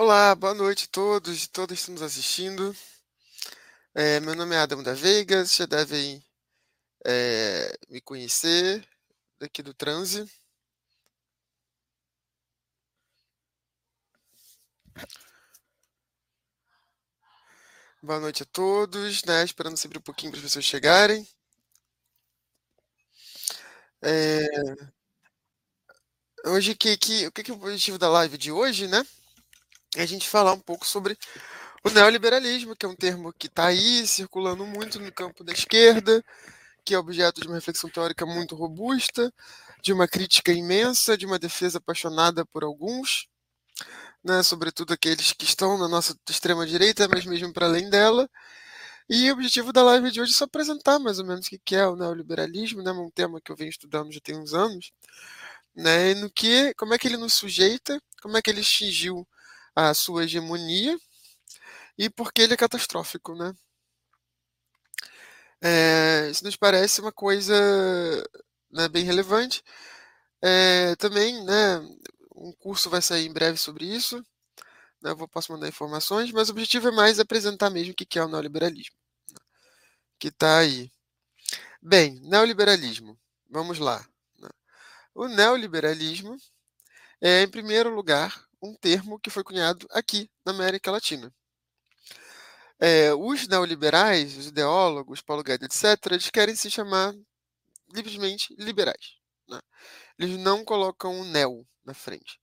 Olá, 0.00 0.32
boa 0.36 0.54
noite 0.54 0.84
a 0.84 0.88
todos 0.92 1.42
e 1.42 1.48
todas 1.48 1.76
que 1.76 1.80
estão 1.80 1.94
nos 1.94 2.02
assistindo. 2.02 2.72
É, 3.92 4.20
meu 4.20 4.34
nome 4.36 4.54
é 4.54 4.58
Adam 4.60 4.80
da 4.80 4.94
Veiga, 4.94 5.38
vocês 5.44 5.56
já 5.56 5.66
devem 5.66 6.24
é, 7.04 7.76
me 7.88 8.00
conhecer 8.00 8.88
daqui 9.40 9.60
do 9.60 9.74
Transe. 9.74 10.24
Boa 18.02 18.20
noite 18.20 18.44
a 18.44 18.46
todos, 18.46 19.24
né? 19.24 19.44
Esperando 19.44 19.76
sempre 19.76 19.98
um 19.98 20.02
pouquinho 20.02 20.30
para 20.30 20.38
as 20.38 20.44
pessoas 20.44 20.64
chegarem. 20.64 21.26
É, 24.02 24.46
hoje, 26.46 26.74
que, 26.74 26.96
que, 26.96 27.26
o 27.26 27.32
que, 27.32 27.42
que 27.42 27.50
é 27.50 27.54
o 27.54 27.56
objetivo 27.56 27.98
da 27.98 28.08
live 28.08 28.38
de 28.38 28.52
hoje, 28.52 28.86
né? 28.86 29.04
A 29.98 30.06
gente 30.06 30.28
falar 30.28 30.52
um 30.52 30.60
pouco 30.60 30.86
sobre 30.86 31.18
o 31.84 31.90
neoliberalismo, 31.90 32.76
que 32.76 32.86
é 32.86 32.88
um 32.88 32.94
termo 32.94 33.32
que 33.32 33.48
está 33.48 33.66
aí 33.66 34.06
circulando 34.06 34.64
muito 34.64 35.00
no 35.00 35.10
campo 35.10 35.42
da 35.42 35.52
esquerda, 35.52 36.24
que 36.84 36.94
é 36.94 36.98
objeto 36.98 37.40
de 37.40 37.48
uma 37.48 37.56
reflexão 37.56 37.90
teórica 37.90 38.24
muito 38.24 38.54
robusta, 38.54 39.32
de 39.82 39.92
uma 39.92 40.06
crítica 40.06 40.52
imensa, 40.52 41.18
de 41.18 41.26
uma 41.26 41.36
defesa 41.36 41.78
apaixonada 41.78 42.46
por 42.46 42.62
alguns, 42.62 43.26
né, 44.22 44.40
sobretudo 44.44 44.92
aqueles 44.92 45.32
que 45.32 45.44
estão 45.44 45.76
na 45.76 45.88
nossa 45.88 46.16
extrema-direita, 46.30 47.08
mas 47.08 47.26
mesmo 47.26 47.52
para 47.52 47.66
além 47.66 47.90
dela. 47.90 48.30
E 49.08 49.30
o 49.30 49.34
objetivo 49.34 49.72
da 49.72 49.82
live 49.82 50.12
de 50.12 50.20
hoje 50.20 50.32
é 50.32 50.36
só 50.36 50.44
apresentar 50.44 51.00
mais 51.00 51.18
ou 51.18 51.26
menos 51.26 51.48
o 51.48 51.50
que 51.64 51.74
é 51.74 51.86
o 51.88 51.96
neoliberalismo, 51.96 52.82
né, 52.82 52.92
um 52.92 53.10
tema 53.10 53.40
que 53.40 53.50
eu 53.50 53.56
venho 53.56 53.70
estudando 53.70 54.12
já 54.12 54.20
tem 54.20 54.38
uns 54.38 54.54
anos, 54.54 54.92
né, 55.74 56.14
no 56.14 56.30
que, 56.30 56.72
como 56.74 56.94
é 56.94 56.98
que 56.98 57.08
ele 57.08 57.16
nos 57.16 57.34
sujeita, 57.34 58.00
como 58.22 58.36
é 58.36 58.42
que 58.42 58.50
ele 58.50 58.60
extinguiu 58.60 59.26
a 59.78 59.94
sua 59.94 60.24
hegemonia 60.24 60.98
e 61.96 62.10
porque 62.10 62.42
ele 62.42 62.54
é 62.54 62.56
catastrófico, 62.56 63.34
né? 63.36 63.54
É, 65.60 66.28
isso 66.30 66.44
nos 66.44 66.56
parece 66.56 67.00
uma 67.00 67.12
coisa 67.12 67.54
né, 68.70 68.88
bem 68.88 69.04
relevante. 69.04 69.62
É, 70.42 70.96
também, 70.96 71.44
né, 71.44 71.78
um 72.34 72.52
curso 72.54 72.90
vai 72.90 73.00
sair 73.00 73.26
em 73.26 73.32
breve 73.32 73.56
sobre 73.58 73.84
isso. 73.84 74.18
Né, 75.00 75.10
eu 75.10 75.16
vou, 75.16 75.28
posso 75.28 75.52
mandar 75.52 75.68
informações, 75.68 76.32
mas 76.32 76.48
o 76.48 76.52
objetivo 76.52 76.88
é 76.88 76.92
mais 76.92 77.20
apresentar 77.20 77.70
mesmo 77.70 77.92
o 77.92 77.94
que 77.94 78.18
é 78.18 78.24
o 78.24 78.28
neoliberalismo. 78.28 78.96
Que 80.18 80.28
está 80.28 80.58
aí. 80.58 80.90
Bem, 81.80 82.20
neoliberalismo. 82.22 83.16
Vamos 83.48 83.78
lá. 83.78 84.04
Né. 84.38 84.48
O 85.14 85.28
neoliberalismo 85.28 86.36
é, 87.20 87.42
em 87.42 87.48
primeiro 87.48 87.94
lugar, 87.94 88.47
um 88.62 88.74
termo 88.74 89.18
que 89.18 89.30
foi 89.30 89.44
cunhado 89.44 89.86
aqui 89.90 90.30
na 90.44 90.52
América 90.52 90.90
Latina. 90.90 91.32
É, 92.80 93.12
os 93.14 93.48
neoliberais, 93.48 94.36
os 94.36 94.46
ideólogos, 94.46 95.20
Paulo 95.20 95.42
Guedes, 95.42 95.82
etc., 95.82 96.12
eles 96.12 96.30
querem 96.30 96.54
se 96.54 96.70
chamar 96.70 97.14
simplesmente 97.94 98.54
liberais. 98.58 99.16
Né? 99.48 99.60
Eles 100.18 100.38
não 100.38 100.64
colocam 100.64 101.20
o 101.20 101.24
neo 101.24 101.66
na 101.84 101.94
frente. 101.94 102.38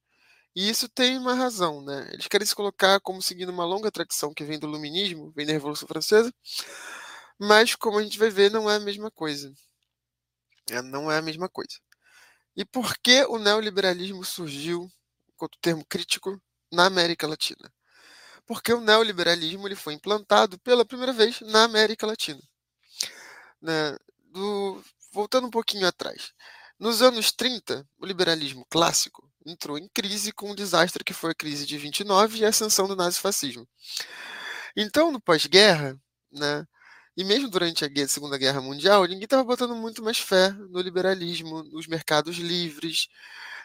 E 0.55 0.69
isso 0.69 0.87
tem 0.87 1.17
uma 1.17 1.33
razão, 1.33 1.83
né? 1.83 2.09
Eles 2.13 2.27
querem 2.27 2.47
se 2.47 2.55
colocar 2.55 2.99
como 3.01 3.21
seguindo 3.21 3.49
uma 3.49 3.65
longa 3.65 3.91
tradição 3.91 4.33
que 4.33 4.43
vem 4.43 4.57
do 4.57 4.67
Iluminismo, 4.67 5.31
vem 5.35 5.45
da 5.45 5.51
Revolução 5.51 5.87
Francesa, 5.87 6.33
mas 7.37 7.75
como 7.75 7.99
a 7.99 8.03
gente 8.03 8.17
vai 8.17 8.29
ver, 8.29 8.49
não 8.49 8.69
é 8.69 8.75
a 8.77 8.79
mesma 8.79 9.11
coisa. 9.11 9.53
É, 10.69 10.81
não 10.81 11.11
é 11.11 11.17
a 11.17 11.21
mesma 11.21 11.49
coisa. 11.49 11.77
E 12.55 12.65
por 12.65 12.97
que 12.99 13.25
o 13.25 13.37
neoliberalismo 13.37 14.23
surgiu 14.23 14.89
quanto 15.35 15.57
termo 15.59 15.85
crítico 15.85 16.41
na 16.71 16.85
América 16.85 17.27
Latina. 17.27 17.71
Porque 18.45 18.73
o 18.73 18.81
neoliberalismo 18.81 19.67
ele 19.67 19.75
foi 19.75 19.93
implantado 19.93 20.59
pela 20.59 20.85
primeira 20.85 21.13
vez 21.13 21.41
na 21.41 21.63
América 21.63 22.05
Latina. 22.05 22.41
Né? 23.61 23.97
Do, 24.31 24.83
voltando 25.11 25.47
um 25.47 25.51
pouquinho 25.51 25.87
atrás. 25.87 26.33
Nos 26.79 27.01
anos 27.01 27.31
30, 27.31 27.87
o 27.97 28.05
liberalismo 28.05 28.65
clássico 28.69 29.31
entrou 29.45 29.77
em 29.77 29.87
crise 29.87 30.31
com 30.31 30.51
o 30.51 30.55
desastre 30.55 31.03
que 31.03 31.13
foi 31.13 31.31
a 31.31 31.35
crise 31.35 31.65
de 31.65 31.77
29 31.77 32.39
e 32.39 32.45
a 32.45 32.49
ascensão 32.49 32.87
do 32.87 32.95
nazifascismo. 32.95 33.67
Então, 34.75 35.11
no 35.11 35.21
pós-guerra, 35.21 35.97
né, 36.31 36.65
e 37.15 37.23
mesmo 37.23 37.49
durante 37.49 37.85
a 37.85 38.07
Segunda 38.07 38.37
Guerra 38.37 38.59
Mundial, 38.59 39.03
ninguém 39.03 39.23
estava 39.23 39.43
botando 39.43 39.73
muito 39.73 40.03
mais 40.03 40.17
fé 40.17 40.51
no 40.51 40.81
liberalismo, 40.81 41.63
nos 41.63 41.87
mercados 41.87 42.35
livres, 42.37 43.07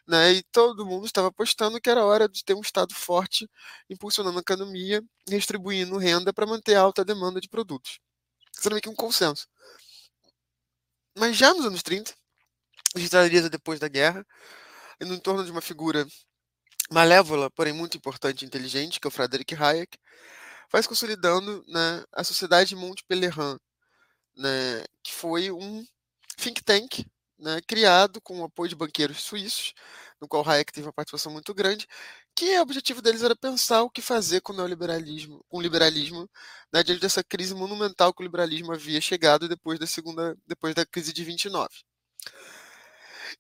né? 0.07 0.33
E 0.33 0.43
todo 0.45 0.87
mundo 0.87 1.07
estava 1.07 1.29
apostando 1.29 1.81
que 1.81 1.91
era 1.91 2.05
hora 2.05 2.29
de 2.29 2.45
ter 2.45 2.55
um 2.55 2.61
Estado 2.61 2.95
forte, 2.95 3.49
impulsionando 3.89 4.39
a 4.39 4.43
economia, 4.43 5.03
distribuindo 5.27 5.99
renda 5.99 6.33
para 6.33 6.47
manter 6.47 6.75
a 6.75 6.83
alta 6.83 7.05
demanda 7.05 7.41
de 7.41 7.49
produtos. 7.49 7.99
Isso 8.53 8.69
era 8.69 8.75
meio 8.75 8.83
que 8.83 8.89
um 8.89 8.95
consenso. 8.95 9.47
Mas 11.17 11.37
já 11.37 11.53
nos 11.55 11.67
anos 11.67 11.83
30, 11.83 12.15
registrariza 12.95 13.51
depois 13.51 13.81
da 13.81 13.89
guerra, 13.89 14.25
no 15.01 15.15
entorno 15.15 15.45
de 15.45 15.51
uma 15.51 15.61
figura 15.61 16.07
malévola, 16.91 17.51
porém 17.51 17.73
muito 17.73 17.97
importante 17.97 18.43
e 18.43 18.47
inteligente, 18.47 19.01
que 19.01 19.07
é 19.07 19.09
o 19.09 19.13
Frederick 19.13 19.55
Hayek, 19.55 19.99
vai 20.71 20.83
se 20.83 20.89
consolidando 20.89 21.65
né, 21.69 22.05
a 22.13 22.25
Sociedade 22.25 22.77
Monte 22.77 23.05
Pelerin, 23.07 23.57
né, 24.37 24.85
que 25.03 25.13
foi 25.13 25.51
um 25.51 25.85
think 26.37 26.63
tank 26.63 27.05
né, 27.41 27.61
criado 27.67 28.21
com 28.21 28.41
o 28.41 28.45
apoio 28.45 28.69
de 28.69 28.77
banqueiros 28.77 29.23
suíços, 29.23 29.75
no 30.21 30.29
qual 30.29 30.49
Hayek 30.49 30.73
teve 30.73 30.87
uma 30.87 30.93
participação 30.93 31.33
muito 31.33 31.55
grande, 31.55 31.87
que 32.37 32.59
o 32.59 32.63
objetivo 32.63 33.03
deles 33.03 33.23
era 33.23 33.35
pensar 33.37 33.83
o 33.83 33.91
que 33.91 34.03
fazer 34.03 34.41
com 34.43 34.53
o 34.53 34.57
neoliberalismo, 34.57 35.45
com 35.49 35.59
o 35.59 35.61
liberalismo, 35.61 36.29
né, 36.73 36.83
diante 36.83 37.01
dessa 37.01 37.25
crise 37.25 37.55
monumental 37.55 38.13
que 38.13 38.23
o 38.23 38.25
liberalismo 38.25 38.73
havia 38.73 39.01
chegado 39.01 39.49
depois 39.49 39.79
da 39.79 39.87
segunda, 39.87 40.37
depois 40.47 40.75
da 40.75 40.87
crise 40.87 41.13
de 41.13 41.25
29. 41.25 41.69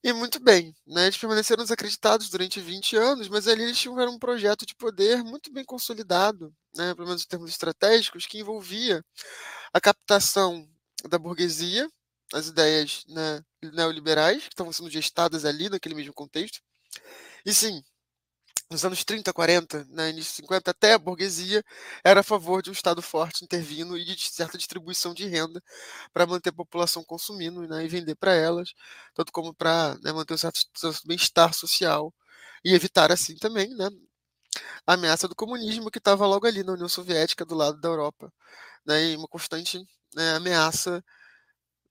E 0.02 0.12
muito 0.12 0.40
bem, 0.40 0.74
né, 0.86 1.04
eles 1.04 1.18
permaneceram 1.18 1.62
desacreditados 1.62 2.30
durante 2.30 2.60
20 2.60 2.96
anos, 2.96 3.28
mas 3.28 3.46
ali 3.46 3.64
eles 3.64 3.78
tiveram 3.78 4.12
um 4.14 4.18
projeto 4.18 4.64
de 4.64 4.74
poder 4.74 5.22
muito 5.22 5.52
bem 5.52 5.64
consolidado, 5.64 6.54
né, 6.74 6.94
pelo 6.94 7.06
menos 7.08 7.22
em 7.22 7.28
termos 7.28 7.50
estratégicos, 7.50 8.26
que 8.26 8.38
envolvia 8.38 9.04
a 9.72 9.80
captação 9.80 10.66
da 11.08 11.18
burguesia, 11.18 11.88
as 12.34 12.48
ideias 12.48 13.04
né, 13.08 13.42
neoliberais 13.62 14.42
que 14.44 14.50
estavam 14.54 14.72
sendo 14.72 14.90
gestadas 14.90 15.44
ali 15.44 15.68
naquele 15.68 15.94
mesmo 15.94 16.12
contexto. 16.14 16.60
E 17.46 17.54
sim, 17.54 17.82
nos 18.70 18.84
anos 18.84 19.04
30, 19.04 19.32
40, 19.32 19.84
né, 19.90 20.10
início 20.10 20.34
50, 20.34 20.70
até 20.70 20.94
a 20.94 20.98
burguesia 20.98 21.64
era 22.04 22.20
a 22.20 22.22
favor 22.22 22.62
de 22.62 22.70
um 22.70 22.72
Estado 22.72 23.02
forte 23.02 23.44
intervindo 23.44 23.98
e 23.98 24.04
de 24.04 24.30
certa 24.30 24.56
distribuição 24.58 25.12
de 25.14 25.26
renda 25.26 25.62
para 26.12 26.26
manter 26.26 26.50
a 26.50 26.52
população 26.52 27.04
consumindo 27.04 27.62
né, 27.68 27.84
e 27.84 27.88
vender 27.88 28.14
para 28.16 28.34
elas, 28.34 28.72
tanto 29.14 29.32
como 29.32 29.54
para 29.54 29.96
né, 30.02 30.12
manter 30.12 30.34
um 30.34 30.38
certo, 30.38 30.60
bem-estar 31.06 31.52
social 31.54 32.14
e 32.64 32.74
evitar 32.74 33.10
assim 33.12 33.36
também 33.36 33.68
né, 33.74 33.88
a 34.86 34.94
ameaça 34.94 35.28
do 35.28 35.34
comunismo 35.34 35.90
que 35.90 35.98
estava 35.98 36.26
logo 36.26 36.46
ali 36.46 36.62
na 36.62 36.72
União 36.72 36.88
Soviética, 36.88 37.44
do 37.44 37.54
lado 37.54 37.80
da 37.80 37.88
Europa, 37.88 38.32
né, 38.86 39.12
e 39.12 39.16
uma 39.16 39.28
constante 39.28 39.80
né, 40.14 40.34
ameaça 40.36 41.04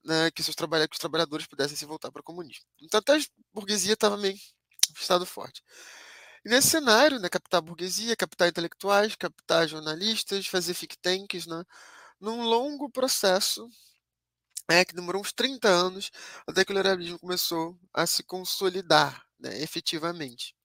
né, 0.03 0.31
que, 0.31 0.43
seus 0.43 0.55
que 0.55 0.93
os 0.93 0.99
trabalhadores 0.99 1.47
pudessem 1.47 1.77
se 1.77 1.85
voltar 1.85 2.11
para 2.11 2.21
o 2.21 2.23
comunismo. 2.23 2.65
Então 2.81 2.99
até 2.99 3.15
a 3.15 3.19
burguesia 3.53 3.93
estava 3.93 4.17
meio 4.17 4.37
estado 4.99 5.25
forte. 5.25 5.63
E 6.45 6.49
nesse 6.49 6.69
cenário, 6.69 7.19
né, 7.19 7.29
captar 7.29 7.61
burguesia, 7.61 8.15
captar 8.15 8.47
intelectuais, 8.47 9.15
captar 9.15 9.67
jornalistas, 9.67 10.47
fazer 10.47 10.73
think 10.73 10.97
tanks, 10.97 11.45
né, 11.45 11.63
num 12.19 12.43
longo 12.43 12.89
processo 12.89 13.69
é, 14.69 14.85
que 14.85 14.95
demorou 14.95 15.21
uns 15.21 15.33
30 15.33 15.67
anos 15.67 16.11
até 16.47 16.63
que 16.63 16.71
o 16.71 16.75
liberalismo 16.75 17.19
começou 17.19 17.77
a 17.93 18.05
se 18.05 18.23
consolidar 18.23 19.25
né, 19.39 19.61
efetivamente. 19.61 20.55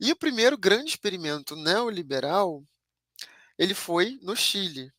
E 0.00 0.10
o 0.12 0.16
primeiro 0.16 0.56
grande 0.58 0.90
experimento 0.90 1.54
neoliberal 1.56 2.64
ele 3.58 3.74
foi 3.74 4.18
no 4.22 4.34
Chile, 4.34 4.92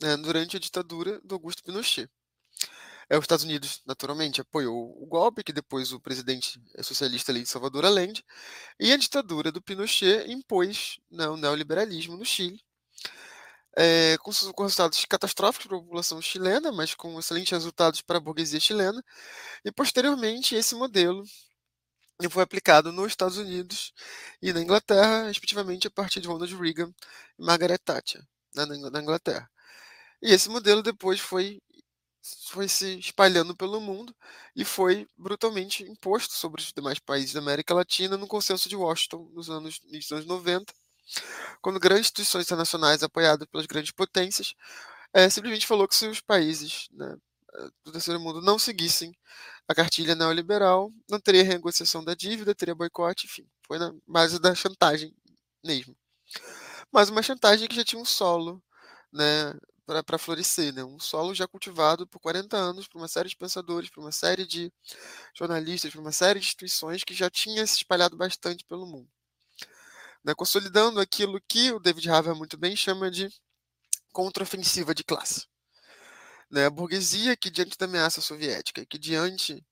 né, 0.00 0.16
durante 0.16 0.56
a 0.56 0.60
ditadura 0.60 1.20
do 1.20 1.34
Augusto 1.34 1.62
Pinochet. 1.62 2.10
É, 3.10 3.16
os 3.16 3.24
Estados 3.24 3.44
Unidos, 3.44 3.82
naturalmente, 3.86 4.40
apoiou 4.40 5.02
o 5.02 5.06
golpe, 5.06 5.42
que 5.42 5.52
depois 5.52 5.92
o 5.92 6.00
presidente 6.00 6.60
socialista 6.82 7.32
ali 7.32 7.42
de 7.42 7.48
Salvador 7.48 7.84
Allende, 7.86 8.24
e 8.78 8.92
a 8.92 8.96
ditadura 8.96 9.50
do 9.50 9.62
Pinochet 9.62 10.30
impôs 10.30 10.98
né, 11.10 11.26
o 11.28 11.36
neoliberalismo 11.36 12.16
no 12.16 12.24
Chile, 12.24 12.60
é, 13.76 14.18
com, 14.18 14.32
com, 14.52 14.62
resultados 14.64 15.04
catastróficos 15.06 15.66
para 15.68 15.76
a 15.76 15.80
população 15.80 16.20
chilena, 16.20 16.72
mas 16.72 16.94
com 16.94 17.18
excelentes 17.18 17.52
resultados 17.52 18.02
para 18.02 18.18
a 18.18 18.20
burguesia 18.20 18.60
chilena, 18.60 19.02
e 19.64 19.72
posteriormente 19.72 20.54
esse 20.54 20.74
modelo 20.74 21.24
foi 22.30 22.42
aplicado 22.42 22.92
nos 22.92 23.12
Estados 23.12 23.36
Unidos 23.38 23.92
e 24.42 24.52
na 24.52 24.60
Inglaterra, 24.60 25.28
respectivamente 25.28 25.86
a 25.86 25.90
partir 25.90 26.20
de 26.20 26.28
Ronald 26.28 26.52
Reagan 26.56 26.92
e 27.38 27.44
Margaret 27.44 27.78
Thatcher, 27.78 28.22
né, 28.54 28.66
na 28.66 29.00
Inglaterra. 29.00 29.48
E 30.20 30.32
esse 30.32 30.48
modelo 30.48 30.82
depois 30.82 31.20
foi 31.20 31.62
foi 32.48 32.68
se 32.68 32.98
espalhando 32.98 33.56
pelo 33.56 33.80
mundo 33.80 34.14
e 34.54 34.64
foi 34.64 35.06
brutalmente 35.16 35.82
imposto 35.84 36.34
sobre 36.34 36.60
os 36.60 36.72
demais 36.72 36.98
países 36.98 37.32
da 37.32 37.40
América 37.40 37.74
Latina 37.74 38.16
no 38.16 38.26
consenso 38.26 38.68
de 38.68 38.76
Washington 38.76 39.30
nos 39.32 39.48
anos, 39.48 39.80
nos 39.84 40.12
anos 40.12 40.26
90, 40.26 40.72
quando 41.62 41.80
grandes 41.80 42.06
instituições 42.06 42.44
internacionais 42.46 43.02
apoiadas 43.02 43.46
pelas 43.50 43.66
grandes 43.66 43.92
potências 43.92 44.54
é, 45.12 45.28
simplesmente 45.30 45.66
falou 45.66 45.88
que 45.88 45.94
se 45.94 46.06
os 46.06 46.20
países 46.20 46.88
né, 46.92 47.16
do 47.84 47.92
terceiro 47.92 48.20
mundo 48.20 48.40
não 48.42 48.58
seguissem 48.58 49.16
a 49.66 49.74
cartilha 49.74 50.14
neoliberal, 50.14 50.92
não 51.08 51.20
teria 51.20 51.44
renegociação 51.44 52.04
da 52.04 52.14
dívida, 52.14 52.54
teria 52.54 52.74
boicote, 52.74 53.26
enfim, 53.26 53.46
foi 53.66 53.78
na 53.78 53.92
base 54.06 54.38
da 54.38 54.54
chantagem 54.54 55.14
mesmo. 55.64 55.96
Mas 56.92 57.10
uma 57.10 57.22
chantagem 57.22 57.68
que 57.68 57.76
já 57.76 57.84
tinha 57.84 58.00
um 58.00 58.04
solo, 58.04 58.62
né, 59.12 59.54
para 60.04 60.18
florescer, 60.18 60.72
né, 60.74 60.84
um 60.84 60.98
solo 60.98 61.34
já 61.34 61.48
cultivado 61.48 62.06
por 62.06 62.20
40 62.20 62.56
anos 62.56 62.86
por 62.86 62.98
uma 62.98 63.08
série 63.08 63.28
de 63.28 63.36
pensadores, 63.36 63.90
por 63.90 64.00
uma 64.00 64.12
série 64.12 64.46
de 64.46 64.72
jornalistas, 65.34 65.92
por 65.92 66.00
uma 66.00 66.12
série 66.12 66.40
de 66.40 66.46
instituições 66.46 67.04
que 67.04 67.14
já 67.14 67.30
tinha 67.30 67.66
se 67.66 67.76
espalhado 67.76 68.16
bastante 68.16 68.64
pelo 68.64 68.86
mundo. 68.86 69.08
Né, 70.24 70.34
consolidando 70.34 71.00
aquilo 71.00 71.40
que 71.48 71.72
o 71.72 71.80
David 71.80 72.10
Harvey 72.10 72.34
muito 72.34 72.56
bem 72.56 72.76
chama 72.76 73.10
de 73.10 73.28
contraofensiva 74.12 74.94
de 74.94 75.04
classe. 75.04 75.46
Né, 76.50 76.66
a 76.66 76.70
burguesia 76.70 77.36
que, 77.36 77.50
diante 77.50 77.76
da 77.78 77.86
ameaça 77.86 78.20
soviética, 78.20 78.84
que 78.86 78.98
diante 78.98 79.64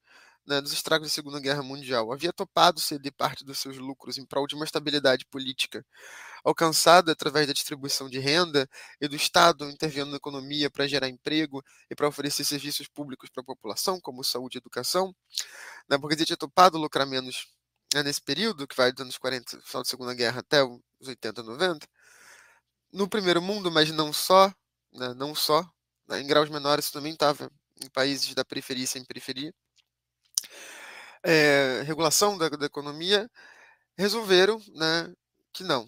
né, 0.47 0.61
dos 0.61 0.73
estragos 0.73 1.09
da 1.09 1.13
Segunda 1.15 1.41
Guerra 1.41 1.63
Mundial, 1.63 2.13
havia 2.13 2.33
topado 2.33 2.81
ceder 2.81 3.13
parte 3.13 3.45
dos 3.45 3.59
seus 3.59 3.77
lucros 3.79 4.17
em 4.17 4.25
prol 4.25 4.47
de 4.47 4.55
uma 4.55 4.65
estabilidade 4.65 5.25
política 5.27 5.85
alcançada 6.45 7.13
através 7.13 7.47
da 7.47 7.53
distribuição 7.53 8.09
de 8.09 8.21
renda 8.21 8.69
e 9.01 9.09
do 9.09 9.17
Estado 9.17 9.69
intervindo 9.69 10.11
na 10.11 10.17
economia 10.17 10.71
para 10.71 10.87
gerar 10.87 11.09
emprego 11.09 11.63
e 11.91 11.95
para 11.97 12.07
oferecer 12.07 12.45
serviços 12.45 12.87
públicos 12.87 13.29
para 13.29 13.43
a 13.43 13.45
população, 13.45 14.01
como 14.01 14.23
saúde 14.23 14.57
e 14.57 14.61
educação. 14.61 15.15
Né, 15.89 15.99
burguesia 15.99 16.27
tinha 16.27 16.37
topado 16.37 16.79
lucrar 16.79 17.07
menos 17.07 17.49
né, 17.95 18.03
nesse 18.03 18.23
período, 18.23 18.67
que 18.67 18.77
vai 18.77 18.93
dos 18.93 19.03
anos 19.03 19.19
40, 19.19 19.61
final 19.63 19.83
da 19.83 19.89
Segunda 19.89 20.15
Guerra 20.15 20.41
até 20.41 20.63
os 20.63 21.09
80, 21.09 21.43
90. 21.43 21.87
No 22.93 23.09
primeiro 23.09 23.43
mundo, 23.43 23.71
mas 23.71 23.91
não 23.91 24.13
só, 24.13 24.49
né, 24.93 25.15
não 25.15 25.35
só, 25.35 25.69
né, 26.09 26.21
em 26.21 26.27
graus 26.27 26.49
menores 26.49 26.91
também 26.91 27.13
estava 27.13 27.51
em 27.83 27.91
países 27.91 28.35
da 28.35 28.45
periferia 28.45 28.87
sem 28.87 29.05
periferia, 29.05 29.53
é, 31.23 31.83
regulação 31.85 32.37
da, 32.39 32.49
da, 32.49 32.67
economia, 32.67 33.31
resolveram 33.97 34.61
né, 34.75 35.13
que 35.53 35.65
não, 35.65 35.87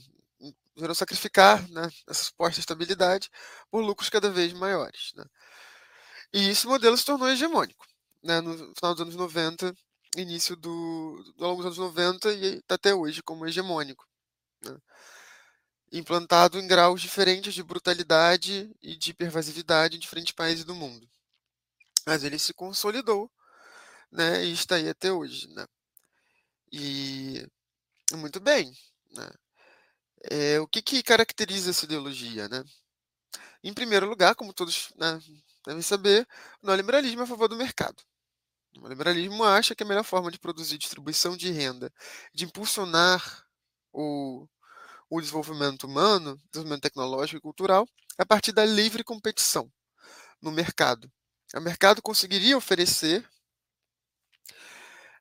resolveram 0.74 0.94
sacrificar 0.94 1.68
né, 1.70 1.88
essa 2.08 2.24
suposta 2.24 2.60
estabilidade 2.60 3.30
por 3.70 3.80
lucros 3.82 4.10
cada 4.10 4.30
vez 4.30 4.52
maiores. 4.52 5.12
Né. 5.14 5.24
E 6.32 6.48
esse 6.48 6.66
modelo 6.66 6.96
se 6.96 7.04
tornou 7.04 7.28
hegemônico 7.28 7.86
né, 8.22 8.40
no 8.40 8.56
final 8.74 8.94
dos 8.94 9.00
anos 9.02 9.16
90, 9.16 9.74
início 10.16 10.56
do, 10.56 11.22
do 11.36 11.44
longo 11.44 11.62
dos 11.62 11.78
anos 11.78 11.78
90 11.78 12.32
e 12.32 12.62
até 12.68 12.94
hoje 12.94 13.22
como 13.22 13.46
hegemônico. 13.46 14.06
Né 14.62 14.76
implantado 15.92 16.58
em 16.58 16.66
graus 16.66 17.00
diferentes 17.00 17.54
de 17.54 17.62
brutalidade 17.62 18.70
e 18.82 18.96
de 18.96 19.14
pervasividade 19.14 19.96
em 19.96 20.00
diferentes 20.00 20.32
países 20.32 20.64
do 20.64 20.74
mundo. 20.74 21.08
Mas 22.06 22.24
ele 22.24 22.38
se 22.38 22.52
consolidou, 22.54 23.30
né, 24.12 24.44
e 24.44 24.52
está 24.52 24.76
aí 24.76 24.88
até 24.88 25.12
hoje, 25.12 25.48
né. 25.54 25.66
E 26.72 27.46
muito 28.14 28.40
bem, 28.40 28.72
né. 29.12 29.30
É, 30.30 30.60
o 30.60 30.66
que, 30.66 30.82
que 30.82 31.02
caracteriza 31.02 31.70
essa 31.70 31.84
ideologia, 31.84 32.48
né? 32.48 32.64
Em 33.62 33.74
primeiro 33.74 34.08
lugar, 34.08 34.34
como 34.34 34.52
todos 34.52 34.90
né, 34.96 35.20
devem 35.66 35.82
saber, 35.82 36.26
o 36.62 36.66
neoliberalismo 36.66 37.20
é 37.22 37.24
a 37.24 37.26
favor 37.26 37.48
do 37.48 37.56
mercado. 37.56 38.02
O 38.80 38.88
liberalismo 38.88 39.44
acha 39.44 39.74
que 39.74 39.82
a 39.82 39.86
melhor 39.86 40.04
forma 40.04 40.30
de 40.30 40.38
produzir 40.38 40.78
distribuição 40.78 41.36
de 41.36 41.50
renda, 41.50 41.92
de 42.34 42.44
impulsionar 42.44 43.44
o 43.92 44.46
o 45.10 45.20
desenvolvimento 45.20 45.84
humano, 45.86 46.36
desenvolvimento 46.52 46.82
tecnológico 46.82 47.38
e 47.38 47.40
cultural, 47.40 47.88
a 48.18 48.26
partir 48.26 48.52
da 48.52 48.64
livre 48.64 49.04
competição 49.04 49.70
no 50.42 50.52
mercado. 50.52 51.10
O 51.54 51.60
mercado 51.60 52.02
conseguiria 52.02 52.56
oferecer 52.56 53.28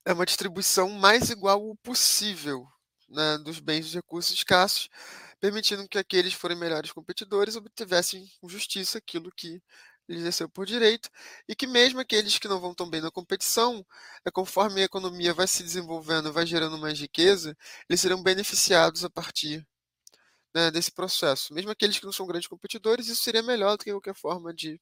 é, 0.08 0.14
uma 0.14 0.26
distribuição 0.26 0.90
mais 0.90 1.30
igual 1.30 1.76
possível 1.84 2.66
né, 3.10 3.38
dos 3.40 3.60
bens 3.60 3.88
e 3.88 3.96
recursos 3.96 4.34
escassos, 4.34 4.90
permitindo 5.40 5.88
que 5.88 5.98
aqueles 5.98 6.34
que 6.34 6.40
forem 6.40 6.58
melhores 6.58 6.94
competidores 6.94 7.58
obtivessem 7.58 8.26
com 8.40 8.48
justiça 8.48 9.00
aquilo 9.00 9.30
que 9.36 9.62
lhes 10.08 10.24
desceu 10.24 10.50
por 10.50 10.66
direito, 10.66 11.10
e 11.48 11.54
que 11.56 11.68
mesmo 11.68 12.00
aqueles 12.00 12.40
que 12.40 12.48
não 12.48 12.62
vão 12.62 12.74
tão 12.74 12.90
bem 12.90 13.02
na 13.02 13.12
competição, 13.12 13.86
é, 14.26 14.32
conforme 14.32 14.82
a 14.82 14.86
economia 14.86 15.34
vai 15.34 15.48
se 15.48 15.62
desenvolvendo, 15.62 16.32
vai 16.32 16.46
gerando 16.46 16.78
mais 16.78 16.98
riqueza, 16.98 17.58
eles 17.90 18.00
serão 18.00 18.24
beneficiados 18.24 19.04
a 19.04 19.10
partir 19.10 19.68
né, 20.56 20.72
desse 20.72 20.92
processo. 20.92 21.54
Mesmo 21.54 21.72
aqueles 21.72 22.00
que 22.00 22.06
não 22.06 22.14
são 22.14 22.26
grandes 22.28 22.48
competidores, 22.48 23.08
isso 23.10 23.24
seria 23.24 23.44
melhor 23.44 23.78
do 23.78 23.84
que 23.84 23.92
qualquer 23.92 24.16
forma 24.16 24.54
de, 24.54 24.80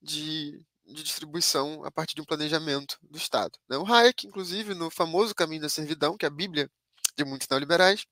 de, 0.00 0.64
de 0.88 1.02
distribuição 1.02 1.84
a 1.84 1.90
partir 1.90 2.14
de 2.14 2.22
um 2.22 2.24
planejamento 2.24 2.98
do 3.02 3.18
Estado. 3.18 3.58
Né? 3.68 3.76
O 3.76 3.86
Hayek, 3.86 4.26
inclusive, 4.26 4.74
no 4.74 4.90
famoso 4.90 5.34
Caminho 5.34 5.62
da 5.62 5.68
Servidão, 5.68 6.16
que 6.16 6.24
é 6.24 6.28
a 6.28 6.30
Bíblia 6.30 6.70
de 7.16 7.24
muitos 7.24 7.48
neoliberais, 7.48 8.06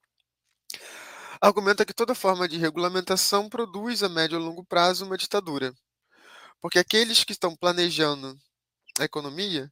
argumenta 1.40 1.84
que 1.84 1.94
toda 1.94 2.14
forma 2.14 2.48
de 2.48 2.58
regulamentação 2.58 3.48
produz 3.48 4.02
a 4.02 4.08
médio 4.08 4.38
e 4.38 4.42
longo 4.42 4.64
prazo 4.64 5.06
uma 5.06 5.16
ditadura. 5.16 5.72
Porque 6.60 6.78
aqueles 6.78 7.24
que 7.24 7.32
estão 7.32 7.54
planejando 7.56 8.36
a 8.98 9.04
economia, 9.04 9.70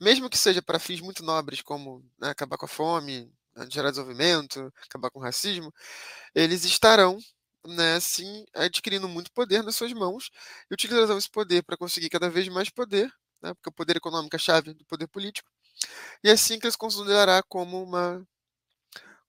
mesmo 0.00 0.30
que 0.30 0.38
seja 0.38 0.62
para 0.62 0.78
fins 0.78 1.00
muito 1.00 1.22
nobres, 1.22 1.62
como 1.62 2.04
né, 2.18 2.30
acabar 2.30 2.58
com 2.58 2.66
a 2.66 2.68
fome, 2.68 3.30
gerar 3.70 3.90
desenvolvimento, 3.90 4.72
acabar 4.84 5.10
com 5.10 5.18
o 5.18 5.22
racismo, 5.22 5.72
eles 6.34 6.64
estarão, 6.64 7.18
né, 7.66 7.94
assim, 7.94 8.44
adquirindo 8.54 9.08
muito 9.08 9.32
poder 9.32 9.62
nas 9.62 9.76
suas 9.76 9.92
mãos 9.92 10.30
e 10.70 10.74
utilizarão 10.74 11.18
esse 11.18 11.30
poder 11.30 11.62
para 11.64 11.76
conseguir 11.76 12.08
cada 12.08 12.30
vez 12.30 12.48
mais 12.48 12.70
poder, 12.70 13.10
né, 13.42 13.54
porque 13.54 13.68
o 13.68 13.72
poder 13.72 13.96
econômico 13.96 14.36
é 14.36 14.38
a 14.38 14.40
chave 14.40 14.74
do 14.74 14.84
poder 14.86 15.08
político, 15.08 15.50
e 16.24 16.28
é 16.28 16.32
assim 16.32 16.58
que 16.58 16.66
eles 16.66 16.76
considerará 16.76 17.42
como 17.42 17.82
uma 17.82 18.26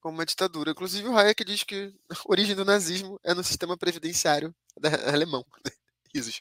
como 0.00 0.14
uma 0.16 0.26
ditadura. 0.26 0.70
Inclusive 0.70 1.08
o 1.08 1.16
Hayek 1.16 1.44
diz 1.44 1.62
que 1.64 1.92
a 2.10 2.16
origem 2.26 2.54
do 2.54 2.64
nazismo 2.64 3.18
é 3.24 3.34
no 3.34 3.44
sistema 3.44 3.76
previdenciário 3.76 4.54
alemão. 5.12 5.44
Risos. 6.14 6.40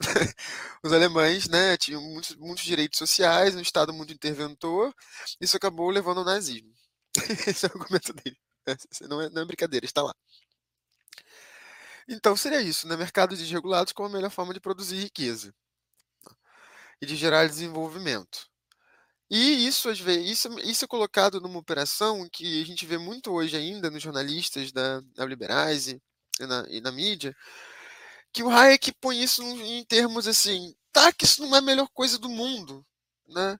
Os 0.84 0.92
alemães 0.92 1.48
né, 1.48 1.76
tinham 1.78 2.02
muitos, 2.02 2.36
muitos 2.36 2.64
direitos 2.64 2.98
sociais, 2.98 3.54
um 3.56 3.60
Estado 3.60 3.92
muito 3.92 4.12
interventor, 4.12 4.94
isso 5.40 5.56
acabou 5.56 5.90
levando 5.90 6.18
ao 6.18 6.24
nazismo. 6.24 6.70
Esse 7.46 7.66
é 7.66 7.68
o 7.70 7.72
argumento 7.72 8.12
dele. 8.12 8.36
Não 9.08 9.22
é, 9.22 9.30
não 9.30 9.42
é 9.42 9.44
brincadeira, 9.46 9.86
está 9.86 10.02
lá. 10.02 10.14
Então 12.08 12.36
seria 12.36 12.62
isso, 12.62 12.88
né? 12.88 12.96
Mercados 12.96 13.38
desregulados 13.38 13.92
como 13.92 14.08
a 14.08 14.12
melhor 14.12 14.30
forma 14.30 14.54
de 14.54 14.60
produzir 14.60 14.96
riqueza 14.96 15.54
e 17.00 17.06
de 17.06 17.16
gerar 17.16 17.46
desenvolvimento. 17.46 18.48
E 19.30 19.66
isso, 19.66 19.90
às 19.90 20.00
vezes, 20.00 20.30
isso, 20.30 20.58
isso 20.60 20.84
é 20.84 20.88
colocado 20.88 21.40
numa 21.40 21.58
operação 21.58 22.26
que 22.32 22.62
a 22.62 22.66
gente 22.66 22.86
vê 22.86 22.96
muito 22.96 23.30
hoje 23.30 23.56
ainda 23.56 23.90
nos 23.90 24.02
jornalistas 24.02 24.72
da, 24.72 25.00
da 25.14 25.26
liberais 25.26 25.88
e, 25.88 26.00
e, 26.40 26.46
na, 26.46 26.66
e 26.70 26.80
na 26.80 26.90
mídia, 26.90 27.36
que 28.32 28.42
o 28.42 28.50
Hayek 28.50 28.92
põe 29.00 29.22
isso 29.22 29.42
em 29.42 29.84
termos 29.84 30.26
assim, 30.26 30.74
tá, 30.92 31.12
que 31.12 31.26
isso 31.26 31.42
não 31.42 31.54
é 31.54 31.58
a 31.58 31.62
melhor 31.62 31.88
coisa 31.92 32.18
do 32.18 32.28
mundo, 32.28 32.84
né? 33.28 33.58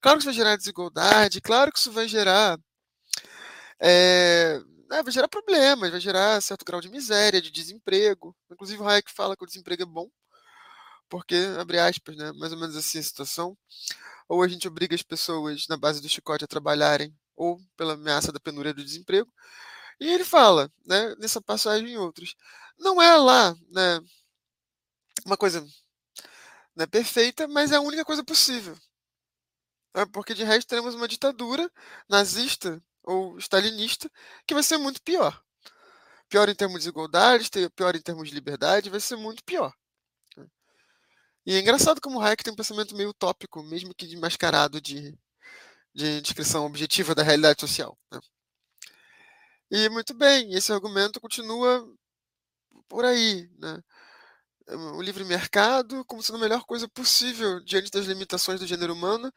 Claro 0.00 0.18
que 0.18 0.22
isso 0.22 0.26
vai 0.26 0.34
gerar 0.34 0.56
desigualdade, 0.56 1.40
claro 1.40 1.72
que 1.72 1.78
isso 1.80 1.90
vai 1.90 2.06
gerar 2.06 2.58
é, 3.80 4.60
vai 4.88 5.12
gerar 5.12 5.28
problemas, 5.28 5.90
vai 5.90 6.00
gerar 6.00 6.40
certo 6.40 6.64
grau 6.64 6.80
de 6.80 6.88
miséria, 6.88 7.42
de 7.42 7.50
desemprego. 7.50 8.34
Inclusive 8.50 8.82
o 8.82 8.88
Hayek 8.88 9.10
fala 9.12 9.36
que 9.36 9.44
o 9.44 9.46
desemprego 9.46 9.82
é 9.82 9.86
bom, 9.86 10.08
porque, 11.08 11.36
abre 11.58 11.78
aspas, 11.78 12.16
né, 12.16 12.32
mais 12.32 12.52
ou 12.52 12.58
menos 12.58 12.76
assim 12.76 12.98
a 12.98 13.02
situação, 13.02 13.56
ou 14.28 14.42
a 14.42 14.48
gente 14.48 14.68
obriga 14.68 14.94
as 14.94 15.02
pessoas 15.02 15.66
na 15.68 15.76
base 15.76 16.00
do 16.02 16.08
chicote 16.08 16.44
a 16.44 16.48
trabalharem, 16.48 17.14
ou 17.36 17.58
pela 17.76 17.94
ameaça 17.94 18.32
da 18.32 18.40
penúria 18.40 18.74
do 18.74 18.84
desemprego. 18.84 19.32
E 20.00 20.08
ele 20.08 20.24
fala, 20.24 20.70
né, 20.86 21.14
nessa 21.16 21.40
passagem 21.40 21.88
e 21.88 21.98
outros, 21.98 22.34
não 22.78 23.00
é 23.02 23.16
lá 23.16 23.54
né, 23.70 24.00
uma 25.26 25.36
coisa 25.36 25.64
né, 26.76 26.86
perfeita, 26.86 27.48
mas 27.48 27.72
é 27.72 27.76
a 27.76 27.80
única 27.80 28.04
coisa 28.04 28.24
possível. 28.24 28.76
Né, 29.94 30.06
porque 30.12 30.34
de 30.34 30.44
resto 30.44 30.68
teremos 30.68 30.94
uma 30.94 31.08
ditadura 31.08 31.70
nazista 32.08 32.82
ou 33.08 33.38
stalinista, 33.38 34.10
que 34.46 34.54
vai 34.54 34.62
ser 34.62 34.76
muito 34.78 35.02
pior. 35.02 35.42
Pior 36.28 36.48
em 36.48 36.54
termos 36.54 36.74
de 36.74 36.80
desigualdade, 36.80 37.48
pior 37.74 37.96
em 37.96 38.02
termos 38.02 38.28
de 38.28 38.34
liberdade, 38.34 38.90
vai 38.90 39.00
ser 39.00 39.16
muito 39.16 39.42
pior. 39.44 39.72
E 41.46 41.54
é 41.54 41.58
engraçado 41.60 42.00
como 42.02 42.18
o 42.18 42.22
Hayek 42.22 42.44
tem 42.44 42.52
um 42.52 42.56
pensamento 42.56 42.94
meio 42.94 43.08
utópico, 43.08 43.62
mesmo 43.62 43.94
que 43.94 44.14
mascarado 44.18 44.80
de, 44.82 45.18
de 45.94 46.20
descrição 46.20 46.66
objetiva 46.66 47.14
da 47.14 47.22
realidade 47.22 47.62
social. 47.62 47.98
Né? 48.12 48.20
E 49.70 49.88
muito 49.88 50.12
bem, 50.14 50.52
esse 50.52 50.70
argumento 50.70 51.20
continua 51.20 51.86
por 52.88 53.06
aí. 53.06 53.48
Né? 53.58 53.82
O 54.96 55.00
livre 55.00 55.24
mercado 55.24 56.04
como 56.04 56.22
sendo 56.22 56.36
a 56.36 56.40
melhor 56.42 56.64
coisa 56.66 56.86
possível 56.88 57.64
diante 57.64 57.90
das 57.90 58.04
limitações 58.04 58.60
do 58.60 58.66
gênero 58.66 58.92
humano 58.92 59.32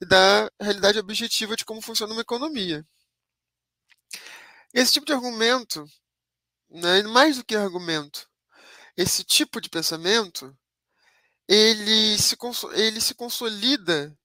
e 0.00 0.06
da 0.06 0.50
realidade 0.60 0.98
objetiva 0.98 1.56
de 1.56 1.64
como 1.64 1.80
funciona 1.80 2.12
uma 2.12 2.22
economia. 2.22 2.86
Esse 4.72 4.92
tipo 4.92 5.06
de 5.06 5.12
argumento, 5.12 5.84
né, 6.70 7.02
mais 7.04 7.36
do 7.38 7.44
que 7.44 7.56
argumento, 7.56 8.28
esse 8.96 9.24
tipo 9.24 9.60
de 9.60 9.68
pensamento, 9.68 10.56
ele 11.48 12.18
se, 12.18 12.36
ele 12.74 13.00
se 13.00 13.14
consolida 13.14 14.16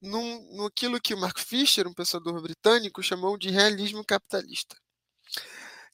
num, 0.00 0.66
aquilo 0.66 1.00
que 1.00 1.14
o 1.14 1.18
Mark 1.18 1.38
Fisher, 1.38 1.86
um 1.86 1.94
pensador 1.94 2.40
britânico, 2.42 3.02
chamou 3.02 3.38
de 3.38 3.50
realismo 3.50 4.04
capitalista, 4.04 4.76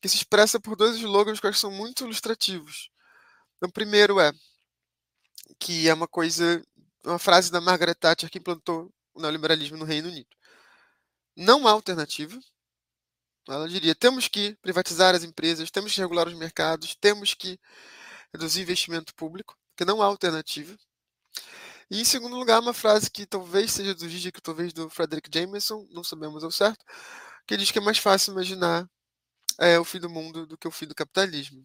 que 0.01 0.09
se 0.09 0.17
expressa 0.17 0.61
por 0.61 0.77
dois 0.77 0.97
slogans 0.97 1.41
que 1.41 1.53
são 1.53 1.71
muito 1.71 2.05
ilustrativos. 2.05 2.91
O 3.63 3.71
primeiro 3.71 4.19
é 4.21 4.33
que 5.59 5.89
é 5.89 5.95
uma 5.95 6.09
coisa, 6.09 6.63
uma 7.05 7.19
frase 7.19 7.51
da 7.51 7.61
Margaret 7.61 7.95
Thatcher 7.95 8.31
que 8.31 8.39
implantou 8.39 8.93
o 9.15 9.21
neoliberalismo 9.21 9.77
no 9.77 9.85
Reino 9.85 10.09
Unido. 10.09 10.29
Não 11.37 11.67
há 11.67 11.71
alternativa. 11.71 12.39
Ela 13.49 13.69
diria: 13.69 13.95
temos 13.95 14.29
que 14.29 14.57
privatizar 14.63 15.15
as 15.15 15.25
empresas, 15.25 15.71
temos 15.71 15.95
que 15.95 16.01
regular 16.01 16.29
os 16.29 16.35
mercados, 16.35 16.95
temos 16.95 17.35
que 17.35 17.59
reduzir 18.33 18.63
investimento 18.63 19.15
público, 19.15 19.57
porque 19.71 19.85
não 19.85 20.03
há 20.03 20.07
alternativa. 20.07 20.77
E 21.91 22.01
em 22.01 22.05
segundo 22.05 22.37
lugar, 22.37 22.61
uma 22.61 22.73
frase 22.73 23.11
que 23.11 23.27
talvez 23.27 23.73
seja 23.73 23.95
do 23.95 24.09
Gigi, 24.09 24.33
que 24.33 24.41
talvez 24.41 24.73
do 24.73 24.89
Frederick 24.89 25.29
Jameson, 25.33 25.87
não 25.91 26.03
sabemos 26.03 26.43
ao 26.43 26.51
certo, 26.51 26.85
que 27.47 27.57
diz 27.57 27.71
que 27.71 27.79
é 27.79 27.83
mais 27.83 27.99
fácil 27.99 28.33
imaginar 28.33 28.89
é, 29.59 29.79
o 29.79 29.85
fim 29.85 30.01
do 30.01 30.09
mundo 30.09 30.47
do 30.47 30.57
que 30.57 30.67
o 30.67 30.71
fim 30.71 30.87
do 30.87 30.95
capitalismo. 30.95 31.63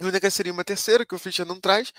E 0.00 0.04
única 0.04 0.30
seria 0.30 0.52
uma 0.52 0.64
terceira, 0.64 1.04
que 1.04 1.14
o 1.14 1.18
Fischer 1.18 1.44
não 1.44 1.60
traz, 1.60 1.92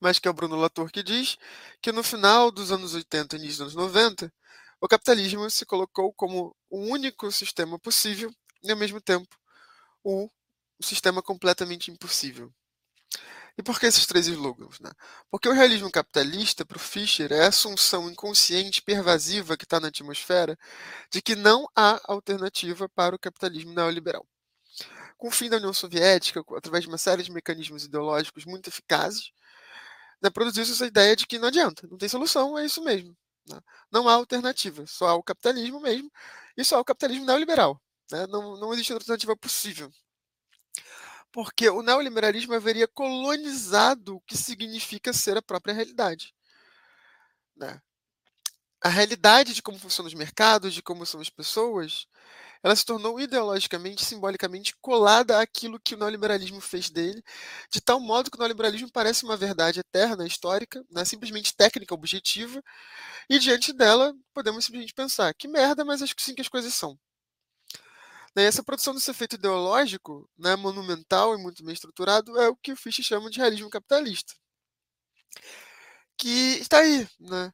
mas 0.00 0.18
que 0.18 0.26
é 0.26 0.30
o 0.30 0.34
Bruno 0.34 0.56
Latour 0.56 0.90
que 0.90 1.02
diz, 1.02 1.36
que 1.80 1.92
no 1.92 2.02
final 2.02 2.50
dos 2.50 2.72
anos 2.72 2.94
80 2.94 3.36
e 3.36 3.38
início 3.38 3.64
dos 3.64 3.76
anos 3.76 3.94
90, 3.94 4.32
o 4.80 4.88
capitalismo 4.88 5.48
se 5.50 5.66
colocou 5.66 6.12
como 6.12 6.54
o 6.70 6.78
único 6.78 7.30
sistema 7.32 7.78
possível 7.78 8.30
e, 8.62 8.70
ao 8.70 8.76
mesmo 8.76 9.00
tempo, 9.00 9.36
o 10.04 10.28
sistema 10.80 11.22
completamente 11.22 11.90
impossível. 11.90 12.52
E 13.58 13.62
por 13.62 13.80
que 13.80 13.86
esses 13.86 14.04
três 14.06 14.26
slogans? 14.26 14.78
Né? 14.80 14.90
Porque 15.30 15.48
o 15.48 15.52
realismo 15.52 15.90
capitalista, 15.90 16.64
para 16.64 16.76
o 16.76 16.80
Fischer, 16.80 17.32
é 17.32 17.44
a 17.44 17.48
assunção 17.48 18.10
inconsciente 18.10 18.82
pervasiva 18.82 19.56
que 19.56 19.64
está 19.64 19.80
na 19.80 19.88
atmosfera 19.88 20.58
de 21.10 21.22
que 21.22 21.34
não 21.34 21.66
há 21.74 21.98
alternativa 22.04 22.88
para 22.90 23.16
o 23.16 23.18
capitalismo 23.18 23.72
neoliberal. 23.72 24.26
Com 25.16 25.28
o 25.28 25.30
fim 25.30 25.48
da 25.48 25.56
União 25.56 25.72
Soviética, 25.72 26.42
através 26.56 26.84
de 26.84 26.88
uma 26.88 26.98
série 26.98 27.22
de 27.22 27.32
mecanismos 27.32 27.84
ideológicos 27.84 28.44
muito 28.44 28.68
eficazes, 28.68 29.32
né, 30.22 30.30
produziu-se 30.30 30.72
essa 30.72 30.86
ideia 30.86 31.16
de 31.16 31.26
que 31.26 31.38
não 31.38 31.48
adianta, 31.48 31.86
não 31.88 31.98
tem 31.98 32.08
solução, 32.08 32.58
é 32.58 32.66
isso 32.66 32.82
mesmo. 32.84 33.16
Né? 33.48 33.60
Não 33.90 34.08
há 34.08 34.14
alternativa, 34.14 34.86
só 34.86 35.08
há 35.08 35.14
o 35.14 35.22
capitalismo 35.22 35.80
mesmo, 35.80 36.10
e 36.56 36.64
só 36.64 36.76
há 36.76 36.80
o 36.80 36.84
capitalismo 36.84 37.26
neoliberal. 37.26 37.80
Né? 38.10 38.26
Não, 38.26 38.56
não 38.56 38.72
existe 38.72 38.92
alternativa 38.92 39.36
possível 39.36 39.92
porque 41.36 41.68
o 41.68 41.82
neoliberalismo 41.82 42.54
haveria 42.54 42.88
colonizado 42.88 44.16
o 44.16 44.20
que 44.22 44.34
significa 44.34 45.12
ser 45.12 45.36
a 45.36 45.42
própria 45.42 45.74
realidade. 45.74 46.34
Né? 47.54 47.78
A 48.82 48.88
realidade 48.88 49.52
de 49.52 49.60
como 49.60 49.78
funcionam 49.78 50.08
os 50.08 50.14
mercados, 50.14 50.72
de 50.72 50.82
como 50.82 51.04
são 51.04 51.20
as 51.20 51.28
pessoas, 51.28 52.06
ela 52.62 52.74
se 52.76 52.84
tornou 52.84 53.20
ideologicamente, 53.20 54.04
simbolicamente 54.04 54.74
colada 54.80 55.40
àquilo 55.40 55.80
que 55.80 55.94
o 55.94 55.98
neoliberalismo 55.98 56.60
fez 56.60 56.90
dele, 56.90 57.22
de 57.70 57.80
tal 57.80 58.00
modo 58.00 58.30
que 58.30 58.36
o 58.36 58.40
neoliberalismo 58.40 58.90
parece 58.92 59.24
uma 59.24 59.36
verdade 59.36 59.80
eterna, 59.80 60.26
histórica, 60.26 60.84
né, 60.90 61.04
simplesmente 61.04 61.54
técnica, 61.56 61.94
objetiva, 61.94 62.62
e 63.30 63.38
diante 63.38 63.72
dela 63.72 64.14
podemos 64.34 64.64
simplesmente 64.64 64.94
pensar: 64.94 65.34
que 65.34 65.48
merda, 65.48 65.84
mas 65.84 66.02
acho 66.02 66.16
que 66.16 66.22
sim 66.22 66.34
que 66.34 66.42
as 66.42 66.48
coisas 66.48 66.74
são. 66.74 66.98
Né, 68.36 68.44
essa 68.44 68.62
produção 68.62 68.94
desse 68.94 69.10
efeito 69.10 69.34
ideológico, 69.36 70.28
né, 70.38 70.54
monumental 70.56 71.34
e 71.34 71.38
muito 71.42 71.64
bem 71.64 71.72
estruturado, 71.72 72.38
é 72.38 72.48
o 72.48 72.56
que 72.56 72.72
o 72.72 72.76
Fischer 72.76 73.04
chama 73.04 73.30
de 73.30 73.38
realismo 73.38 73.70
capitalista. 73.70 74.34
Que 76.18 76.58
está 76.60 76.78
aí, 76.78 77.06
né? 77.20 77.52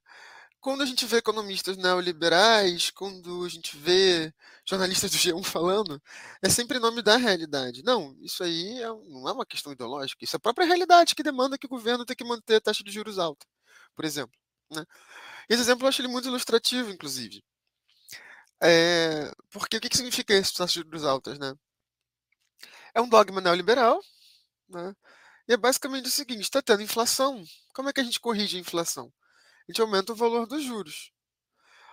Quando 0.63 0.83
a 0.83 0.87
gente 0.87 1.05
vê 1.07 1.17
economistas 1.17 1.77
neoliberais, 1.77 2.89
quando 2.93 3.45
a 3.45 3.49
gente 3.49 3.77
vê 3.77 4.33
jornalistas 4.65 5.11
do 5.11 5.17
G1 5.19 5.43
falando, 5.43 6.01
é 6.41 6.49
sempre 6.49 6.79
em 6.79 6.81
nome 6.81 7.03
da 7.03 7.17
realidade. 7.17 7.83
Não, 7.83 8.17
isso 8.21 8.45
aí 8.45 8.81
é, 8.81 8.87
não 8.87 9.29
é 9.29 9.33
uma 9.33 9.45
questão 9.45 9.73
ideológica, 9.73 10.25
isso 10.25 10.37
é 10.37 10.39
a 10.39 10.41
própria 10.41 10.65
realidade 10.65 11.17
que 11.17 11.23
demanda 11.25 11.59
que 11.59 11.67
o 11.67 11.69
governo 11.69 12.05
tenha 12.05 12.17
que 12.17 12.23
manter 12.25 12.57
a 12.57 12.61
taxa 12.61 12.85
de 12.85 12.93
juros 12.93 13.19
alta, 13.19 13.45
por 13.97 14.05
exemplo. 14.05 14.39
Né? 14.71 14.87
Esse 15.49 15.63
exemplo 15.63 15.85
eu 15.85 15.89
acho 15.89 16.01
ele 16.01 16.09
muito 16.09 16.29
ilustrativo, 16.29 16.91
inclusive. 16.93 17.43
É, 18.63 19.33
porque 19.51 19.77
o 19.79 19.81
que, 19.81 19.89
que 19.89 19.97
significa 19.97 20.33
esse 20.33 20.55
taxa 20.55 20.75
de 20.81 20.87
juros 20.87 21.05
altas, 21.05 21.39
né? 21.41 21.55
É 22.95 23.01
um 23.01 23.09
dogma 23.09 23.41
neoliberal, 23.41 24.01
né? 24.69 24.95
E 25.49 25.55
é 25.55 25.57
basicamente 25.57 26.07
o 26.07 26.11
seguinte: 26.11 26.43
está 26.43 26.63
tendo 26.63 26.83
inflação. 26.83 27.45
Como 27.75 27.89
é 27.89 27.93
que 27.93 28.01
a 28.01 28.05
gente 28.05 28.21
corrige 28.21 28.57
a 28.57 28.61
inflação? 28.61 29.13
A 29.69 29.73
gente 29.73 29.81
aumenta 29.81 30.13
o 30.13 30.17
valor 30.17 30.47
dos 30.47 30.63
juros. 30.63 31.13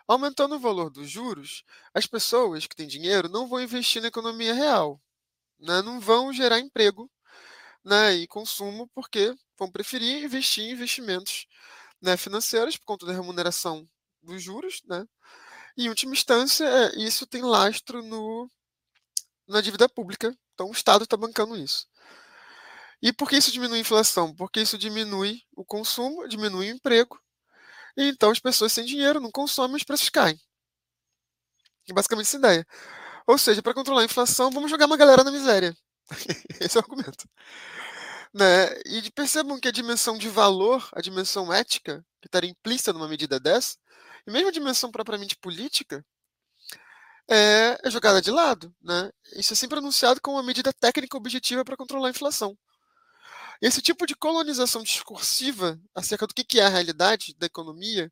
Aumentando 0.08 0.56
o 0.56 0.60
valor 0.60 0.90
dos 0.90 1.10
juros, 1.10 1.64
as 1.94 2.08
pessoas 2.08 2.66
que 2.66 2.76
têm 2.76 2.88
dinheiro 2.88 3.30
não 3.30 3.48
vão 3.48 3.62
investir 3.62 4.02
na 4.02 4.08
economia 4.08 4.54
real, 4.54 5.00
né? 5.60 5.82
não 5.82 6.00
vão 6.00 6.34
gerar 6.34 6.60
emprego 6.60 7.10
né? 7.84 8.16
e 8.16 8.28
consumo, 8.28 8.88
porque 8.94 9.36
vão 9.58 9.70
preferir 9.70 10.24
investir 10.24 10.64
em 10.64 10.72
investimentos 10.72 11.46
né, 12.02 12.18
financeiros 12.18 12.78
por 12.78 12.86
conta 12.86 13.06
da 13.06 13.14
remuneração 13.14 13.88
dos 14.22 14.42
juros, 14.42 14.82
né? 14.86 15.06
Em 15.78 15.88
última 15.90 16.14
instância, 16.14 16.66
é, 16.66 17.00
isso 17.00 17.26
tem 17.26 17.42
lastro 17.42 18.02
no, 18.04 18.50
na 19.48 19.62
dívida 19.62 19.88
pública. 19.88 20.36
Então, 20.54 20.68
o 20.68 20.74
Estado 20.74 21.04
está 21.04 21.16
bancando 21.16 21.56
isso. 21.56 21.88
E 23.02 23.14
por 23.14 23.30
que 23.30 23.38
isso 23.38 23.52
diminui 23.52 23.78
a 23.78 23.82
inflação? 23.82 24.36
Porque 24.36 24.60
isso 24.60 24.78
diminui 24.78 25.42
o 25.56 25.64
consumo, 25.64 26.28
diminui 26.28 26.70
o 26.70 26.76
emprego. 26.76 27.18
E 27.98 28.10
então 28.10 28.32
as 28.32 28.40
pessoas 28.40 28.74
sem 28.74 28.86
dinheiro 28.86 29.20
não 29.20 29.32
consomem, 29.32 29.76
os 29.76 29.84
preços 29.84 30.10
caem. 30.10 30.40
É 31.90 31.94
basicamente 31.94 32.28
essa 32.28 32.38
ideia. 32.38 32.66
Ou 33.28 33.38
seja, 33.38 33.62
para 33.62 33.74
controlar 33.74 34.02
a 34.02 34.06
inflação, 34.06 34.52
vamos 34.52 34.72
jogar 34.72 34.86
uma 34.86 34.98
galera 34.98 35.24
na 35.24 35.32
miséria. 35.32 35.76
Esse 36.60 36.78
é 36.78 36.82
o 36.82 36.84
argumento. 36.84 37.28
Né? 38.34 38.68
E 38.86 39.12
percebam 39.12 39.60
que 39.60 39.68
a 39.68 39.72
dimensão 39.72 40.18
de 40.18 40.30
valor, 40.30 40.88
a 40.94 41.02
dimensão 41.02 41.52
ética, 41.52 42.06
que 42.22 42.28
estaria 42.28 42.50
implícita 42.50 42.94
numa 42.94 43.08
medida 43.08 43.40
dessa, 43.40 43.78
e 44.28 44.32
mesmo 44.32 44.50
a 44.50 44.52
dimensão 44.52 44.92
propriamente 44.92 45.36
política, 45.38 46.06
é, 47.30 47.78
é 47.84 47.90
jogada 47.92 48.22
de 48.22 48.32
lado. 48.32 48.74
Né? 48.82 49.12
Isso 49.36 49.54
é 49.54 49.56
sempre 49.56 49.80
anunciado 49.80 50.20
como 50.22 50.38
uma 50.38 50.44
medida 50.44 50.74
técnica 50.74 51.18
objetiva 51.18 51.64
para 51.64 51.78
controlar 51.78 52.08
a 52.08 52.12
inflação. 52.12 52.58
Esse 53.62 53.82
tipo 53.82 54.06
de 54.06 54.16
colonização 54.16 54.84
discursiva 54.84 55.80
acerca 55.94 56.26
do 56.26 56.34
que 56.34 56.60
é 56.60 56.66
a 56.66 56.70
realidade 56.70 57.34
da 57.36 57.46
economia 57.46 58.12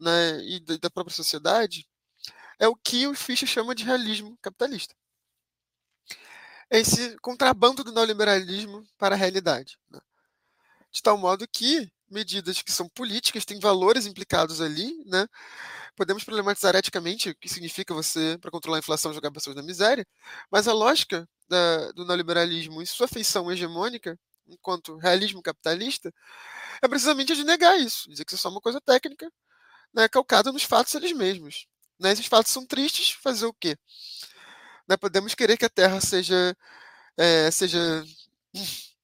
né, 0.00 0.40
e 0.44 0.60
da 0.78 0.90
própria 0.90 1.14
sociedade 1.14 1.86
é 2.58 2.66
o 2.66 2.76
que 2.76 3.06
o 3.06 3.14
Fischer 3.14 3.48
chama 3.48 3.74
de 3.74 3.84
realismo 3.84 4.36
capitalista. 4.40 4.94
É 6.70 6.78
esse 6.80 7.16
contrabando 7.18 7.84
do 7.84 7.92
neoliberalismo 7.92 8.84
para 8.98 9.14
a 9.14 9.18
realidade. 9.18 9.78
Né? 9.90 10.00
De 10.90 11.02
tal 11.02 11.18
modo 11.18 11.46
que 11.46 11.92
medidas 12.08 12.62
que 12.62 12.72
são 12.72 12.88
políticas, 12.88 13.44
têm 13.44 13.58
valores 13.58 14.06
implicados 14.06 14.60
ali, 14.60 15.04
né? 15.06 15.26
Podemos 15.96 16.24
problematizar 16.24 16.74
eticamente 16.76 17.30
o 17.30 17.34
que 17.36 17.48
significa 17.48 17.94
você, 17.94 18.38
para 18.40 18.50
controlar 18.50 18.78
a 18.78 18.80
inflação, 18.80 19.12
jogar 19.12 19.30
pessoas 19.30 19.56
na 19.56 19.62
miséria, 19.62 20.06
mas 20.50 20.68
a 20.68 20.72
lógica 20.72 21.28
da, 21.48 21.92
do 21.92 22.04
neoliberalismo 22.04 22.82
e 22.82 22.86
sua 22.86 23.08
feição 23.08 23.50
hegemônica, 23.50 24.18
enquanto 24.48 24.96
realismo 24.96 25.42
capitalista, 25.42 26.12
é 26.82 26.88
precisamente 26.88 27.34
de 27.34 27.44
negar 27.44 27.78
isso, 27.78 28.08
dizer 28.08 28.24
que 28.24 28.32
isso 28.32 28.40
é 28.40 28.42
só 28.42 28.48
uma 28.50 28.60
coisa 28.60 28.80
técnica, 28.80 29.30
né, 29.94 30.08
calcada 30.08 30.52
nos 30.52 30.64
fatos 30.64 30.94
eles 30.94 31.12
mesmos. 31.12 31.66
Né? 31.98 32.12
Esses 32.12 32.26
fatos 32.26 32.52
são 32.52 32.66
tristes, 32.66 33.12
fazer 33.12 33.46
o 33.46 33.54
quê? 33.54 33.76
Né, 34.88 34.96
podemos 34.96 35.34
querer 35.34 35.56
que 35.56 35.64
a 35.64 35.70
Terra 35.70 36.00
seja, 36.00 36.56
é, 37.16 37.50
seja, 37.50 38.04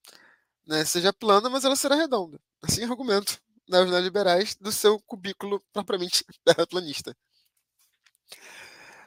né, 0.66 0.84
seja 0.84 1.12
plana, 1.12 1.50
mas 1.50 1.64
ela 1.64 1.76
será 1.76 1.94
redonda 1.96 2.40
assim 2.62 2.84
argumento 2.84 3.40
né, 3.68 3.80
os 3.82 3.90
neoliberais 3.90 4.54
do 4.54 4.70
seu 4.72 5.00
cubículo 5.00 5.60
propriamente 5.72 6.24
terraplanista. 6.44 7.16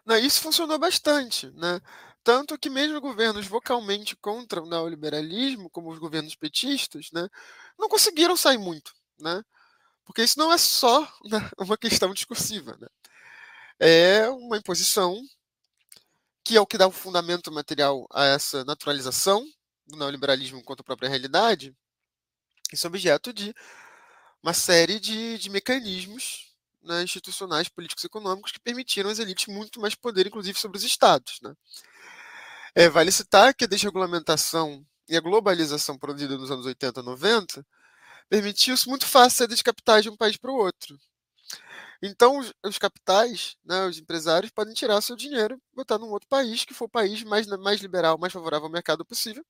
Né, 0.06 0.20
isso 0.20 0.42
funcionou 0.42 0.78
bastante, 0.78 1.50
né? 1.52 1.82
Tanto 2.26 2.58
que 2.58 2.72
mesmo 2.72 3.00
governos 3.00 3.46
vocalmente 3.46 4.16
contra 4.16 4.60
o 4.60 4.66
neoliberalismo, 4.66 5.70
como 5.70 5.92
os 5.92 6.00
governos 6.00 6.34
petistas, 6.34 7.12
né, 7.14 7.30
não 7.78 7.88
conseguiram 7.88 8.36
sair 8.36 8.58
muito, 8.58 8.96
né? 9.20 9.44
Porque 10.04 10.24
isso 10.24 10.40
não 10.40 10.52
é 10.52 10.58
só 10.58 11.02
né, 11.30 11.40
uma 11.60 11.78
questão 11.78 12.12
discursiva, 12.16 12.76
né? 12.82 12.88
É 13.80 14.28
uma 14.30 14.58
imposição 14.58 15.22
que 16.44 16.58
é 16.58 16.62
o 16.62 16.66
que 16.66 16.80
dá 16.80 16.88
o 16.88 16.92
fundamento 16.92 17.52
material 17.52 18.08
a 18.12 18.26
essa 18.26 18.66
naturalização 18.66 19.46
do 19.86 19.96
neoliberalismo 19.96 20.64
quanto 20.64 20.82
à 20.82 20.84
própria 20.84 21.10
realidade, 21.10 21.76
isso 22.74 22.88
é 22.88 22.90
objeto 22.90 23.32
de 23.32 23.54
uma 24.42 24.54
série 24.54 25.00
de, 25.00 25.38
de 25.38 25.50
mecanismos 25.52 26.56
né, 26.82 27.04
institucionais, 27.04 27.70
políticos 27.70 28.04
e 28.04 28.08
econômicos 28.08 28.52
que 28.52 28.60
permitiram 28.60 29.12
às 29.12 29.20
elites 29.20 29.46
muito 29.46 29.80
mais 29.80 29.94
poder, 29.94 30.26
inclusive 30.26 30.58
sobre 30.60 30.80
os 30.80 30.84
estados. 30.84 31.40
Né? 31.44 31.54
É, 32.76 32.90
vale 32.90 33.12
citar 33.12 33.54
que 33.54 33.64
a 33.64 33.68
desregulamentação 33.68 34.86
e 35.08 35.16
a 35.16 35.22
globalização 35.22 35.98
produzida 35.98 36.38
nos 36.38 36.52
anos 36.52 36.66
80 36.66 37.00
e 37.00 37.04
90 37.04 37.66
permitiu 38.30 38.76
isso 38.76 38.90
muito 38.90 39.06
fácil 39.08 39.40
sair 39.40 39.56
de 39.56 39.64
capitais 39.64 40.04
de 40.04 40.10
um 40.10 40.18
país 40.18 40.38
para 40.38 40.52
o 40.52 40.56
outro. 40.56 40.98
Então, 42.02 42.38
os, 42.40 42.54
os 42.66 42.78
capitais, 42.78 43.56
né, 43.64 43.86
os 43.88 43.98
empresários, 43.98 44.52
podem 44.52 44.74
tirar 44.74 45.02
seu 45.02 45.16
dinheiro 45.16 45.56
e 45.74 45.76
botar 45.76 45.98
num 45.98 46.10
outro 46.12 46.28
país, 46.30 46.66
que 46.66 46.74
for 46.74 46.86
o 46.86 46.90
país 46.90 47.24
mais, 47.24 47.48
mais 47.48 47.82
liberal, 47.82 48.18
mais 48.18 48.34
favorável 48.34 48.66
ao 48.68 48.72
mercado 48.72 49.06
possível, 49.06 49.44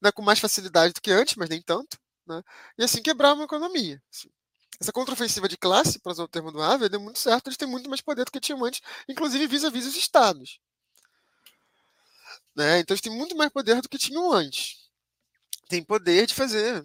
né, 0.00 0.12
com 0.12 0.22
mais 0.22 0.38
facilidade 0.38 0.92
do 0.94 1.00
que 1.00 1.10
antes, 1.10 1.36
mas 1.36 1.48
nem 1.48 1.60
tanto, 1.62 1.98
né, 2.26 2.42
e 2.78 2.84
assim 2.84 3.02
quebrar 3.02 3.34
uma 3.34 3.44
economia. 3.44 4.02
Assim. 4.12 4.28
Essa 4.80 4.92
contraofensiva 4.92 5.48
de 5.48 5.56
classe, 5.56 5.98
para 6.00 6.12
usar 6.12 6.24
o 6.24 6.28
termo 6.28 6.52
do 6.52 6.62
Havel, 6.62 6.88
deu 6.88 7.00
muito 7.00 7.18
certo, 7.18 7.48
eles 7.48 7.56
têm 7.56 7.68
muito 7.68 7.88
mais 7.88 8.00
poder 8.02 8.24
do 8.24 8.30
que 8.30 8.40
tinham 8.40 8.62
antes, 8.64 8.80
inclusive 9.08 9.46
vis-a-vis 9.46 9.84
-vis 9.84 9.90
os 9.90 9.96
estados. 9.96 10.58
Né? 12.56 12.80
Então 12.80 12.94
eles 12.94 13.02
têm 13.02 13.12
muito 13.12 13.36
mais 13.36 13.52
poder 13.52 13.82
do 13.82 13.88
que 13.88 13.98
tinham 13.98 14.32
antes. 14.32 14.88
Tem 15.68 15.84
poder 15.84 16.26
de 16.26 16.34
fazer, 16.34 16.82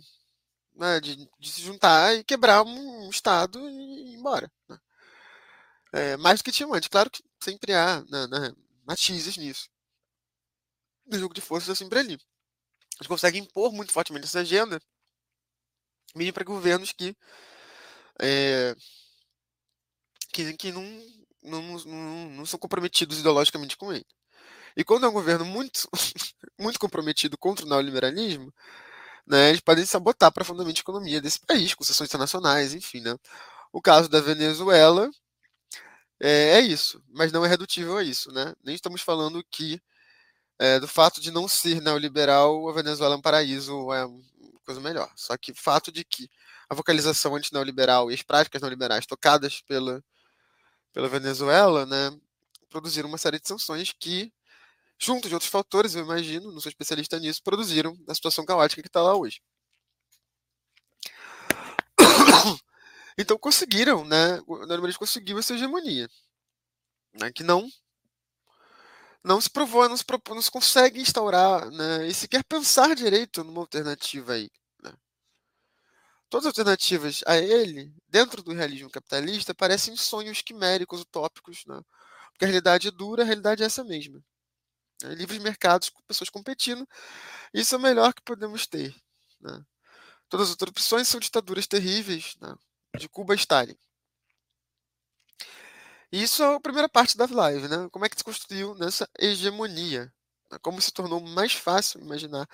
né? 0.75 1.00
de, 1.00 1.30
de, 1.40 1.51
se 1.51 1.62
juntar 1.62 2.13
e 2.16 2.24
quebrar 2.24 2.63
um, 2.63 3.06
um 3.08 3.10
Estado 3.10 3.58
e 3.70 4.12
ir 4.12 4.16
embora. 4.16 4.51
Né? 4.68 4.80
É, 5.94 6.18
mais 6.18 6.40
do 6.40 6.44
que 6.44 6.51
tinham 6.51 6.74
antes. 6.74 6.90
Claro 6.90 7.10
que 7.10 7.24
sempre 7.42 7.74
há 7.74 8.01
né, 8.10 8.28
né, 8.28 8.56
matizes 8.86 9.38
nisso. 9.38 9.70
O 11.06 11.18
jogo 11.18 11.34
de 11.34 11.42
forças 11.42 11.70
é 11.70 11.75
sempre 11.75 12.00
ali. 12.00 12.20
Eles 12.98 13.08
conseguem 13.08 13.42
impor 13.44 13.72
muito 13.72 13.92
fortemente 13.94 14.25
essa 14.25 14.42
agenda, 14.42 14.80
mesmo 16.16 16.34
para 16.34 16.44
governos 16.44 16.92
que, 16.92 17.16
é, 18.20 18.75
que, 20.34 20.54
que 20.54 20.72
não, 20.72 20.84
não, 21.42 21.62
não, 21.80 22.30
não 22.32 22.46
são 22.46 22.60
comprometidos 22.60 23.20
ideologicamente 23.20 23.78
com 23.78 23.92
ele. 23.94 24.06
E 24.75 24.84
quando 24.84 25.06
é 25.06 25.10
um 25.10 25.13
governo 25.13 25.46
muito, 25.46 25.90
muito 26.60 26.80
comprometido 26.80 27.38
contra 27.38 27.66
o 27.66 27.70
neoliberalismo, 27.70 28.54
né, 29.25 29.50
eles 29.50 29.62
podem 29.62 29.86
sabotar 29.86 30.32
profundamente 30.32 30.82
a 30.82 30.84
economia 30.84 31.22
desse 31.22 31.40
país, 31.40 31.74
com 31.74 31.84
sessões 31.84 32.10
internacionais, 32.10 32.74
enfim. 32.74 33.01
Né? 33.01 33.16
O 33.72 33.82
caso 33.82 34.10
da 34.10 34.22
Venezuela 34.22 35.10
é, 36.20 36.60
é, 36.60 36.62
isso, 36.62 37.04
mas 37.10 37.32
não 37.32 37.46
é 37.46 37.48
redutível 37.48 37.98
a 37.98 38.04
isso. 38.04 38.32
Né? 38.32 38.54
Nem 38.63 38.75
estamos 38.75 39.01
falando 39.01 39.44
que 39.50 39.82
é, 40.60 40.80
do 40.80 40.88
fato 40.88 41.20
de 41.22 41.32
não 41.32 41.48
ser 41.48 41.82
neoliberal, 41.82 42.70
a 42.70 42.74
Venezuela 42.74 43.16
é 43.16 43.18
um 43.18 43.22
paraíso, 43.22 43.92
é 43.94 44.06
uma 44.06 44.22
coisa 44.66 44.80
melhor. 44.82 45.12
Só 45.16 45.36
que 45.38 45.51
o 45.51 45.56
fato 45.56 45.92
de 45.92 46.04
que 46.04 46.30
a 46.70 46.75
vocalização 46.75 47.36
anti-neoliberal 47.36 48.12
e 48.12 48.13
as 48.13 48.22
práticas 48.22 48.62
neoliberais 48.62 49.06
tocadas 49.06 49.62
pela, 49.62 50.04
pela 50.94 51.10
Venezuela 51.10 51.86
né, 51.86 52.12
produziram 52.70 53.10
uma 53.10 53.18
série 53.18 53.40
de 53.40 53.48
sanções 53.48 53.94
que 54.00 54.32
junto 55.01 55.27
de 55.27 55.34
outros 55.34 55.50
fatores, 55.50 55.96
eu 55.96 56.03
imagino, 56.03 56.51
não 56.51 56.62
sou 56.62 56.70
especialista 56.70 57.20
nisso, 57.20 57.41
produziram 57.43 57.98
a 58.08 58.13
situação 58.15 58.46
caótica 58.46 58.81
que 58.81 58.88
está 58.88 59.01
lá 59.01 59.15
hoje. 59.15 59.41
Então 63.17 63.38
conseguiram, 63.38 64.05
né? 64.05 64.39
O 64.48 64.58
neoliberalismo 64.60 65.00
conseguiu 65.00 65.38
essa 65.39 65.53
hegemonia, 65.53 66.08
né, 67.13 67.31
que 67.31 67.43
não 67.43 67.67
não 69.24 69.39
se 69.39 69.50
provou, 69.50 69.88
não 69.88 69.98
se, 69.98 70.05
propô, 70.05 70.34
não 70.36 70.41
se 70.41 70.51
consegue 70.51 71.00
instaurar, 71.01 71.70
né, 71.72 72.08
e 72.08 72.13
sequer 72.13 72.43
pensar 72.43 72.96
direito 72.96 73.43
numa 73.43 73.62
alternativa 73.62 74.34
aí. 74.34 74.50
Né. 74.84 74.91
Todas 76.29 76.46
as 76.48 76.51
alternativas 76.58 77.22
a 77.27 77.38
ele, 77.38 77.93
dentro 78.08 78.41
do 78.41 78.53
realismo 78.53 78.89
capitalista, 78.89 79.53
parecem 79.53 79.96
sonhos 79.96 80.41
quiméricos, 80.41 81.01
utópicos, 81.01 81.63
né, 81.67 81.79
porque 82.31 82.46
a 82.46 82.48
realidade 82.48 82.88
é 82.88 82.91
dura, 82.91 83.22
a 83.24 83.25
realidade 83.25 83.62
é 83.62 83.65
essa 83.65 83.84
mesma. 83.84 84.24
Né? 85.03 85.15
Livres 85.15 85.41
mercados 85.41 85.89
com 85.89 86.01
pessoas 86.03 86.29
competindo. 86.29 86.87
Isso 87.53 87.75
é 87.75 87.77
o 87.77 87.81
melhor 87.81 88.14
que 88.14 88.22
podemos 88.22 88.68
ter. 88.68 88.96
Né? 89.40 89.64
Todas 90.29 90.48
as 90.48 90.51
outras 90.51 90.72
opções 90.72 91.07
são 91.07 91.20
ditaduras 91.20 91.68
terríveis, 91.68 92.35
né? 92.42 92.53
de 92.98 93.09
Cuba 93.09 93.33
a 93.33 93.35
Stalin. 93.35 93.77
E 96.11 96.22
isso 96.22 96.44
é 96.44 96.55
a 96.55 96.59
primeira 96.59 96.90
parte 96.90 97.16
da 97.18 97.25
live, 97.25 97.68
né? 97.70 97.87
Como 97.90 98.05
é 98.05 98.09
que 98.09 98.18
se 98.18 98.24
construiu 98.24 98.75
nessa 98.75 99.09
hegemonia? 99.18 100.14
Né? 100.51 100.57
Como 100.61 100.81
se 100.81 100.92
tornou 100.92 101.22
mais 101.22 101.53
fácil 101.53 102.01
imaginar 102.01 102.48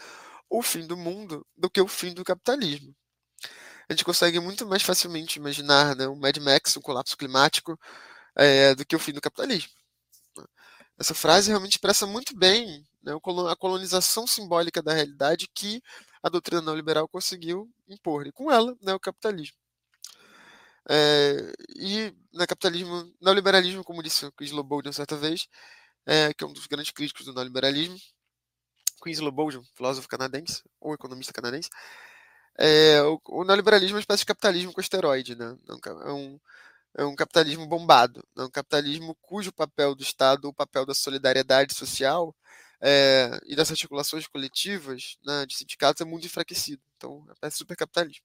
o 0.50 0.62
fim 0.62 0.86
do 0.86 0.96
mundo 0.96 1.46
do 1.58 1.70
que 1.70 1.82
o 1.82 1.88
fim 1.88 2.14
do 2.14 2.24
capitalismo. 2.24 2.96
A 3.90 3.94
gente 3.94 4.06
consegue 4.06 4.40
muito 4.40 4.66
mais 4.68 4.84
facilmente 4.84 5.40
imaginar 5.40 5.96
né, 5.96 6.08
um 6.08 6.16
Mad 6.16 6.38
Max, 6.38 6.76
um 6.78 6.82
colapso 6.82 7.18
climático, 7.18 7.80
é, 8.36 8.76
do 8.76 8.86
que 8.86 8.96
o 8.96 9.00
fim 9.00 9.14
do 9.14 9.22
capitalismo. 9.22 9.72
Essa 11.00 11.14
frase 11.14 11.50
realmente 11.50 11.74
expressa 11.74 12.06
muito 12.08 12.36
bem 12.36 12.86
né, 13.04 13.14
a 13.50 13.56
colonização 13.56 14.26
simbólica 14.26 14.82
da 14.82 14.94
realidade 14.94 15.48
que 15.54 15.82
a 16.22 16.30
doutrina 16.30 16.62
neoliberal 16.62 17.08
conseguiu 17.08 17.70
impor, 17.88 18.26
e 18.28 18.32
com 18.32 18.52
ela, 18.52 18.76
né, 18.82 18.94
o 18.94 19.00
capitalismo. 19.00 19.58
É, 20.90 21.54
e 21.76 22.14
no 22.34 22.40
né, 22.40 22.48
capitalismo, 22.48 23.14
neoliberalismo, 23.22 23.84
como 23.84 24.02
disse 24.02 24.26
o 24.26 24.32
Chris 24.32 24.52
Lobodian 24.52 24.92
certa 24.92 25.16
vez, 25.16 25.48
é, 26.06 26.34
que 26.34 26.44
é 26.44 26.48
um 26.48 26.54
dos 26.54 26.66
grandes 26.66 26.92
críticos 26.92 27.26
do 27.26 27.34
neoliberalismo, 27.34 27.98
Chris 29.02 29.20
Lobodian, 29.20 29.62
filósofo 29.76 30.08
canadense, 30.08 30.64
ou 30.80 30.94
economista 30.94 31.34
canadense, 31.34 31.70
é, 32.58 33.02
o, 33.04 33.22
o, 33.28 33.44
neoliberalismo 33.44 33.96
é 33.96 33.98
uma 33.98 34.02
espécie 34.02 34.22
de 34.22 34.26
capitalismo 34.26 34.74
com 34.74 34.82
esteroide, 34.82 35.36
né? 35.36 35.56
É 35.70 36.12
um, 36.12 36.40
é 36.96 37.06
um 37.06 37.16
capitalismo 37.16 37.68
bombado, 37.68 38.24
é 38.38 38.44
um 38.44 38.50
capitalismo 38.50 39.16
cujo 39.22 39.52
papel 39.52 39.96
do 39.96 40.04
Estado, 40.04 40.48
o 40.48 40.54
papel 40.54 40.86
da 40.86 40.94
solidariedade 40.96 41.74
social 41.74 42.36
é, 42.82 43.40
e 43.46 43.56
das 43.56 43.72
articulações 43.72 44.28
coletivas 44.28 45.18
né, 45.26 45.46
de 45.46 45.56
sindicatos 45.56 46.02
é 46.02 46.06
muito 46.06 46.26
enfraquecido. 46.26 46.82
Então, 46.98 47.26
é 47.42 47.50
supercapitalismo. 47.50 48.24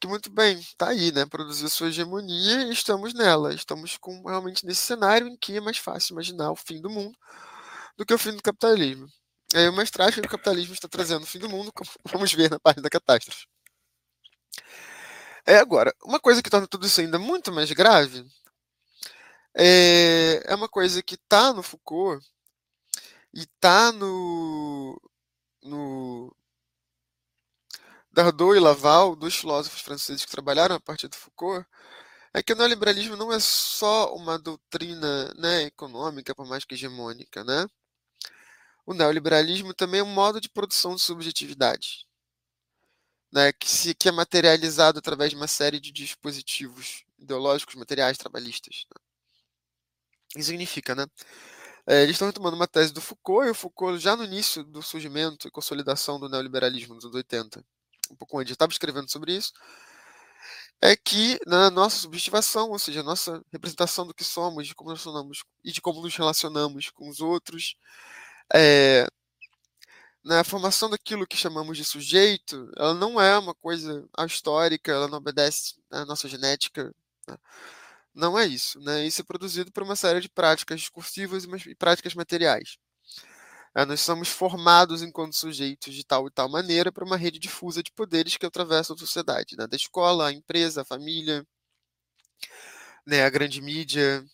Que 0.00 0.08
muito 0.08 0.30
bem, 0.30 0.58
está 0.58 0.88
aí, 0.88 1.12
né? 1.12 1.24
Produziu 1.26 1.68
sua 1.70 1.88
hegemonia 1.88 2.64
e 2.64 2.72
estamos 2.72 3.14
nela. 3.14 3.54
Estamos 3.54 3.96
com, 3.96 4.22
realmente 4.28 4.66
nesse 4.66 4.82
cenário 4.82 5.28
em 5.28 5.36
que 5.36 5.56
é 5.56 5.60
mais 5.60 5.78
fácil 5.78 6.14
imaginar 6.14 6.50
o 6.50 6.56
fim 6.56 6.80
do 6.80 6.90
mundo 6.90 7.16
do 7.96 8.04
que 8.06 8.14
o 8.14 8.18
fim 8.18 8.32
do 8.34 8.42
capitalismo. 8.42 9.06
É 9.54 9.68
uma 9.70 9.82
estratégia 9.82 10.22
que 10.22 10.28
o 10.28 10.30
capitalismo 10.30 10.74
está 10.74 10.88
trazendo 10.88 11.24
o 11.24 11.26
fim 11.26 11.38
do 11.38 11.48
mundo, 11.48 11.72
como 11.72 11.90
vamos 12.12 12.32
ver 12.32 12.50
na 12.50 12.58
página 12.60 12.82
da 12.82 12.90
catástrofe. 12.90 13.46
É 15.46 15.56
agora, 15.58 15.94
uma 16.04 16.20
coisa 16.20 16.42
que 16.42 16.50
torna 16.50 16.68
tudo 16.68 16.86
isso 16.86 17.00
ainda 17.00 17.18
muito 17.18 17.52
mais 17.52 17.70
grave 17.72 18.24
é, 19.54 20.42
é 20.46 20.54
uma 20.54 20.68
coisa 20.68 21.02
que 21.02 21.14
está 21.14 21.52
no 21.52 21.62
Foucault 21.62 22.24
e 23.34 23.40
está 23.42 23.92
no, 23.92 25.00
no 25.62 26.34
Dardot 28.12 28.56
e 28.56 28.60
Laval, 28.60 29.16
dois 29.16 29.34
filósofos 29.36 29.80
franceses 29.82 30.24
que 30.24 30.30
trabalharam 30.30 30.76
a 30.76 30.80
partir 30.80 31.08
do 31.08 31.16
Foucault, 31.16 31.66
é 32.34 32.42
que 32.42 32.52
o 32.52 32.56
neoliberalismo 32.56 33.16
não 33.16 33.32
é 33.32 33.40
só 33.40 34.14
uma 34.14 34.38
doutrina 34.38 35.32
né, 35.34 35.64
econômica, 35.64 36.34
por 36.34 36.46
mais 36.46 36.64
que 36.64 36.74
hegemônica, 36.74 37.44
né? 37.44 37.66
O 38.86 38.94
neoliberalismo 38.94 39.74
também 39.74 40.00
é 40.00 40.04
um 40.04 40.06
modo 40.06 40.40
de 40.40 40.48
produção 40.48 40.94
de 40.94 41.02
subjetividade 41.02 42.06
né, 43.32 43.52
que, 43.52 43.68
se, 43.68 43.94
que 43.94 44.08
é 44.08 44.12
materializado 44.12 44.98
através 44.98 45.30
de 45.30 45.36
uma 45.36 45.48
série 45.48 45.80
de 45.80 45.90
dispositivos 45.90 47.04
ideológicos, 47.18 47.74
materiais, 47.74 48.18
trabalhistas. 48.18 48.84
Né? 48.90 49.02
Isso 50.36 50.48
significa, 50.48 50.94
né? 50.94 51.06
É, 51.86 52.02
eles 52.02 52.12
estão 52.12 52.28
retomando 52.28 52.56
uma 52.56 52.68
tese 52.68 52.92
do 52.92 53.00
Foucault, 53.00 53.46
e 53.48 53.50
o 53.50 53.54
Foucault, 53.54 53.98
já 53.98 54.14
no 54.14 54.24
início 54.24 54.62
do 54.62 54.82
surgimento 54.82 55.48
e 55.48 55.50
consolidação 55.50 56.20
do 56.20 56.28
neoliberalismo 56.28 56.94
nos 56.94 57.04
anos 57.04 57.16
80, 57.16 57.64
um 58.10 58.16
pouco 58.16 58.38
antes, 58.38 58.52
estava 58.52 58.70
escrevendo 58.70 59.10
sobre 59.10 59.34
isso, 59.34 59.52
é 60.80 60.96
que 60.96 61.38
na 61.46 61.70
nossa 61.70 61.96
subjetivação, 61.96 62.70
ou 62.70 62.78
seja, 62.78 63.00
a 63.00 63.04
nossa 63.04 63.42
representação 63.52 64.06
do 64.06 64.14
que 64.14 64.24
somos, 64.24 64.66
de 64.66 64.74
como 64.74 64.90
nós 64.90 65.00
somos 65.00 65.42
e 65.64 65.72
de 65.72 65.80
como 65.80 66.02
nos 66.02 66.14
relacionamos 66.16 66.90
com 66.90 67.08
os 67.08 67.20
outros, 67.20 67.76
é, 68.54 69.06
né, 70.24 70.44
formação 70.44 70.88
daquilo 70.88 71.26
que 71.26 71.36
chamamos 71.36 71.76
de 71.76 71.84
sujeito, 71.84 72.70
ela 72.76 72.94
não 72.94 73.20
é 73.20 73.36
uma 73.38 73.54
coisa 73.54 74.08
histórica, 74.26 74.92
ela 74.92 75.08
não 75.08 75.18
obedece 75.18 75.74
à 75.90 76.04
nossa 76.04 76.28
genética. 76.28 76.94
Né? 77.28 77.36
Não 78.14 78.38
é 78.38 78.46
isso. 78.46 78.80
Né? 78.80 79.06
Isso 79.06 79.20
é 79.22 79.24
produzido 79.24 79.72
por 79.72 79.82
uma 79.82 79.96
série 79.96 80.20
de 80.20 80.28
práticas 80.28 80.80
discursivas 80.80 81.44
e 81.44 81.74
práticas 81.74 82.14
materiais. 82.14 82.78
É, 83.74 83.84
nós 83.86 84.00
somos 84.00 84.28
formados 84.28 85.02
enquanto 85.02 85.34
sujeitos 85.34 85.94
de 85.94 86.04
tal 86.04 86.28
e 86.28 86.30
tal 86.30 86.48
maneira 86.48 86.92
para 86.92 87.04
uma 87.04 87.16
rede 87.16 87.38
difusa 87.38 87.82
de 87.82 87.90
poderes 87.92 88.36
que 88.36 88.44
atravessa 88.46 88.92
a 88.92 88.98
sociedade, 88.98 89.56
né? 89.56 89.66
da 89.66 89.76
escola, 89.76 90.28
a 90.28 90.32
empresa, 90.32 90.82
a 90.82 90.84
família, 90.84 91.46
né? 93.06 93.24
a 93.24 93.30
grande 93.30 93.60
mídia, 93.62 94.24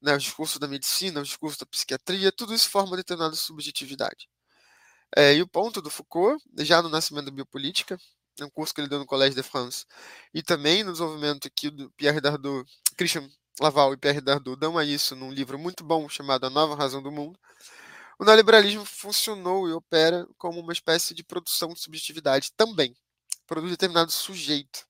né? 0.00 0.14
o 0.14 0.18
discurso 0.18 0.58
da 0.58 0.68
medicina, 0.68 1.20
o 1.20 1.24
discurso 1.24 1.58
da 1.60 1.66
psiquiatria, 1.66 2.32
tudo 2.32 2.54
isso 2.54 2.70
forma 2.70 2.96
determinada 2.96 3.34
subjetividade. 3.34 4.28
É, 5.16 5.34
e 5.34 5.42
o 5.42 5.48
ponto 5.48 5.80
do 5.80 5.90
Foucault, 5.90 6.42
já 6.58 6.82
no 6.82 6.88
Nascimento 6.88 7.26
da 7.26 7.30
Biopolítica, 7.30 7.98
um 8.40 8.50
curso 8.50 8.74
que 8.74 8.80
ele 8.80 8.88
deu 8.88 8.98
no 8.98 9.06
Collège 9.06 9.34
de 9.34 9.42
France, 9.42 9.84
e 10.32 10.42
também 10.42 10.84
no 10.84 10.92
desenvolvimento 10.92 11.48
aqui 11.48 11.70
do 11.70 11.90
Pierre 11.92 12.20
Dardot, 12.20 12.64
Christian 12.96 13.28
Laval 13.60 13.92
e 13.92 13.96
Pierre 13.96 14.20
Dardot 14.20 14.56
dão 14.58 14.78
a 14.78 14.84
isso 14.84 15.16
num 15.16 15.32
livro 15.32 15.58
muito 15.58 15.82
bom 15.82 16.08
chamado 16.08 16.46
A 16.46 16.50
Nova 16.50 16.76
Razão 16.76 17.02
do 17.02 17.10
Mundo, 17.10 17.38
o 18.18 18.24
neoliberalismo 18.24 18.84
funcionou 18.84 19.68
e 19.68 19.72
opera 19.72 20.26
como 20.36 20.60
uma 20.60 20.72
espécie 20.72 21.14
de 21.14 21.22
produção 21.22 21.72
de 21.72 21.80
subjetividade 21.80 22.52
também. 22.56 22.96
Produz 23.46 23.70
determinado 23.70 24.10
sujeito. 24.10 24.86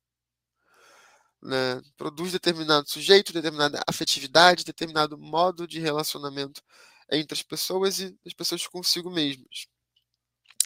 Né? 1.43 1.81
Produz 1.97 2.33
determinado 2.33 2.89
sujeito, 2.89 3.33
determinada 3.33 3.83
afetividade, 3.87 4.65
determinado 4.65 5.19
modo 5.19 5.69
de 5.69 5.79
relacionamento 5.79 6.63
entre 7.11 7.35
as 7.35 7.43
pessoas 7.43 8.01
e 8.01 8.19
as 8.27 8.33
pessoas 8.33 8.67
consigo 8.67 9.11
mesmas. 9.11 9.69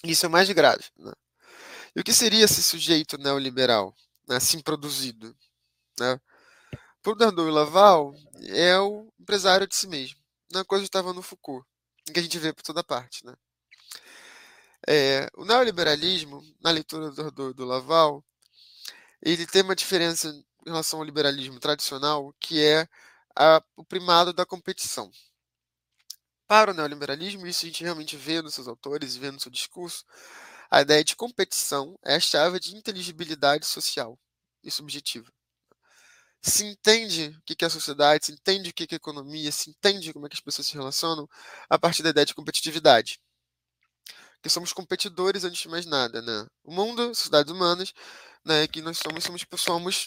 Isso 0.04 0.26
é 0.26 0.28
mais 0.28 0.50
grave. 0.50 0.84
Né? 0.96 1.12
E 1.94 2.00
o 2.00 2.04
que 2.04 2.12
seria 2.12 2.44
esse 2.44 2.62
sujeito 2.62 3.18
neoliberal, 3.18 3.94
né, 4.28 4.36
assim 4.36 4.60
produzido? 4.60 5.36
Né? 5.98 6.20
Para 7.02 7.12
o 7.12 7.48
e 7.48 7.50
Laval, 7.50 8.14
é 8.48 8.78
o 8.78 9.12
empresário 9.18 9.66
de 9.66 9.74
si 9.74 9.86
mesmo. 9.86 10.18
Na 10.52 10.64
coisa 10.64 10.84
estava 10.84 11.12
no 11.12 11.22
Foucault, 11.22 11.66
que 12.12 12.18
a 12.18 12.22
gente 12.22 12.38
vê 12.38 12.52
por 12.52 12.62
toda 12.62 12.84
parte. 12.84 13.24
Né? 13.24 13.34
É, 14.88 15.28
o 15.36 15.44
neoliberalismo, 15.44 16.42
na 16.60 16.70
leitura 16.70 17.10
do 17.10 17.16
Dardot 17.16 17.50
e 17.50 17.54
do 17.54 17.64
Laval, 17.64 18.24
ele 19.22 19.46
tem 19.46 19.62
uma 19.62 19.76
diferença 19.76 20.28
em 20.28 20.70
relação 20.70 20.98
ao 20.98 21.04
liberalismo 21.04 21.58
tradicional, 21.60 22.34
que 22.40 22.62
é 22.62 22.88
a, 23.36 23.62
o 23.76 23.84
primado 23.84 24.32
da 24.32 24.46
competição. 24.46 25.10
Para 26.52 26.70
o 26.70 26.74
neoliberalismo, 26.74 27.46
isso 27.46 27.64
a 27.64 27.68
gente 27.68 27.82
realmente 27.82 28.14
vê 28.14 28.42
nos 28.42 28.52
seus 28.52 28.68
autores, 28.68 29.16
vê 29.16 29.30
no 29.30 29.40
seu 29.40 29.50
discurso, 29.50 30.04
a 30.70 30.82
ideia 30.82 31.02
de 31.02 31.16
competição 31.16 31.98
é 32.04 32.16
a 32.16 32.20
chave 32.20 32.60
de 32.60 32.76
inteligibilidade 32.76 33.64
social 33.64 34.18
e 34.62 34.70
subjetiva. 34.70 35.32
Se 36.42 36.66
entende 36.66 37.34
o 37.38 37.42
que 37.42 37.64
é 37.64 37.66
a 37.66 37.70
sociedade, 37.70 38.26
se 38.26 38.32
entende 38.32 38.68
o 38.68 38.74
que 38.74 38.82
é 38.82 38.86
a 38.92 38.96
economia, 38.96 39.50
se 39.50 39.70
entende 39.70 40.12
como 40.12 40.26
é 40.26 40.28
que 40.28 40.34
as 40.34 40.42
pessoas 40.42 40.66
se 40.66 40.74
relacionam 40.74 41.26
a 41.70 41.78
partir 41.78 42.02
da 42.02 42.10
ideia 42.10 42.26
de 42.26 42.34
competitividade. 42.34 43.18
Que 44.42 44.50
somos 44.50 44.74
competidores 44.74 45.44
antes 45.44 45.62
de 45.62 45.68
mais 45.68 45.86
nada, 45.86 46.20
né? 46.20 46.46
O 46.62 46.70
mundo, 46.70 47.14
sociedades 47.14 47.50
humanas, 47.50 47.94
né, 48.44 48.66
que 48.66 48.82
nós 48.82 48.98
somos, 48.98 49.24
somos, 49.24 49.46
somos 49.56 50.06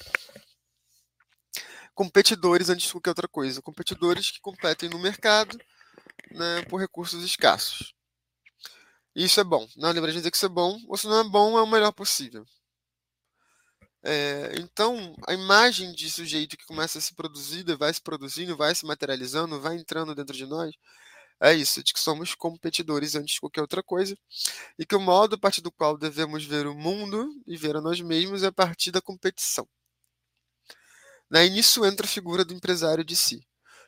competidores 1.95 2.69
antes 2.69 2.85
de 2.85 2.91
qualquer 2.91 3.09
outra 3.09 3.27
coisa. 3.27 3.63
Competidores 3.63 4.29
que 4.29 4.39
competem 4.39 4.89
no 4.89 4.99
mercado 4.99 5.57
né, 6.31 6.63
por 6.63 6.79
recursos 6.79 7.23
escassos. 7.23 7.93
Isso 9.15 9.39
é 9.39 9.43
bom. 9.43 9.67
Não 9.77 9.91
lembra 9.91 10.11
de 10.11 10.17
dizer 10.17 10.31
que 10.31 10.37
isso 10.37 10.45
é 10.45 10.49
bom, 10.49 10.79
ou 10.87 10.97
se 10.97 11.07
não 11.07 11.21
é 11.21 11.23
bom, 11.23 11.57
é 11.57 11.61
o 11.61 11.67
melhor 11.67 11.91
possível. 11.93 12.45
É, 14.03 14.53
então, 14.59 15.15
a 15.27 15.33
imagem 15.33 15.91
de 15.93 16.09
sujeito 16.11 16.55
que 16.57 16.65
começa 16.65 16.99
a 16.99 17.01
se 17.01 17.15
produzir, 17.15 17.63
vai 17.75 17.91
se 17.93 18.01
produzindo, 18.01 18.55
vai 18.55 18.75
se 18.75 18.85
materializando, 18.85 19.59
vai 19.59 19.75
entrando 19.77 20.13
dentro 20.13 20.35
de 20.35 20.45
nós, 20.45 20.75
é 21.41 21.53
isso, 21.53 21.83
de 21.83 21.93
que 21.93 21.99
somos 21.99 22.35
competidores 22.35 23.15
antes 23.15 23.35
de 23.35 23.39
qualquer 23.41 23.61
outra 23.61 23.83
coisa, 23.83 24.17
e 24.79 24.85
que 24.85 24.95
o 24.95 24.99
modo 24.99 25.35
a 25.35 25.39
partir 25.39 25.61
do 25.61 25.71
qual 25.71 25.97
devemos 25.97 26.45
ver 26.45 26.67
o 26.67 26.75
mundo 26.75 27.29
e 27.47 27.57
ver 27.57 27.75
a 27.75 27.81
nós 27.81 27.99
mesmos 28.01 28.43
é 28.43 28.47
a 28.47 28.51
partir 28.51 28.91
da 28.91 29.01
competição. 29.01 29.67
Né? 31.29 31.47
E 31.47 31.49
nisso 31.49 31.85
entra 31.85 32.05
a 32.05 32.09
figura 32.09 32.45
do 32.45 32.53
empresário 32.53 33.03
de 33.03 33.15
si. 33.15 33.37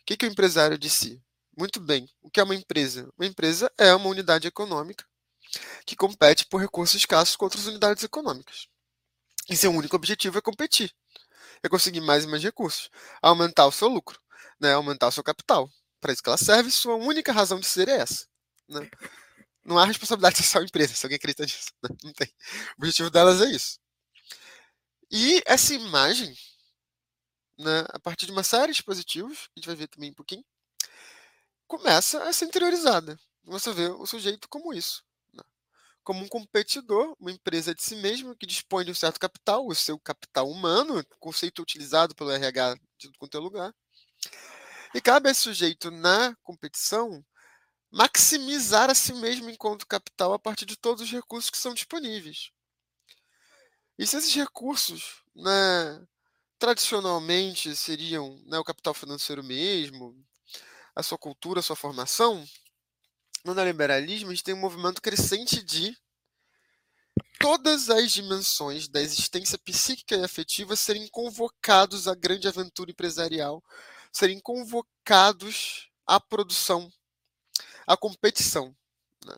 O 0.01 0.05
que 0.05 0.25
é 0.25 0.27
o 0.27 0.31
empresário 0.31 0.77
de 0.77 0.89
si? 0.89 1.21
Muito 1.57 1.79
bem, 1.79 2.07
o 2.21 2.29
que 2.29 2.39
é 2.39 2.43
uma 2.43 2.53
empresa? 2.53 3.11
Uma 3.17 3.25
empresa 3.25 3.71
é 3.79 3.91
uma 3.95 4.07
unidade 4.09 4.47
econômica 4.47 5.03
que 5.87 5.95
compete 5.95 6.45
por 6.45 6.61
recursos 6.61 6.95
escassos 6.95 7.35
com 7.35 7.45
outras 7.45 7.65
unidades 7.65 8.03
econômicas. 8.03 8.67
E 9.49 9.57
seu 9.57 9.71
único 9.71 9.95
objetivo 9.95 10.37
é 10.37 10.41
competir, 10.41 10.93
é 11.63 11.67
conseguir 11.67 12.01
mais 12.01 12.25
e 12.25 12.27
mais 12.27 12.43
recursos, 12.43 12.91
aumentar 13.23 13.65
o 13.65 13.71
seu 13.71 13.87
lucro, 13.87 14.21
né, 14.59 14.73
aumentar 14.73 15.07
o 15.07 15.11
seu 15.11 15.23
capital. 15.23 15.67
Para 15.99 16.13
isso 16.13 16.21
que 16.21 16.29
ela 16.29 16.37
serve, 16.37 16.69
sua 16.69 16.93
única 16.93 17.31
razão 17.31 17.59
de 17.59 17.65
ser 17.65 17.89
é 17.89 18.01
essa. 18.01 18.27
Né? 18.69 18.87
Não 19.65 19.79
há 19.79 19.85
responsabilidade 19.85 20.37
social 20.43 20.63
empresa, 20.63 20.93
se 20.93 21.03
alguém 21.07 21.15
acredita 21.15 21.41
nisso. 21.41 21.71
Né? 21.81 21.89
Não 22.03 22.13
tem. 22.13 22.27
O 22.77 22.81
objetivo 22.81 23.09
delas 23.09 23.41
é 23.41 23.49
isso. 23.49 23.79
E 25.09 25.41
essa 25.43 25.73
imagem, 25.73 26.35
né, 27.57 27.83
a 27.89 27.99
partir 27.99 28.27
de 28.27 28.31
uma 28.31 28.43
série 28.43 28.67
de 28.67 28.77
dispositivos, 28.77 29.47
que 29.47 29.53
a 29.55 29.59
gente 29.59 29.67
vai 29.67 29.75
ver 29.75 29.87
também 29.87 30.11
um 30.11 30.13
pouquinho, 30.13 30.45
começa 31.67 32.23
a 32.23 32.33
ser 32.33 32.45
interiorizada. 32.45 33.19
Começa 33.45 33.69
a 33.69 33.73
ver 33.73 33.91
o 33.91 34.05
sujeito 34.05 34.47
como 34.49 34.73
isso 34.73 35.05
como 36.07 36.23
um 36.23 36.27
competidor, 36.29 37.17
uma 37.19 37.33
empresa 37.33 37.75
de 37.75 37.83
si 37.83 37.93
mesma 37.97 38.33
que 38.33 38.45
dispõe 38.45 38.85
de 38.85 38.91
um 38.91 38.95
certo 38.95 39.19
capital, 39.19 39.67
o 39.67 39.75
seu 39.75 39.99
capital 39.99 40.49
humano, 40.49 41.05
conceito 41.19 41.61
utilizado 41.61 42.15
pelo 42.15 42.31
RH 42.31 42.77
de 42.97 43.11
tudo 43.11 43.37
é 43.37 43.41
lugar. 43.41 43.75
E 44.95 45.01
cabe 45.01 45.27
a 45.27 45.33
esse 45.33 45.41
sujeito, 45.41 45.91
na 45.91 46.33
competição, 46.43 47.21
maximizar 47.91 48.89
a 48.89 48.95
si 48.95 49.13
mesmo 49.15 49.49
enquanto 49.49 49.85
capital 49.85 50.31
a 50.31 50.39
partir 50.39 50.65
de 50.65 50.77
todos 50.77 51.03
os 51.03 51.11
recursos 51.11 51.49
que 51.49 51.57
são 51.57 51.73
disponíveis. 51.73 52.51
E 53.99 54.07
se 54.07 54.15
esses 54.15 54.33
recursos, 54.33 55.21
né, 55.35 56.07
tradicionalmente 56.57 57.75
seriam 57.75 58.41
né, 58.45 58.57
o 58.57 58.63
capital 58.63 58.93
financeiro 58.93 59.43
mesmo, 59.43 60.15
a 60.97 61.03
sua 61.03 61.17
cultura, 61.17 61.59
a 61.59 61.63
sua 61.63 61.75
formação, 61.75 62.43
no 63.45 63.53
neoliberalismo, 63.53 64.31
a 64.31 64.33
gente 64.33 64.43
tem 64.43 64.55
um 64.55 64.59
movimento 64.59 64.99
crescente 64.99 65.61
de 65.61 65.95
todas 67.39 67.91
as 67.91 68.11
dimensões 68.11 68.87
da 68.87 68.99
existência 68.99 69.59
psíquica 69.59 70.15
e 70.15 70.23
afetiva 70.23 70.75
serem 70.75 71.07
convocados 71.09 72.07
à 72.07 72.15
grande 72.15 72.47
aventura 72.47 72.89
empresarial, 72.89 73.63
serem 74.11 74.39
convocados 74.39 75.87
à 76.07 76.19
produção, 76.19 76.91
à 77.85 77.95
competição. 77.95 78.75
Né? 79.23 79.35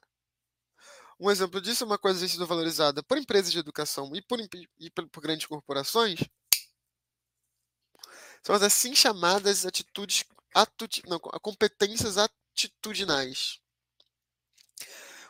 Um 1.20 1.30
exemplo 1.30 1.60
disso 1.60 1.84
é 1.84 1.88
uma 1.88 1.98
coisa 1.98 2.20
que 2.20 2.26
tem 2.26 2.32
sido 2.32 2.48
valorizada 2.48 3.04
por 3.04 3.18
empresas 3.18 3.52
de 3.52 3.60
educação 3.60 4.16
e 4.16 4.22
por, 4.22 4.40
e 4.80 4.90
por, 4.92 5.10
por 5.10 5.22
grandes 5.22 5.46
corporações, 5.46 6.22
são 8.42 8.56
as 8.56 8.64
assim 8.64 8.96
chamadas 8.96 9.66
atitudes, 9.66 10.24
atitude, 10.54 11.04
não, 11.08 11.20
competências 11.20 12.18
atitudinais. 12.18 13.60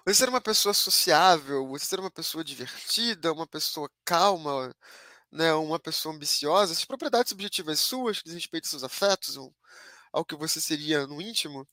Você 0.05 0.15
ser 0.15 0.29
uma 0.29 0.41
pessoa 0.41 0.73
sociável, 0.73 1.67
você 1.67 1.85
ser 1.85 1.99
uma 1.99 2.11
pessoa 2.11 2.43
divertida, 2.43 3.33
uma 3.33 3.45
pessoa 3.47 3.89
calma, 4.05 4.75
né, 5.31 5.53
uma 5.53 5.79
pessoa 5.79 6.15
ambiciosa, 6.15 6.73
essas 6.73 6.85
propriedades 6.85 7.29
subjetivas 7.29 7.79
suas, 7.79 8.21
que 8.21 8.29
aos 8.31 8.69
seus 8.69 8.83
afetos, 8.83 9.37
ao 10.11 10.25
que 10.25 10.35
você 10.35 10.59
seria 10.61 11.05
no 11.05 11.21
íntimo, 11.21 11.67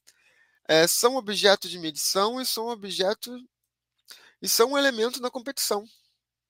é, 0.68 0.86
são 0.86 1.16
objeto 1.16 1.68
de 1.68 1.78
medição 1.78 2.40
e 2.40 2.46
são 2.46 2.68
objeto 2.68 3.38
e 4.42 4.48
são 4.48 4.72
um 4.72 4.78
elemento 4.78 5.20
na 5.20 5.30
competição. 5.30 5.84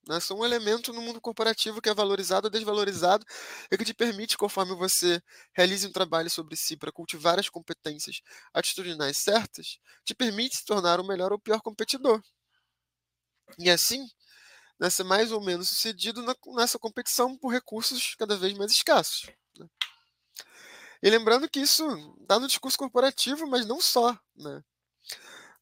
Né? 0.06 0.20
São 0.20 0.38
um 0.38 0.44
elemento 0.44 0.92
no 0.92 1.02
mundo 1.02 1.20
corporativo 1.20 1.80
que 1.80 1.88
é 1.88 1.94
valorizado 1.94 2.46
ou 2.46 2.50
desvalorizado 2.50 3.24
e 3.70 3.76
que 3.76 3.84
te 3.84 3.92
permite, 3.94 4.36
conforme 4.36 4.74
você 4.74 5.20
realize 5.52 5.86
um 5.86 5.92
trabalho 5.92 6.30
sobre 6.30 6.56
si 6.56 6.76
para 6.76 6.92
cultivar 6.92 7.38
as 7.38 7.48
competências 7.48 8.20
atitudinais 8.54 9.16
certas, 9.16 9.78
te 10.04 10.14
permite 10.14 10.56
se 10.56 10.64
tornar 10.64 11.00
o 11.00 11.06
melhor 11.06 11.32
ou 11.32 11.38
pior 11.38 11.60
competidor. 11.60 12.22
E 13.58 13.70
assim, 13.70 14.06
né, 14.78 14.90
ser 14.90 15.04
mais 15.04 15.32
ou 15.32 15.40
menos 15.40 15.68
sucedido 15.68 16.22
na, 16.22 16.34
nessa 16.54 16.78
competição 16.78 17.36
por 17.36 17.52
recursos 17.52 18.14
cada 18.16 18.36
vez 18.36 18.54
mais 18.54 18.72
escassos. 18.72 19.30
Né? 19.58 19.66
E 21.02 21.10
lembrando 21.10 21.48
que 21.48 21.60
isso 21.60 21.84
está 22.20 22.38
no 22.38 22.46
discurso 22.46 22.78
corporativo, 22.78 23.46
mas 23.46 23.66
não 23.66 23.80
só. 23.80 24.18
Né? 24.36 24.62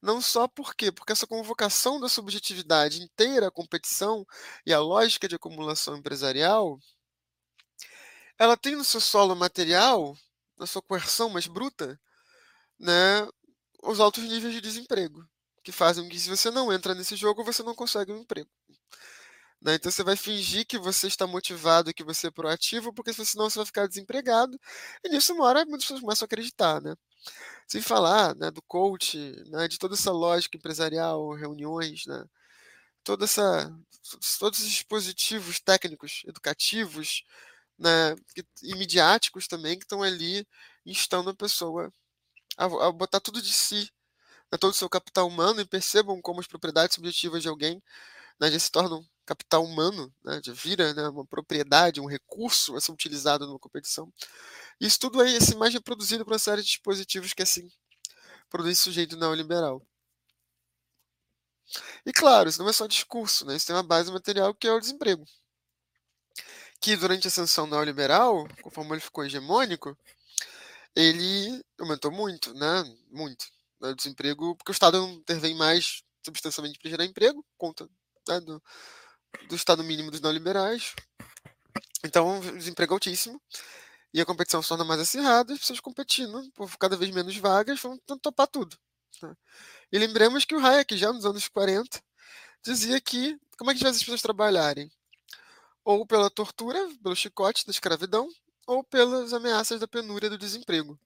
Não 0.05 0.21
só 0.21 0.47
por 0.47 0.75
quê? 0.75 0.93
Porque 0.93 1.13
essa 1.13 1.27
convocação 1.27 1.99
da 1.99 2.11
subjetividade 2.11 3.03
inteira 3.03 3.49
à 3.49 3.51
competição 3.51 4.27
e 4.67 4.75
à 4.75 4.79
lógica 4.79 5.27
de 5.27 5.35
acumulação 5.35 5.97
empresarial, 5.97 6.79
ela 8.39 8.55
tem 8.55 8.77
no 8.77 8.85
seu 8.85 9.01
solo 9.01 9.35
material, 9.35 10.15
na 10.59 10.67
sua 10.67 10.83
coerção 10.83 11.31
mais 11.31 11.47
bruta, 11.47 11.99
né, 12.79 13.27
os 13.83 13.99
altos 13.99 14.25
níveis 14.25 14.53
de 14.53 14.61
desemprego, 14.61 15.27
que 15.63 15.73
fazem 15.73 16.07
que 16.07 16.21
se 16.21 16.29
você 16.29 16.51
não 16.51 16.71
entra 16.71 16.95
nesse 16.95 17.17
jogo, 17.17 17.43
você 17.43 17.63
não 17.63 17.75
consegue 17.75 18.13
um 18.13 18.19
emprego. 18.19 18.51
Né? 19.59 19.77
Então 19.77 19.91
você 19.91 20.05
vai 20.05 20.17
fingir 20.17 20.67
que 20.67 20.79
você 20.79 21.07
está 21.07 21.27
motivado, 21.27 21.95
que 21.95 22.05
você 22.05 22.27
é 22.27 22.31
proativo, 22.31 22.93
porque 22.93 23.15
senão 23.15 23.49
você 23.49 23.59
vai 23.59 23.67
ficar 23.67 23.87
desempregado. 23.87 24.61
E 25.03 25.09
nisso 25.09 25.33
uma 25.33 25.47
hora 25.47 25.65
muitas 25.65 25.85
pessoas 25.85 26.01
começam 26.03 26.27
a 26.27 26.27
acreditar, 26.27 26.83
né? 26.83 26.95
Sem 27.69 27.81
falar 27.83 28.35
né, 28.37 28.51
do 28.51 28.63
coach, 28.63 29.19
né, 29.49 29.69
de 29.69 29.79
toda 29.79 29.95
essa 29.95 30.13
lógica 30.13 30.57
empresarial, 30.57 31.33
reuniões, 31.35 32.07
né, 32.07 32.25
toda 33.05 33.25
essa, 33.25 33.73
todos 34.39 34.61
os 34.61 34.69
dispositivos 34.71 35.61
técnicos, 35.61 36.23
educativos 36.27 37.25
né, 37.79 38.15
e 38.63 38.75
midiáticos 38.77 39.49
também 39.49 39.79
que 39.79 39.85
estão 39.85 40.03
ali 40.03 40.47
instando 40.87 41.31
a 41.31 41.35
pessoa 41.37 41.93
a, 42.57 42.65
a 42.67 42.93
botar 42.93 43.21
tudo 43.21 43.41
de 43.43 43.53
si, 43.53 43.91
né, 44.53 44.59
todo 44.59 44.73
o 44.73 44.75
seu 44.75 44.89
capital 44.91 45.29
humano 45.29 45.61
e 45.61 45.67
percebam 45.67 46.21
como 46.23 46.41
as 46.41 46.47
propriedades 46.47 46.95
subjetivas 46.97 47.43
de 47.43 47.49
alguém 47.49 47.83
né, 48.41 48.51
já 48.51 48.59
se 48.59 48.71
tornam 48.71 49.05
capital 49.27 49.65
humano, 49.65 50.13
né, 50.25 50.41
já 50.45 50.53
vira 50.53 50.95
né, 50.95 51.09
uma 51.09 51.27
propriedade, 51.27 52.01
um 52.01 52.07
recurso 52.07 52.77
a 52.77 52.81
ser 52.81 52.93
utilizado 52.93 53.47
numa 53.47 53.59
competição. 53.59 54.13
Isso 54.81 54.99
tudo 54.99 55.23
é 55.23 55.37
assim, 55.37 55.57
mais 55.57 55.73
reproduzido 55.73 56.25
por 56.25 56.33
uma 56.33 56.39
série 56.39 56.63
de 56.63 56.69
dispositivos 56.69 57.33
que 57.33 57.43
assim 57.43 57.69
produz 58.51 58.79
sujeito 58.79 59.17
neoliberal. 59.17 59.83
E 62.07 62.13
claro, 62.13 62.49
isso 62.49 62.61
não 62.61 62.69
é 62.69 62.73
só 62.73 62.87
discurso, 62.87 63.45
né? 63.47 63.57
Isso 63.57 63.67
tem 63.67 63.75
uma 63.75 63.83
base 63.83 64.13
material 64.13 64.55
que 64.55 64.67
é 64.67 64.73
o 64.73 64.81
desemprego. 64.81 65.25
Que 66.81 66.97
durante 66.97 67.27
a 67.27 67.29
ascensão 67.29 67.67
neoliberal, 67.67 68.47
conforme 68.63 68.93
ele 68.93 69.01
ficou 69.01 69.25
hegemônico, 69.25 69.97
ele 70.95 71.65
aumentou 71.81 72.11
muito, 72.13 72.53
né? 72.55 72.85
Muito. 73.11 73.47
Né? 73.81 73.91
O 73.91 73.95
desemprego, 73.95 74.55
porque 74.57 74.71
o 74.71 74.73
Estado 74.73 74.99
não 74.99 75.15
intervém 75.15 75.55
mais 75.55 76.03
substancialmente 76.25 76.79
para 76.79 76.91
gerar 76.91 77.05
emprego, 77.05 77.45
conta 77.57 77.89
né? 78.29 78.41
do, 78.41 78.63
do 79.49 79.57
Estado 79.57 79.83
mínimo 79.83 80.11
dos 80.11 80.21
neoliberais. 80.21 80.95
Então, 82.05 82.41
desemprego 82.41 82.95
altíssimo. 82.95 83.41
E 84.15 84.21
a 84.21 84.25
competição 84.25 84.63
se 84.63 84.69
torna 84.69 84.85
mais 84.85 85.01
acirrada, 85.01 85.53
as 85.53 85.59
pessoas 85.59 85.81
competindo 85.81 86.49
por 86.53 86.71
cada 86.79 86.97
vez 86.97 87.11
menos 87.11 87.37
vagas 87.37 87.81
vão 87.81 87.99
topar 88.23 88.47
tudo. 88.47 88.79
Né? 89.21 89.37
E 89.91 89.99
lembremos 89.99 90.45
que 90.45 90.55
o 90.55 90.65
Hayek, 90.65 90.97
já 90.97 91.13
nos 91.13 91.27
anos 91.27 91.49
40, 91.49 92.01
dizia 92.63 93.01
que 93.01 93.37
como 93.59 93.73
é 93.73 93.75
que 93.75 93.85
as 93.85 93.99
pessoas 93.99 94.23
trabalharem? 94.23 94.89
Ou 95.85 96.07
pela 96.07 96.31
tortura, 96.31 96.79
pelo 97.03 97.17
chicote 97.17 97.67
da 97.67 97.73
escravidão, 97.73 98.29
ou 98.69 98.85
pelas 98.85 99.33
ameaças 99.33 99.81
da 99.81 99.89
penúria 99.89 100.31
do 100.31 100.39
desemprego. 100.39 100.97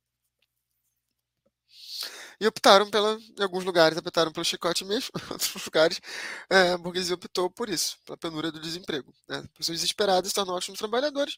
E 2.41 2.47
optaram 2.47 2.89
pela, 2.89 3.19
em 3.37 3.43
alguns 3.43 3.65
lugares 3.65 3.99
optaram 3.99 4.33
pelo 4.33 4.45
chicote 4.45 4.85
mesmo, 4.85 5.11
em 5.29 5.33
outros 5.33 5.65
lugares 5.65 6.01
é, 6.49 6.71
a 6.71 6.79
burguesia 6.79 7.15
optou 7.15 7.51
por 7.51 7.69
isso, 7.69 7.99
pela 8.05 8.17
penúria 8.17 8.53
do 8.53 8.61
desemprego. 8.61 9.13
Né? 9.29 9.43
Pessoas 9.57 9.79
desesperadas 9.79 10.33
tornam 10.33 10.55
ótimos 10.55 10.79
trabalhadores 10.79 11.37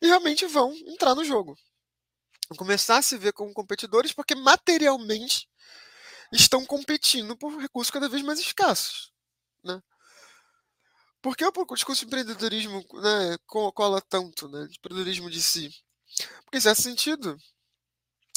e 0.00 0.06
realmente 0.06 0.46
vão 0.46 0.72
entrar 0.86 1.14
no 1.14 1.24
jogo. 1.24 1.56
Vão 2.48 2.56
começar 2.56 2.98
a 2.98 3.02
se 3.02 3.18
ver 3.18 3.32
como 3.32 3.52
competidores 3.52 4.12
porque 4.12 4.36
materialmente 4.36 5.48
estão 6.32 6.64
competindo 6.64 7.36
por 7.36 7.56
recursos 7.58 7.90
cada 7.90 8.08
vez 8.08 8.22
mais 8.22 8.38
escassos. 8.38 9.12
Né? 9.64 9.82
Por 11.20 11.36
que 11.36 11.44
o 11.44 11.74
discurso 11.74 12.00
de 12.00 12.06
empreendedorismo 12.06 12.84
né, 13.02 13.36
cola 13.46 14.00
tanto, 14.00 14.48
né, 14.48 14.64
de 14.66 14.76
empreendedorismo 14.76 15.28
de 15.28 15.42
si? 15.42 15.70
Porque, 16.44 16.58
em 16.58 16.60
certo 16.60 16.82
sentido, 16.82 17.36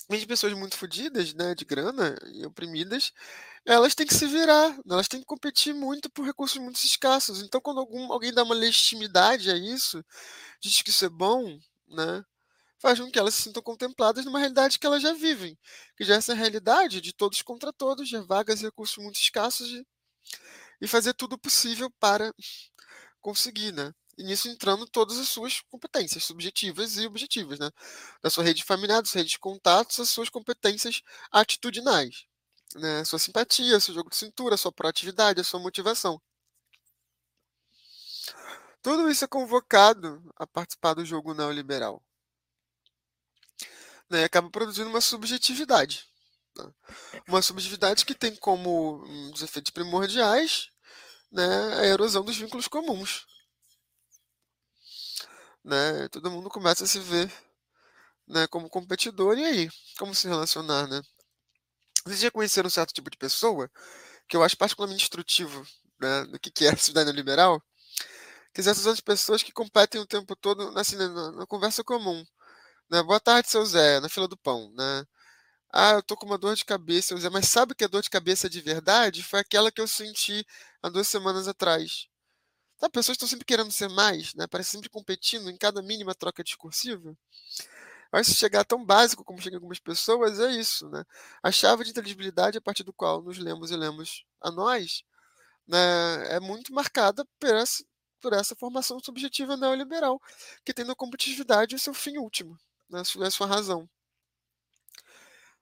mesmo 0.09 0.27
pessoas 0.27 0.53
muito 0.53 0.77
fodidas, 0.77 1.33
né, 1.33 1.55
de 1.55 1.65
grana 1.65 2.15
e 2.33 2.45
oprimidas, 2.45 3.11
elas 3.65 3.95
têm 3.95 4.07
que 4.07 4.13
se 4.15 4.27
virar, 4.27 4.77
elas 4.89 5.07
têm 5.07 5.19
que 5.21 5.25
competir 5.25 5.73
muito 5.73 6.09
por 6.11 6.25
recursos 6.25 6.57
muito 6.59 6.77
escassos. 6.83 7.41
Então, 7.43 7.61
quando 7.61 7.79
algum, 7.79 8.11
alguém 8.13 8.33
dá 8.33 8.43
uma 8.43 8.55
legitimidade 8.55 9.51
a 9.51 9.57
isso, 9.57 10.03
diz 10.61 10.81
que 10.81 10.89
isso 10.91 11.05
é 11.05 11.09
bom, 11.09 11.59
né, 11.89 12.23
faz 12.79 12.99
com 12.99 13.11
que 13.11 13.19
elas 13.19 13.35
se 13.35 13.43
sintam 13.43 13.63
contempladas 13.63 14.25
numa 14.25 14.39
realidade 14.39 14.79
que 14.79 14.87
elas 14.87 15.01
já 15.03 15.13
vivem, 15.13 15.57
que 15.97 16.03
já 16.05 16.15
é 16.15 16.17
essa 16.17 16.33
realidade 16.35 17.01
de 17.01 17.13
todos 17.13 17.41
contra 17.43 17.73
todos, 17.73 18.07
de 18.09 18.17
vagas 18.19 18.61
e 18.61 18.65
recursos 18.65 18.97
muito 19.03 19.19
escassos, 19.19 19.67
de, 19.69 19.85
e 20.81 20.87
fazer 20.87 21.13
tudo 21.13 21.37
possível 21.37 21.91
para 21.99 22.33
conseguir, 23.21 23.73
né? 23.73 23.93
E 24.19 24.23
nisso 24.23 24.49
entrando 24.49 24.85
todas 24.85 25.17
as 25.17 25.29
suas 25.29 25.61
competências 25.61 26.23
subjetivas 26.25 26.97
e 26.97 27.07
objetivas, 27.07 27.59
né? 27.59 27.71
Da 28.21 28.29
sua 28.29 28.43
rede 28.43 28.63
familiar, 28.63 29.01
da 29.01 29.07
sua 29.07 29.19
rede 29.19 29.31
de 29.31 29.39
contatos, 29.39 29.99
as 29.99 30.09
suas 30.09 30.29
competências 30.29 31.01
atitudinais, 31.31 32.25
né? 32.75 33.03
Sua 33.05 33.19
simpatia, 33.19 33.79
seu 33.79 33.93
jogo 33.93 34.09
de 34.09 34.17
cintura, 34.17 34.57
sua 34.57 34.71
proatividade, 34.71 35.41
a 35.41 35.43
sua 35.43 35.59
motivação. 35.59 36.21
Tudo 38.81 39.09
isso 39.09 39.25
é 39.25 39.27
convocado 39.27 40.21
a 40.35 40.45
participar 40.47 40.93
do 40.93 41.05
jogo 41.05 41.33
neoliberal 41.33 42.03
né, 44.09 44.23
acaba 44.23 44.49
produzindo 44.49 44.89
uma 44.89 45.01
subjetividade. 45.01 46.05
Né? 46.57 46.71
Uma 47.27 47.41
subjetividade 47.41 48.05
que 48.05 48.15
tem 48.15 48.35
como 48.35 49.03
um 49.05 49.31
dos 49.31 49.43
efeitos 49.43 49.71
primordiais 49.71 50.69
né, 51.31 51.45
a 51.79 51.85
erosão 51.85 52.23
dos 52.23 52.37
vínculos 52.37 52.67
comuns. 52.67 53.27
Né? 55.69 56.07
Todo 56.09 56.31
mundo 56.31 56.49
começa 56.49 56.83
a 56.83 56.87
se 56.87 56.99
ver 56.99 57.31
né, 58.27 58.47
como 58.47 58.69
competidor, 58.69 59.37
e 59.37 59.45
aí? 59.45 59.69
Como 59.99 60.15
se 60.15 60.27
relacionar? 60.27 60.87
Né? 60.87 60.99
Vocês 62.03 62.19
já 62.21 62.31
conheceram 62.31 62.67
um 62.67 62.71
certo 62.71 62.91
tipo 62.91 63.09
de 63.09 63.17
pessoa 63.17 63.69
que 64.27 64.35
eu 64.35 64.43
acho 64.43 64.57
particularmente 64.57 65.03
instrutivo 65.03 65.63
né, 65.99 66.25
do 66.25 66.39
que 66.39 66.65
é 66.65 66.69
a 66.73 66.77
cidadania 66.77 67.15
liberal? 67.15 67.61
Que 68.53 68.63
são 68.63 68.71
essas 68.71 68.99
pessoas 68.99 69.43
que 69.43 69.51
competem 69.51 70.01
o 70.01 70.07
tempo 70.07 70.35
todo 70.35 70.77
assim, 70.79 70.95
na, 70.95 71.31
na 71.33 71.47
conversa 71.47 71.83
comum. 71.83 72.25
Né? 72.89 73.03
Boa 73.03 73.19
tarde, 73.19 73.49
seu 73.49 73.65
Zé, 73.65 73.99
na 73.99 74.09
fila 74.09 74.27
do 74.27 74.37
pão, 74.37 74.71
né? 74.75 75.05
Ah, 75.73 75.91
eu 75.93 76.03
tô 76.03 76.17
com 76.17 76.25
uma 76.25 76.37
dor 76.37 76.55
de 76.55 76.65
cabeça, 76.65 77.09
seu 77.09 77.17
Zé, 77.19 77.29
mas 77.29 77.47
sabe 77.49 77.75
que 77.75 77.83
a 77.83 77.87
dor 77.87 78.01
de 78.01 78.09
cabeça 78.09 78.49
de 78.49 78.61
verdade 78.61 79.23
foi 79.23 79.39
aquela 79.39 79.71
que 79.71 79.81
eu 79.81 79.87
senti 79.87 80.45
há 80.81 80.89
duas 80.89 81.07
semanas 81.07 81.47
atrás. 81.47 82.07
As 82.81 82.89
pessoas 82.89 83.15
estão 83.15 83.27
sempre 83.27 83.45
querendo 83.45 83.71
ser 83.71 83.89
mais, 83.89 84.33
né? 84.35 84.47
Parece 84.47 84.71
sempre 84.71 84.89
competindo 84.89 85.49
em 85.49 85.57
cada 85.57 85.81
mínima 85.81 86.15
troca 86.15 86.43
discursiva. 86.43 87.15
Mas 88.11 88.27
se 88.27 88.35
chegar 88.35 88.65
tão 88.65 88.83
básico 88.85 89.23
como 89.23 89.41
chega 89.41 89.57
algumas 89.57 89.79
pessoas, 89.79 90.39
é 90.39 90.51
isso, 90.51 90.89
né? 90.89 91.03
A 91.43 91.51
chave 91.51 91.83
de 91.83 91.91
inteligibilidade 91.91 92.57
a 92.57 92.61
partir 92.61 92.83
do 92.83 92.93
qual 92.93 93.21
nos 93.21 93.37
lemos 93.37 93.71
e 93.71 93.75
lemos 93.75 94.25
a 94.41 94.51
nós, 94.51 95.03
né, 95.67 96.35
é 96.35 96.39
muito 96.39 96.73
marcada 96.73 97.25
por 97.39 97.49
essa, 97.55 97.83
por 98.21 98.33
essa 98.33 98.55
formação 98.55 98.99
subjetiva 99.03 99.57
neoliberal, 99.57 100.21
que 100.65 100.73
tem 100.73 100.85
na 100.85 100.95
competitividade 100.95 101.75
o 101.75 101.79
seu 101.79 101.93
fim 101.93 102.17
último 102.17 102.57
sua, 103.05 103.23
na 103.25 103.31
sua 103.31 103.47
razão. 103.47 103.89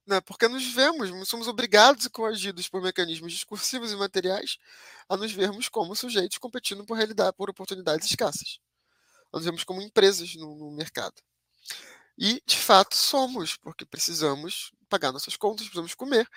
Né? 0.08 0.22
Porque 0.22 0.48
nos 0.48 0.66
vemos, 0.74 1.10
somos 1.28 1.50
obrigados 1.50 2.06
e 2.06 2.10
coagidos 2.10 2.70
por 2.70 2.82
mecanismos 2.82 3.34
discursivos 3.34 3.92
e 3.92 3.96
materiais 3.98 4.58
a 5.10 5.18
nos 5.18 5.34
vermos 5.34 5.68
como 5.68 5.94
sujeitos 5.96 6.38
competindo 6.38 6.86
por 6.86 6.96
realidade, 6.96 7.36
por 7.36 7.50
oportunidades 7.50 8.10
escassas. 8.10 8.60
A 9.34 9.38
nos 9.38 9.46
vemos 9.46 9.66
como 9.66 9.82
empresas 9.82 10.34
no, 10.36 10.56
no 10.56 10.72
mercado. 10.72 11.16
E, 12.18 12.42
de 12.46 12.58
fato, 12.58 12.96
somos, 12.96 13.58
porque 13.58 13.86
precisamos 13.86 14.72
pagar 14.90 15.12
nossas 15.12 15.36
contas, 15.36 15.66
precisamos 15.68 15.94
comer. 15.94 16.28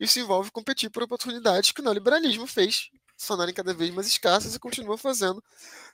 Isso 0.00 0.18
envolve 0.18 0.50
competir 0.50 0.90
por 0.90 1.02
oportunidades 1.04 1.70
que 1.72 1.80
o 1.80 1.84
neoliberalismo 1.84 2.46
fez 2.46 2.90
se 3.16 3.26
tornarem 3.28 3.54
cada 3.54 3.72
vez 3.72 3.90
mais 3.94 4.06
escassas 4.08 4.54
e 4.54 4.58
continua 4.58 4.98
fazendo, 4.98 5.42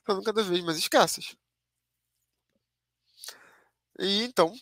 sendo 0.05 0.23
cada 0.23 0.41
vez 0.43 0.63
mais 0.63 0.77
escassas. 0.77 1.35
E 3.99 4.23
então, 4.23 4.53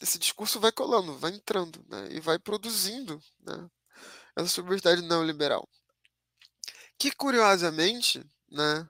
esse 0.00 0.18
discurso 0.18 0.60
vai 0.60 0.72
colando, 0.72 1.16
vai 1.18 1.32
entrando, 1.32 1.84
né, 1.88 2.08
e 2.10 2.20
vai 2.20 2.38
produzindo 2.38 3.20
né, 3.40 3.70
essa 4.36 4.48
subversividade 4.48 5.02
neoliberal. 5.02 5.68
Que, 6.98 7.10
curiosamente, 7.10 8.24
né, 8.50 8.88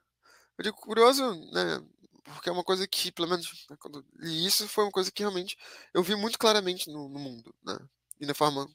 eu 0.59 0.65
digo 0.65 0.77
curioso, 0.77 1.35
né, 1.53 1.81
porque 2.25 2.49
é 2.49 2.53
uma 2.53 2.65
coisa 2.65 2.87
que, 2.87 3.13
pelo 3.13 3.29
menos, 3.29 3.67
né, 3.71 3.77
quando 3.79 4.05
li 4.17 4.47
isso, 4.47 4.69
foi 4.69 4.85
uma 4.85 4.93
coisa 4.93 5.11
que 5.11 5.23
realmente 5.23 5.57
eu 5.95 6.03
vi 6.03 6.17
muito 6.17 6.39
claramente 6.39 6.91
no, 6.91 7.09
no 7.09 7.19
mundo, 7.19 7.55
né, 7.65 7.79
e 8.21 8.27
na 8.27 8.35
forma 8.35 8.69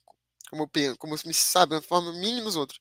como 0.52 0.64
eu 0.64 0.68
penso, 0.68 0.98
como 0.98 1.16
me 1.26 1.34
sabe, 1.34 1.76
na 1.76 1.82
forma 1.82 2.12
e 2.14 2.42
nos 2.42 2.58
outros. 2.58 2.80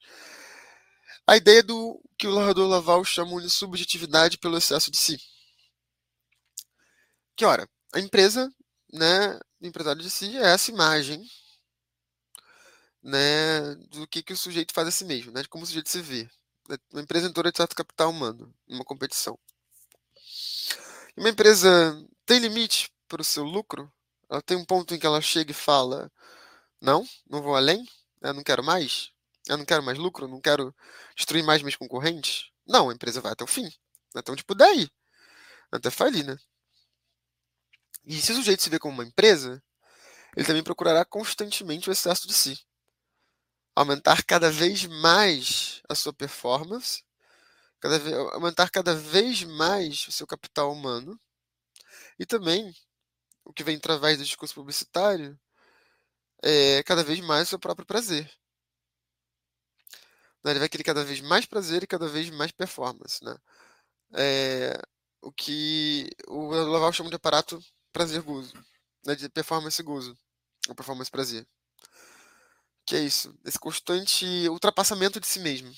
A 1.25 1.37
ideia 1.37 1.63
do 1.63 2.03
que 2.19 2.27
o 2.27 2.35
narrador 2.35 2.69
Laval 2.69 3.05
chama 3.05 3.41
de 3.41 3.49
subjetividade 3.49 4.37
pelo 4.39 4.59
excesso 4.59 4.91
de 4.91 4.99
si. 4.99 5.17
Que, 7.37 7.45
ora, 7.45 7.69
a 7.95 8.01
empresa, 8.01 8.53
né, 8.93 9.39
o 9.61 9.67
empresário 9.67 10.03
de 10.03 10.11
si 10.11 10.37
é 10.37 10.53
essa 10.53 10.71
imagem, 10.71 11.25
né, 13.03 13.75
do 13.91 14.07
que, 14.07 14.23
que 14.23 14.33
o 14.33 14.37
sujeito 14.37 14.73
faz 14.75 14.89
a 14.89 14.91
si 14.91 15.05
mesmo, 15.05 15.33
né, 15.33 15.43
de 15.43 15.49
como 15.49 15.65
o 15.65 15.67
sujeito 15.67 15.89
se 15.89 16.01
vê. 16.01 16.29
Né, 16.69 16.77
uma 16.93 17.03
empresa 17.03 17.29
em 17.29 17.33
de 17.33 17.57
certo 17.57 17.75
capital 17.75 18.11
humano, 18.11 18.55
uma 18.69 18.85
competição. 18.85 19.39
Uma 21.17 21.29
empresa 21.29 21.69
tem 22.25 22.39
limite 22.39 22.91
para 23.09 23.21
o 23.23 23.25
seu 23.25 23.45
lucro? 23.45 23.93
Ela 24.29 24.43
tem 24.43 24.57
um 24.57 24.65
ponto 24.65 24.95
em 24.95 24.99
que 24.99 25.07
ela 25.07 25.21
chega 25.21 25.51
e 25.51 25.55
fala: 25.55 26.11
não, 26.81 27.07
não 27.29 27.43
vou 27.43 27.57
além, 27.57 27.85
eu 28.23 28.35
não 28.35 28.43
quero 28.43 28.63
mais, 28.63 29.11
eu 29.49 29.59
não 29.59 29.65
quero 29.65 29.83
mais 29.83 29.99
lucro, 29.99 30.29
não 30.29 30.41
quero 30.41 30.75
destruir 31.17 31.43
mais 31.45 31.63
meus 31.63 31.77
concorrentes. 31.77 32.51
Não, 32.67 32.91
a 32.91 32.95
empresa 32.95 33.21
vai 33.21 33.33
até 33.33 33.45
o 33.45 33.47
fim. 33.47 33.69
Então, 34.17 34.37
tipo, 34.37 34.55
daí, 34.55 34.89
até 35.73 35.91
falir, 35.91 36.25
né? 36.25 36.37
E 38.05 38.21
se 38.21 38.33
o 38.33 38.37
sujeito 38.37 38.63
se 38.63 38.71
vê 38.71 38.79
como 38.79 38.95
uma 38.95 39.05
empresa, 39.05 39.63
ele 40.37 40.47
também 40.47 40.63
procurará 40.63 41.05
constantemente 41.05 41.89
o 41.89 41.93
excesso 41.93 42.27
de 42.27 42.35
si. 42.35 42.65
Aumentar 43.75 44.25
cada 44.25 44.51
vez 44.51 44.85
mais 44.87 45.83
a 45.89 45.95
sua 45.95 46.13
performance, 46.13 47.05
cada 47.81 47.99
vez, 47.99 48.15
aumentar 48.33 48.71
cada 48.71 48.95
vez 48.95 49.45
mais 49.45 50.07
o 50.09 50.13
seu 50.13 50.27
capital 50.27 50.73
humano 50.73 51.19
e 52.19 52.27
também, 52.27 52.75
o 53.45 53.53
que 53.53 53.65
vem 53.65 53.77
através 53.77 54.19
do 54.19 54.25
discurso 54.25 54.55
publicitário, 54.55 55.39
é 56.43 56.83
cada 56.85 57.05
vez 57.05 57.21
mais 57.21 57.49
o 57.49 57.51
seu 57.51 57.59
próprio 57.59 57.87
prazer. 57.87 58.31
Ele 60.45 60.59
vai 60.59 60.69
querer 60.69 60.85
cada 60.85 61.05
vez 61.05 61.21
mais 61.21 61.47
prazer 61.47 61.83
e 61.83 61.87
cada 61.87 62.09
vez 62.09 62.31
mais 62.31 62.51
performance. 62.53 63.23
Né? 63.25 63.37
É, 64.15 64.81
o 65.21 65.31
que 65.33 66.09
o 66.29 66.49
Laval 66.51 66.93
chama 66.93 67.11
de 67.11 67.17
aparato 67.17 67.63
prazergoso. 67.93 68.55
né, 69.07 69.15
de 69.15 69.29
performance 69.29 69.83
gozo, 69.83 70.17
ou 70.69 70.75
performance 70.75 71.11
prazer. 71.11 71.47
Que 72.87 72.97
é 72.97 73.01
isso, 73.01 73.35
esse 73.45 73.59
constante 73.59 74.27
ultrapassamento 74.49 75.21
de 75.21 75.27
si 75.27 75.39
mesmo, 75.41 75.73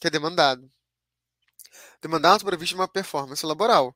que 0.00 0.06
é 0.06 0.10
demandado. 0.10 0.70
Demandado 2.02 2.44
para 2.44 2.56
de 2.56 2.74
uma 2.74 2.88
performance 2.88 3.44
laboral. 3.44 3.94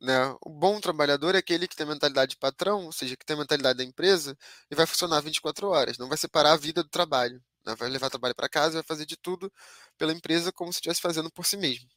Né? 0.00 0.14
O 0.42 0.50
bom 0.50 0.80
trabalhador 0.80 1.34
é 1.34 1.38
aquele 1.38 1.68
que 1.68 1.76
tem 1.76 1.86
mentalidade 1.86 2.32
de 2.32 2.36
patrão, 2.38 2.86
ou 2.86 2.92
seja, 2.92 3.16
que 3.16 3.26
tem 3.26 3.36
mentalidade 3.36 3.78
da 3.78 3.84
empresa 3.84 4.36
e 4.70 4.74
vai 4.76 4.86
funcionar 4.86 5.20
24 5.20 5.68
horas, 5.68 5.98
não 5.98 6.08
vai 6.08 6.18
separar 6.18 6.52
a 6.52 6.56
vida 6.56 6.82
do 6.82 6.88
trabalho. 6.88 7.42
Né? 7.66 7.74
Vai 7.76 7.88
levar 7.88 8.10
trabalho 8.10 8.34
para 8.34 8.48
casa 8.48 8.74
e 8.74 8.80
vai 8.80 8.84
fazer 8.84 9.06
de 9.06 9.16
tudo 9.16 9.52
pela 9.98 10.12
empresa 10.12 10.52
como 10.52 10.72
se 10.72 10.78
estivesse 10.78 11.00
fazendo 11.00 11.30
por 11.30 11.46
si 11.46 11.56
mesmo. 11.56 11.88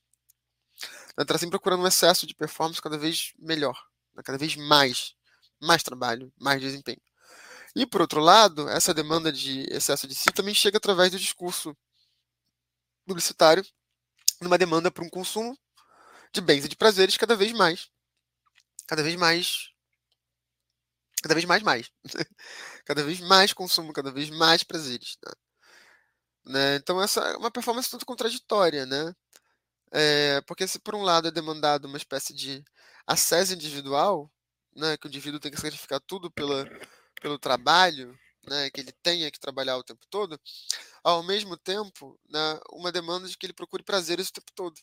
Está 1.19 1.37
sempre 1.37 1.51
procurando 1.51 1.83
um 1.83 1.87
excesso 1.87 2.25
de 2.25 2.33
performance 2.35 2.81
cada 2.81 2.97
vez 2.97 3.33
melhor? 3.37 3.90
Cada 4.23 4.37
vez 4.37 4.55
mais, 4.55 5.15
mais 5.59 5.83
trabalho, 5.83 6.31
mais 6.39 6.61
desempenho. 6.61 7.01
E 7.75 7.85
por 7.85 8.01
outro 8.01 8.19
lado, 8.19 8.67
essa 8.69 8.93
demanda 8.93 9.31
de 9.31 9.65
excesso 9.69 10.07
de 10.07 10.15
si 10.15 10.31
também 10.31 10.53
chega 10.53 10.77
através 10.77 11.11
do 11.11 11.19
discurso 11.19 11.75
publicitário, 13.05 13.65
numa 14.41 14.57
demanda 14.57 14.91
para 14.91 15.03
um 15.03 15.09
consumo 15.09 15.57
de 16.33 16.41
bens 16.41 16.65
e 16.65 16.67
de 16.67 16.75
prazeres 16.75 17.17
cada 17.17 17.35
vez 17.35 17.51
mais. 17.51 17.89
Cada 18.87 19.03
vez 19.03 19.15
mais. 19.15 19.69
Cada 21.21 21.35
vez 21.35 21.45
mais, 21.45 21.63
mais. 21.63 21.91
cada 22.85 23.03
vez 23.03 23.19
mais 23.21 23.53
consumo, 23.53 23.93
cada 23.93 24.11
vez 24.11 24.29
mais 24.29 24.63
prazeres. 24.63 25.17
Né? 25.23 25.31
Né? 26.45 26.75
Então, 26.77 27.01
essa 27.01 27.21
é 27.21 27.37
uma 27.37 27.51
performance 27.51 27.89
tanto 27.89 28.05
contraditória, 28.05 28.85
né? 28.85 29.13
É, 29.91 30.41
porque 30.41 30.67
se 30.67 30.79
por 30.79 30.95
um 30.95 31.03
lado 31.03 31.27
é 31.27 31.31
demandado 31.31 31.85
uma 31.85 31.97
espécie 31.97 32.33
de 32.33 32.63
acesso 33.07 33.53
individual, 33.53 34.31
né, 34.75 34.97
que 34.97 35.07
o 35.07 35.09
indivíduo 35.09 35.39
tem 35.39 35.51
que 35.51 35.59
sacrificar 35.59 35.99
tudo 36.01 36.31
pela, 36.31 36.65
pelo 37.21 37.39
trabalho, 37.39 38.17
né, 38.47 38.69
que 38.69 38.81
ele 38.81 38.91
tenha 39.03 39.29
que 39.31 39.39
trabalhar 39.39 39.77
o 39.77 39.83
tempo 39.83 40.05
todo, 40.09 40.39
ao 41.03 41.23
mesmo 41.23 41.57
tempo, 41.57 42.19
né, 42.29 42.59
uma 42.71 42.91
demanda 42.91 43.27
de 43.27 43.37
que 43.37 43.45
ele 43.45 43.53
procure 43.53 43.83
prazeres 43.83 44.29
o 44.29 44.33
tempo 44.33 44.51
todo 44.55 44.79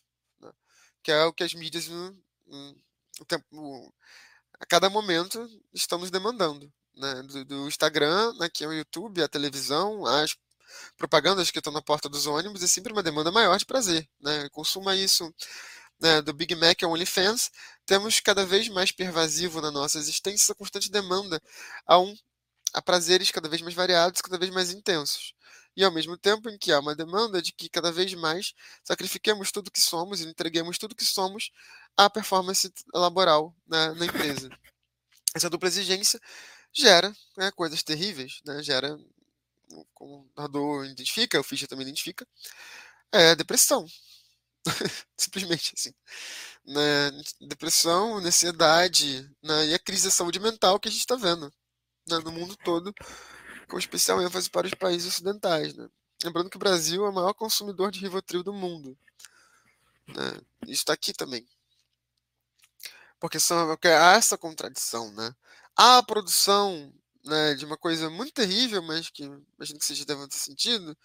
que 1.03 1.13
é 1.13 1.25
o 1.25 1.33
que 1.33 1.45
as 1.45 1.55
mídias 1.55 1.89
no, 1.89 2.17
no 2.47 3.25
tempo, 3.27 3.95
a 4.61 4.67
cada 4.67 4.91
momento 4.91 5.49
estão 5.73 5.99
nos 5.99 6.11
demandando. 6.11 6.71
Né? 6.95 7.23
Do, 7.23 7.45
do, 7.45 7.69
Instagram, 7.69 8.35
né, 8.35 8.49
que 8.49 8.65
é 8.65 8.69
o 8.69 8.73
YouTube, 8.73 9.23
a 9.23 9.29
televisão, 9.29 10.05
as 10.05 10.37
propagandas 10.97 11.51
que 11.51 11.59
estão 11.59 11.73
na 11.73 11.81
porta 11.81 12.09
dos 12.09 12.27
ônibus, 12.27 12.63
é 12.63 12.67
sempre 12.67 12.93
uma 12.93 13.03
demanda 13.03 13.31
maior 13.31 13.57
de 13.57 13.65
prazer. 13.65 14.09
Né? 14.21 14.49
Consuma 14.51 14.95
isso 14.97 15.33
né, 16.01 16.23
do 16.23 16.33
Big 16.33 16.55
Mac 16.55 16.83
ao 16.83 16.93
OnlyFans, 16.93 17.51
temos 17.87 18.21
cada 18.21 18.45
vez 18.47 18.69
mais 18.69 18.93
pervasivo 18.93 19.61
na 19.61 19.71
nossa 19.71 19.99
existência 19.99 20.45
essa 20.45 20.55
constante 20.55 20.91
demanda 20.91 21.41
a, 21.87 21.99
um, 21.99 22.17
a 22.73 22.83
prazeres 22.83 23.31
cada 23.31 23.49
vez 23.49 23.63
mais 23.63 23.75
variados, 23.75 24.21
cada 24.21 24.39
vez 24.39 24.53
mais 24.53 24.71
intensos 24.71 25.35
e 25.79 25.85
ao 25.85 25.93
mesmo 25.93 26.17
tempo 26.19 26.51
em 26.51 26.59
que 26.59 26.73
há 26.73 26.81
uma 26.81 26.93
demanda 26.93 27.41
de 27.41 27.53
que 27.53 27.69
cada 27.69 27.93
vez 27.93 28.13
mais 28.13 28.53
sacrifiquemos 28.83 29.53
tudo 29.53 29.71
que 29.71 29.81
somos 29.81 30.21
e 30.21 30.27
entreguemos 30.27 30.77
tudo 30.77 30.93
que 30.93 31.05
somos 31.05 31.53
à 31.97 32.11
performance 32.11 32.69
laboral 32.93 33.55
né, 33.65 33.95
na 33.95 34.07
empresa. 34.07 34.51
Essa 35.33 35.49
dupla 35.49 35.69
exigência 35.69 36.21
gera 36.73 37.15
né, 37.37 37.53
coisas 37.53 37.81
terríveis, 37.85 38.41
né, 38.45 38.61
gera, 38.61 38.99
como 39.95 40.23
o 40.23 40.31
narrador 40.37 40.85
identifica, 40.85 41.39
o 41.39 41.45
Fischer 41.45 41.69
também 41.69 41.87
identifica, 41.87 42.27
é 43.13 43.37
depressão. 43.37 43.87
Simplesmente 45.17 45.75
assim. 45.77 45.93
Né, 46.67 47.11
depressão, 47.49 48.19
ansiedade 48.19 49.29
né, 49.43 49.69
e 49.69 49.75
a 49.75 49.79
crise 49.79 50.05
da 50.05 50.11
saúde 50.11 50.39
mental 50.39 50.79
que 50.79 50.89
a 50.89 50.91
gente 50.91 51.01
está 51.01 51.17
vendo 51.17 51.51
né, 52.09 52.19
no 52.19 52.33
mundo 52.33 52.57
todo 52.65 52.93
com 53.69 53.79
especial 53.79 54.21
ênfase 54.23 54.51
para 54.51 54.67
os 54.67 54.75
países 54.75 55.09
ocidentais. 55.09 55.75
Né? 55.75 55.89
Lembrando 56.25 56.51
que 56.51 56.57
o 56.57 56.61
Brasil 56.61 57.05
é 57.05 57.09
o 57.09 57.13
maior 57.13 57.35
consumidor 57.35 57.91
de 57.91 58.01
Rivotril 58.01 58.43
do 58.43 58.53
mundo. 58.53 58.99
Né? 60.09 60.41
Isso 60.63 60.83
está 60.83 60.95
aqui 60.95 61.13
também. 61.13 61.47
Porque, 63.21 63.39
são, 63.39 63.71
há 63.71 64.13
essa 64.15 64.39
contradição. 64.39 65.13
Né? 65.13 65.35
Há 65.77 65.99
a 65.99 66.03
produção 66.03 66.93
né, 67.25 67.55
de 67.55 67.65
uma 67.65 67.77
coisa 67.77 68.09
muito 68.09 68.33
terrível, 68.33 68.83
mas 68.83 69.11
que 69.11 69.25
imagino 69.25 69.79
que 69.79 69.85
seja 69.85 70.05
deve 70.05 70.27
ter 70.29 70.39
sentido, 70.39 70.97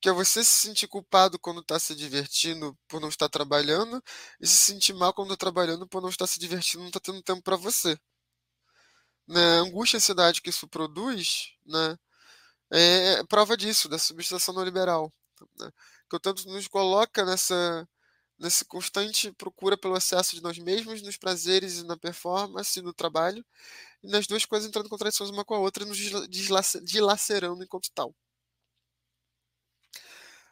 que 0.00 0.08
é 0.08 0.12
você 0.12 0.44
se 0.44 0.68
sentir 0.68 0.88
culpado 0.88 1.38
quando 1.38 1.60
está 1.60 1.78
se 1.78 1.94
divertindo 1.94 2.76
por 2.88 3.00
não 3.00 3.08
estar 3.08 3.28
trabalhando 3.28 4.02
e 4.40 4.46
se 4.46 4.56
sentir 4.56 4.94
mal 4.94 5.12
quando 5.14 5.32
está 5.34 5.46
trabalhando 5.46 5.86
por 5.88 6.02
não 6.02 6.08
estar 6.08 6.26
se 6.26 6.38
divertindo, 6.38 6.80
não 6.80 6.88
está 6.88 7.00
tendo 7.00 7.22
tempo 7.22 7.42
para 7.42 7.56
você 7.56 7.98
né, 9.30 9.40
angústia 9.60 9.96
e 9.96 9.98
ansiedade 9.98 10.42
que 10.42 10.50
isso 10.50 10.68
produz, 10.68 11.52
né, 11.66 11.96
é 12.70 13.24
prova 13.24 13.56
disso, 13.56 13.88
da 13.88 13.98
substituição 13.98 14.54
neoliberal. 14.54 15.12
Né, 15.58 15.70
que 16.10 16.16
o 16.16 16.20
tanto 16.20 16.46
nos 16.48 16.68
coloca 16.68 17.24
nessa, 17.24 17.88
nessa 18.38 18.64
constante 18.64 19.32
procura 19.32 19.78
pelo 19.78 19.96
excesso 19.96 20.34
de 20.36 20.42
nós 20.42 20.58
mesmos, 20.58 21.02
nos 21.02 21.16
prazeres 21.16 21.78
e 21.78 21.84
na 21.86 21.96
performance, 21.96 22.82
no 22.82 22.92
trabalho, 22.92 23.44
e 24.02 24.08
nas 24.08 24.26
duas 24.26 24.44
coisas 24.44 24.68
entrando 24.68 24.86
em 24.86 24.90
contradições 24.90 25.30
uma 25.30 25.44
com 25.44 25.54
a 25.54 25.58
outra, 25.60 25.84
nos 25.86 25.98
dilacerando 26.84 27.62
enquanto 27.64 27.90
tal. 27.94 28.14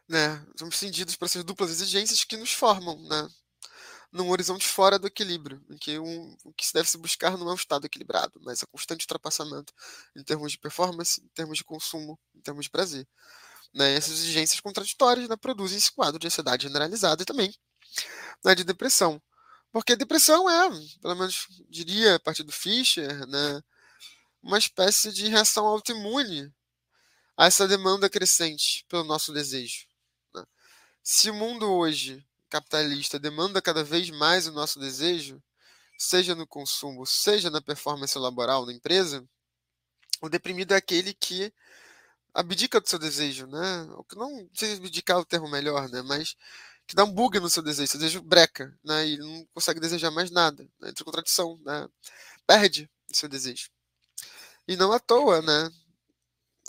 Né, 0.08 0.42
somos 0.58 0.76
cindidos 0.76 1.16
por 1.16 1.26
essas 1.26 1.44
duplas 1.44 1.70
exigências 1.70 2.24
que 2.24 2.36
nos 2.36 2.52
formam, 2.52 2.98
né? 3.08 3.28
num 4.10 4.30
horizonte 4.30 4.66
fora 4.66 4.98
do 4.98 5.06
equilíbrio, 5.06 5.62
em 5.68 5.76
que 5.76 5.98
um, 5.98 6.36
o 6.44 6.52
que 6.54 6.66
se 6.66 6.72
deve 6.72 6.88
se 6.88 6.96
buscar 6.96 7.36
não 7.36 7.48
é 7.48 7.52
um 7.52 7.56
estado 7.56 7.84
equilibrado, 7.84 8.40
mas 8.42 8.62
a 8.62 8.66
constante 8.66 9.02
ultrapassamento 9.02 9.72
em 10.16 10.24
termos 10.24 10.52
de 10.52 10.58
performance, 10.58 11.20
em 11.22 11.28
termos 11.28 11.58
de 11.58 11.64
consumo, 11.64 12.18
em 12.34 12.40
termos 12.40 12.64
de 12.64 12.70
prazer. 12.70 13.06
Né? 13.74 13.94
Essas 13.94 14.14
exigências 14.14 14.60
contraditórias 14.60 15.28
né, 15.28 15.36
produzem 15.36 15.76
esse 15.76 15.92
quadro 15.92 16.18
de 16.18 16.26
ansiedade 16.26 16.64
generalizada 16.64 17.22
e 17.22 17.26
também 17.26 17.54
né, 18.44 18.54
de 18.54 18.64
depressão. 18.64 19.20
Porque 19.70 19.94
depressão 19.94 20.48
é, 20.48 20.70
pelo 21.02 21.14
menos 21.14 21.46
diria 21.68 22.14
a 22.16 22.20
partir 22.20 22.42
do 22.42 22.52
Fischer, 22.52 23.26
né, 23.26 23.62
uma 24.42 24.58
espécie 24.58 25.12
de 25.12 25.28
reação 25.28 25.66
autoimune 25.66 26.50
a 27.36 27.46
essa 27.46 27.68
demanda 27.68 28.08
crescente 28.08 28.86
pelo 28.88 29.04
nosso 29.04 29.32
desejo. 29.32 29.87
Se 31.10 31.30
o 31.30 31.34
mundo 31.34 31.72
hoje 31.72 32.22
capitalista 32.50 33.18
demanda 33.18 33.62
cada 33.62 33.82
vez 33.82 34.10
mais 34.10 34.46
o 34.46 34.52
nosso 34.52 34.78
desejo, 34.78 35.42
seja 35.96 36.34
no 36.34 36.46
consumo, 36.46 37.06
seja 37.06 37.48
na 37.48 37.62
performance 37.62 38.16
laboral 38.18 38.66
na 38.66 38.74
empresa, 38.74 39.26
o 40.20 40.28
deprimido 40.28 40.74
é 40.74 40.76
aquele 40.76 41.14
que 41.14 41.50
abdica 42.34 42.78
do 42.78 42.86
seu 42.86 42.98
desejo, 42.98 43.46
né? 43.46 43.88
Não 44.14 44.50
sei 44.52 44.74
abdicar 44.76 45.16
é 45.16 45.20
o 45.20 45.24
termo 45.24 45.48
melhor, 45.48 45.88
né? 45.88 46.02
Mas 46.02 46.36
que 46.86 46.94
dá 46.94 47.04
um 47.04 47.10
bug 47.10 47.40
no 47.40 47.48
seu 47.48 47.62
desejo, 47.62 47.90
seu 47.90 48.00
desejo 48.00 48.20
breca, 48.20 48.78
né? 48.84 49.08
E 49.08 49.16
não 49.16 49.46
consegue 49.54 49.80
desejar 49.80 50.10
mais 50.10 50.30
nada, 50.30 50.62
né? 50.78 50.90
entra 50.90 51.02
em 51.02 51.06
contradição, 51.06 51.58
né? 51.64 51.88
Perde 52.46 52.86
o 53.10 53.16
seu 53.16 53.30
desejo. 53.30 53.70
E 54.68 54.76
não 54.76 54.92
à 54.92 55.00
toa, 55.00 55.40
né? 55.40 55.72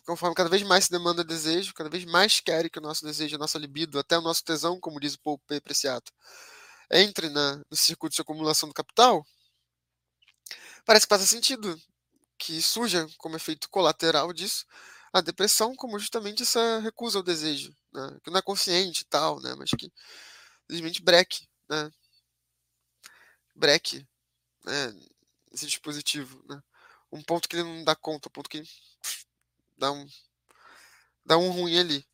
Conforme 0.09 0.33
cada 0.33 0.49
vez 0.49 0.63
mais 0.63 0.85
se 0.85 0.91
demanda 0.91 1.23
desejo, 1.23 1.71
cada 1.71 1.87
vez 1.87 2.03
mais 2.03 2.39
querem 2.39 2.67
que 2.67 2.79
o 2.79 2.81
nosso 2.81 3.05
desejo, 3.05 3.35
a 3.35 3.39
nossa 3.39 3.59
libido, 3.59 3.99
até 3.99 4.17
o 4.17 4.21
nosso 4.21 4.43
tesão, 4.43 4.79
como 4.79 4.99
diz 4.99 5.13
o 5.13 5.19
Paul 5.19 5.37
P. 5.37 5.61
Preciato, 5.61 6.11
entre 6.89 7.29
na, 7.29 7.57
no 7.69 7.77
circuito 7.77 8.15
de 8.15 8.21
acumulação 8.23 8.67
do 8.67 8.73
capital, 8.73 9.23
parece 10.83 11.05
que 11.05 11.15
faz 11.15 11.29
sentido 11.29 11.79
que 12.39 12.59
surja 12.59 13.07
como 13.19 13.35
efeito 13.35 13.69
colateral 13.69 14.33
disso 14.33 14.65
a 15.13 15.21
depressão, 15.21 15.75
como 15.75 15.99
justamente 15.99 16.41
essa 16.41 16.79
recusa 16.79 17.19
ao 17.19 17.23
desejo, 17.23 17.71
né? 17.93 18.17
que 18.23 18.31
não 18.31 18.39
é 18.39 18.41
consciente 18.41 19.01
e 19.01 19.05
tal, 19.05 19.39
né? 19.39 19.53
mas 19.59 19.69
que 19.69 19.91
simplesmente 20.61 21.03
breque, 21.03 21.47
né? 21.69 21.91
breque 23.55 24.07
né? 24.65 24.91
esse 25.51 25.67
dispositivo. 25.67 26.43
Né? 26.49 26.59
Um 27.11 27.21
ponto 27.21 27.47
que 27.47 27.55
ele 27.55 27.63
não 27.63 27.83
dá 27.83 27.95
conta, 27.95 28.27
um 28.27 28.31
ponto 28.31 28.49
que 28.49 28.63
dá 29.79 29.91
um, 29.91 30.07
dá 31.25 31.37
um 31.37 31.49
ruim 31.49 31.79
ali. 31.79 32.05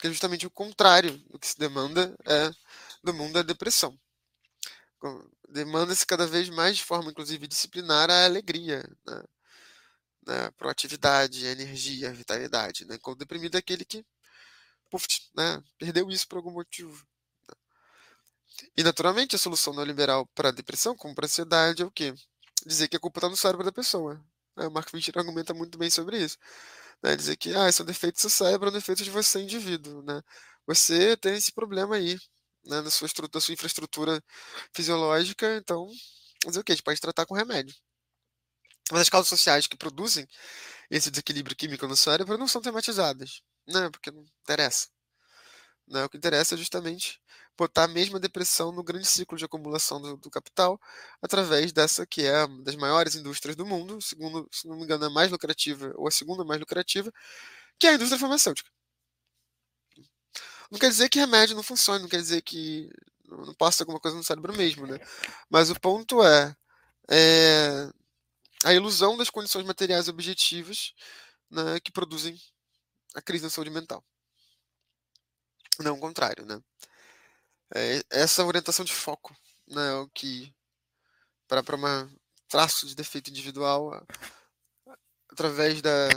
Que 0.00 0.06
é 0.06 0.10
justamente 0.10 0.46
o 0.46 0.50
contrário 0.50 1.18
do 1.28 1.38
que 1.38 1.48
se 1.48 1.58
demanda 1.58 2.16
é, 2.24 2.50
do 3.02 3.12
mundo 3.12 3.34
da 3.34 3.42
depressão. 3.42 3.98
Demanda-se 5.48 6.06
cada 6.06 6.26
vez 6.26 6.48
mais 6.48 6.76
de 6.76 6.84
forma, 6.84 7.10
inclusive, 7.10 7.48
disciplinar 7.48 8.10
a 8.10 8.24
alegria, 8.24 8.82
né? 9.06 9.22
né? 10.26 10.50
proatividade, 10.52 11.46
a 11.46 11.50
energia, 11.50 12.10
a 12.10 12.12
vitalidade. 12.12 12.84
Né? 12.84 12.98
o 13.04 13.14
deprimido 13.14 13.56
é 13.56 13.58
aquele 13.58 13.84
que 13.84 14.04
puf, 14.88 15.06
né? 15.34 15.62
perdeu 15.78 16.08
isso 16.10 16.28
por 16.28 16.36
algum 16.36 16.52
motivo. 16.52 17.04
Né? 17.48 17.54
E, 18.76 18.82
naturalmente, 18.84 19.34
a 19.34 19.38
solução 19.38 19.74
neoliberal 19.74 20.26
para 20.28 20.50
a 20.50 20.52
depressão, 20.52 20.96
como 20.96 21.14
para 21.14 21.24
a 21.24 21.28
ansiedade, 21.28 21.82
é 21.82 21.86
o 21.86 21.90
quê? 21.90 22.14
Dizer 22.64 22.88
que 22.88 22.96
a 22.96 23.00
culpa 23.00 23.18
está 23.18 23.28
no 23.28 23.36
cérebro 23.36 23.64
da 23.64 23.72
pessoa. 23.72 24.20
O 24.56 24.70
Mark 24.70 24.90
Fisher 24.90 25.16
argumenta 25.16 25.54
muito 25.54 25.78
bem 25.78 25.90
sobre 25.90 26.18
isso 26.18 26.36
né, 27.02 27.16
dizer 27.16 27.36
que 27.36 27.54
ah, 27.54 27.70
são 27.72 27.86
defeitos 27.86 28.22
do 28.22 28.30
cérebro, 28.30 28.70
são 28.70 28.78
defeitos 28.78 29.04
de 29.04 29.10
você, 29.10 29.40
indivíduo, 29.40 30.02
né? 30.02 30.20
Você 30.66 31.16
tem 31.16 31.34
esse 31.36 31.52
problema 31.52 31.96
aí, 31.96 32.16
né, 32.64 32.80
na 32.82 32.90
sua, 32.90 33.08
da 33.32 33.40
sua 33.40 33.54
infraestrutura 33.54 34.22
fisiológica, 34.74 35.56
então, 35.56 35.88
dizer 36.46 36.60
o 36.60 36.64
que? 36.64 36.72
A 36.72 36.74
gente 36.74 36.84
pode 36.84 37.00
tratar 37.00 37.26
com 37.26 37.34
remédio. 37.34 37.74
Mas 38.90 39.02
as 39.02 39.10
causas 39.10 39.28
sociais 39.28 39.66
que 39.66 39.76
produzem 39.76 40.26
esse 40.90 41.10
desequilíbrio 41.10 41.56
químico 41.56 41.86
no 41.86 41.96
cérebro 41.96 42.38
não 42.38 42.48
são 42.48 42.62
tematizadas, 42.62 43.42
né? 43.66 43.90
Porque 43.90 44.10
não 44.10 44.24
interessa. 44.42 44.88
Né? 45.86 46.04
O 46.04 46.08
que 46.08 46.16
interessa 46.16 46.54
é 46.54 46.58
justamente 46.58 47.20
botar 47.58 47.84
a 47.84 47.88
mesma 47.88 48.20
depressão 48.20 48.70
no 48.70 48.84
grande 48.84 49.06
ciclo 49.06 49.36
de 49.36 49.44
acumulação 49.44 50.00
do, 50.00 50.16
do, 50.16 50.30
capital 50.30 50.80
através 51.20 51.72
dessa 51.72 52.06
que 52.06 52.22
é 52.22 52.44
uma 52.44 52.62
das 52.62 52.76
maiores 52.76 53.16
indústrias 53.16 53.56
do 53.56 53.66
mundo, 53.66 54.00
segundo, 54.00 54.48
se 54.52 54.68
não 54.68 54.76
me 54.76 54.84
engano, 54.84 55.04
a 55.06 55.10
mais 55.10 55.30
lucrativa 55.30 55.92
ou 55.96 56.06
a 56.06 56.10
segunda 56.10 56.44
mais 56.44 56.60
lucrativa, 56.60 57.12
que 57.78 57.88
é 57.88 57.90
a 57.90 57.94
indústria 57.94 58.18
farmacêutica. 58.18 58.70
Não 60.70 60.78
quer 60.78 60.88
dizer 60.88 61.08
que 61.08 61.18
remédio 61.18 61.56
não 61.56 61.62
funcione, 61.62 62.02
não 62.02 62.08
quer 62.08 62.18
dizer 62.20 62.42
que 62.42 62.88
não 63.26 63.54
possa 63.54 63.82
alguma 63.82 63.98
coisa 64.00 64.16
no 64.16 64.22
cérebro 64.22 64.56
mesmo, 64.56 64.86
né? 64.86 64.98
Mas 65.50 65.70
o 65.70 65.80
ponto 65.80 66.22
é, 66.22 66.54
é 67.10 67.90
a 68.64 68.74
ilusão 68.74 69.16
das 69.16 69.30
condições 69.30 69.66
materiais 69.66 70.08
objetivas 70.08 70.94
né, 71.50 71.80
que 71.80 71.90
produzem 71.90 72.38
a 73.14 73.22
crise 73.22 73.44
da 73.44 73.50
saúde 73.50 73.70
mental. 73.70 74.04
Não 75.80 75.96
o 75.96 76.00
contrário, 76.00 76.44
né? 76.44 76.60
É 77.74 78.02
essa 78.10 78.44
orientação 78.44 78.84
de 78.84 78.94
foco, 78.94 79.36
né, 79.66 79.94
o 79.94 80.08
que 80.08 80.54
para 81.46 81.62
um 81.62 82.08
traço 82.48 82.86
de 82.86 82.94
defeito 82.94 83.30
individual 83.30 84.06
através 85.30 85.82
da, 85.82 86.08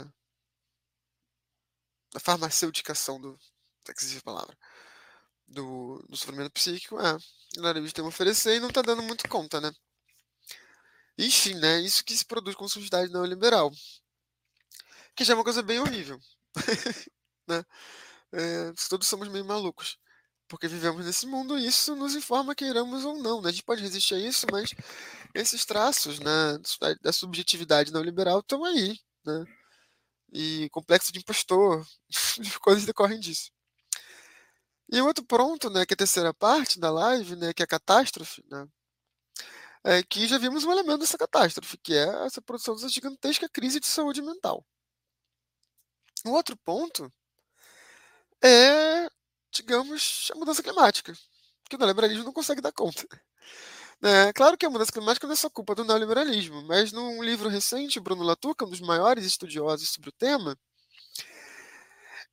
da 2.12 2.20
do 3.18 3.38
é 3.88 3.94
que 3.94 4.00
a 4.18 4.22
palavra 4.22 4.56
do, 5.46 6.04
do 6.08 6.16
sofrimento 6.16 6.50
psíquico 6.50 6.98
é 7.00 7.16
o 7.58 7.92
tem 7.92 8.04
a 8.04 8.08
oferecer 8.08 8.56
e 8.56 8.60
não 8.60 8.68
está 8.68 8.82
dando 8.82 9.02
muito 9.02 9.28
conta, 9.28 9.60
né? 9.60 9.70
Enfim, 11.18 11.54
né? 11.54 11.80
Isso 11.80 12.04
que 12.04 12.16
se 12.16 12.24
produz 12.24 12.56
com 12.56 12.66
sociedade 12.68 13.12
neoliberal. 13.12 13.70
Que 15.14 15.24
já 15.24 15.34
é 15.34 15.36
uma 15.36 15.44
coisa 15.44 15.62
bem 15.62 15.78
horrível. 15.78 16.18
né? 17.46 17.64
É, 18.32 18.72
todos 18.88 19.06
somos 19.06 19.28
meio 19.28 19.44
malucos. 19.44 19.98
Porque 20.52 20.68
vivemos 20.68 21.06
nesse 21.06 21.26
mundo 21.26 21.58
e 21.58 21.66
isso 21.66 21.96
nos 21.96 22.14
informa 22.14 22.54
que 22.54 22.66
iramos 22.66 23.06
ou 23.06 23.16
não. 23.22 23.40
Né? 23.40 23.48
A 23.48 23.52
gente 23.52 23.64
pode 23.64 23.80
resistir 23.80 24.16
a 24.16 24.18
isso, 24.18 24.46
mas 24.52 24.68
esses 25.34 25.64
traços 25.64 26.20
né, 26.20 26.58
da 27.00 27.10
subjetividade 27.10 27.90
neoliberal 27.90 28.40
estão 28.40 28.62
aí. 28.62 29.00
Né? 29.24 29.46
E 30.30 30.68
complexo 30.68 31.10
de 31.10 31.20
impostor, 31.20 31.86
coisas 32.60 32.84
decorrem 32.84 33.18
disso. 33.18 33.50
E 34.90 35.00
outro 35.00 35.24
ponto, 35.24 35.70
né, 35.70 35.86
que 35.86 35.94
é 35.94 35.96
a 35.96 35.96
terceira 35.96 36.34
parte 36.34 36.78
da 36.78 36.90
live, 36.90 37.34
né, 37.34 37.54
que 37.54 37.62
é 37.62 37.64
a 37.64 37.66
catástrofe, 37.66 38.44
né, 38.50 38.68
é 39.84 40.02
que 40.02 40.28
já 40.28 40.36
vimos 40.36 40.64
um 40.64 40.72
elemento 40.72 40.98
dessa 40.98 41.16
catástrofe, 41.16 41.78
que 41.78 41.94
é 41.94 42.26
essa 42.26 42.42
produção 42.42 42.74
dessa 42.74 42.90
gigantesca 42.90 43.48
crise 43.48 43.80
de 43.80 43.86
saúde 43.86 44.20
mental. 44.20 44.62
O 46.26 46.32
outro 46.32 46.58
ponto 46.58 47.10
é, 48.44 49.08
digamos, 49.52 50.30
a 50.32 50.38
mudança 50.38 50.62
climática, 50.62 51.12
que 51.68 51.76
o 51.76 51.78
neoliberalismo 51.78 52.24
não 52.24 52.32
consegue 52.32 52.60
dar 52.60 52.72
conta. 52.72 53.06
É, 54.04 54.32
claro 54.32 54.58
que 54.58 54.66
a 54.66 54.70
mudança 54.70 54.90
climática 54.90 55.28
não 55.28 55.34
é 55.34 55.36
só 55.36 55.48
culpa 55.48 55.76
do 55.76 55.84
neoliberalismo, 55.84 56.60
mas 56.66 56.90
num 56.90 57.22
livro 57.22 57.48
recente, 57.48 58.00
Bruno 58.00 58.28
é 58.28 58.64
um 58.64 58.68
dos 58.68 58.80
maiores 58.80 59.24
estudiosos 59.24 59.90
sobre 59.90 60.08
o 60.08 60.12
tema, 60.12 60.58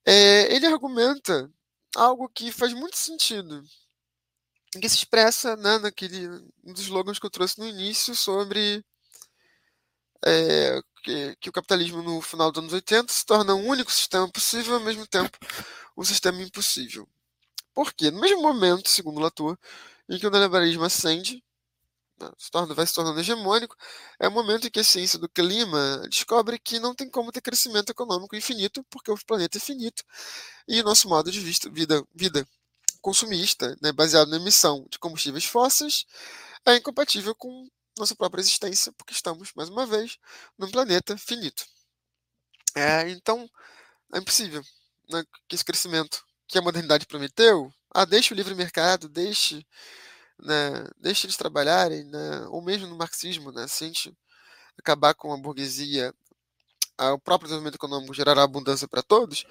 é, 0.03 0.51
ele 0.51 0.65
argumenta 0.65 1.47
algo 1.95 2.27
que 2.29 2.51
faz 2.51 2.73
muito 2.73 2.97
sentido, 2.97 3.63
que 4.81 4.89
se 4.89 4.95
expressa 4.95 5.55
né, 5.57 5.77
naquele 5.77 6.27
um 6.63 6.73
dos 6.73 6.81
slogans 6.81 7.19
que 7.19 7.25
eu 7.27 7.29
trouxe 7.29 7.59
no 7.59 7.67
início 7.67 8.15
sobre 8.15 8.83
é, 10.25 10.81
que, 11.03 11.35
que, 11.39 11.49
o 11.49 11.53
capitalismo 11.53 12.01
no 12.01 12.21
final 12.21 12.51
dos 12.51 12.59
anos 12.61 12.73
80 12.73 13.11
se 13.11 13.25
torna 13.25 13.55
um 13.55 13.67
único 13.67 13.91
sistema 13.91 14.29
possível 14.29 14.75
ao 14.75 14.81
mesmo 14.81 15.07
tempo 15.07 15.37
um 15.97 16.03
sistema 16.03 16.41
impossível. 16.41 17.07
Por 17.73 17.93
quê? 17.93 18.11
No 18.11 18.19
mesmo 18.21 18.41
momento, 18.41 18.89
segundo 18.89 19.19
Latour, 19.19 19.57
em 20.09 20.19
que 20.19 20.27
o 20.27 20.29
neoliberalismo 20.31 20.83
ascende, 20.83 21.43
né, 22.19 22.29
se 22.37 22.51
torna, 22.51 22.73
vai 22.73 22.85
se 22.85 22.93
tornando 22.93 23.19
hegemônico, 23.19 23.75
é 24.19 24.27
o 24.27 24.31
momento 24.31 24.67
em 24.67 24.71
que 24.71 24.79
a 24.79 24.83
ciência 24.83 25.19
do 25.19 25.29
clima 25.29 26.01
descobre 26.09 26.59
que 26.59 26.79
não 26.79 26.95
tem 26.95 27.09
como 27.09 27.31
ter 27.31 27.41
crescimento 27.41 27.91
econômico 27.91 28.35
infinito, 28.35 28.83
porque 28.89 29.11
o 29.11 29.17
planeta 29.25 29.57
é 29.57 29.61
finito, 29.61 30.03
e 30.67 30.81
o 30.81 30.83
nosso 30.83 31.07
modo 31.07 31.31
de 31.31 31.39
vista, 31.39 31.69
vida, 31.69 32.03
vida 32.13 32.47
consumista, 33.01 33.77
né, 33.81 33.91
baseado 33.91 34.29
na 34.29 34.37
emissão 34.37 34.85
de 34.89 34.99
combustíveis 34.99 35.45
fósseis, 35.45 36.05
é 36.65 36.75
incompatível 36.77 37.33
com 37.35 37.69
nossa 37.99 38.15
própria 38.15 38.41
existência, 38.41 38.91
porque 38.93 39.13
estamos, 39.13 39.51
mais 39.55 39.69
uma 39.69 39.85
vez, 39.85 40.17
num 40.57 40.71
planeta 40.71 41.17
finito. 41.17 41.65
É, 42.75 43.09
então, 43.09 43.49
é 44.13 44.19
impossível 44.19 44.63
né, 45.09 45.23
que 45.47 45.55
esse 45.55 45.65
crescimento 45.65 46.23
que 46.47 46.57
a 46.57 46.61
modernidade 46.61 47.05
prometeu, 47.05 47.71
ah, 47.93 48.05
deixe 48.05 48.33
o 48.33 48.35
livre 48.35 48.55
mercado, 48.55 49.09
deixe, 49.09 49.65
né, 50.39 50.87
deixe 50.97 51.27
eles 51.27 51.37
trabalharem, 51.37 52.03
né, 52.05 52.45
ou 52.49 52.61
mesmo 52.61 52.87
no 52.87 52.97
marxismo, 52.97 53.51
né, 53.51 53.67
se 53.67 53.83
a 53.83 53.87
gente 53.87 54.17
acabar 54.77 55.13
com 55.13 55.33
a 55.33 55.37
burguesia, 55.37 56.13
ah, 56.97 57.13
o 57.13 57.19
próprio 57.19 57.47
desenvolvimento 57.47 57.75
econômico 57.75 58.13
gerará 58.13 58.43
abundância 58.43 58.87
para 58.87 59.03
todos, 59.03 59.45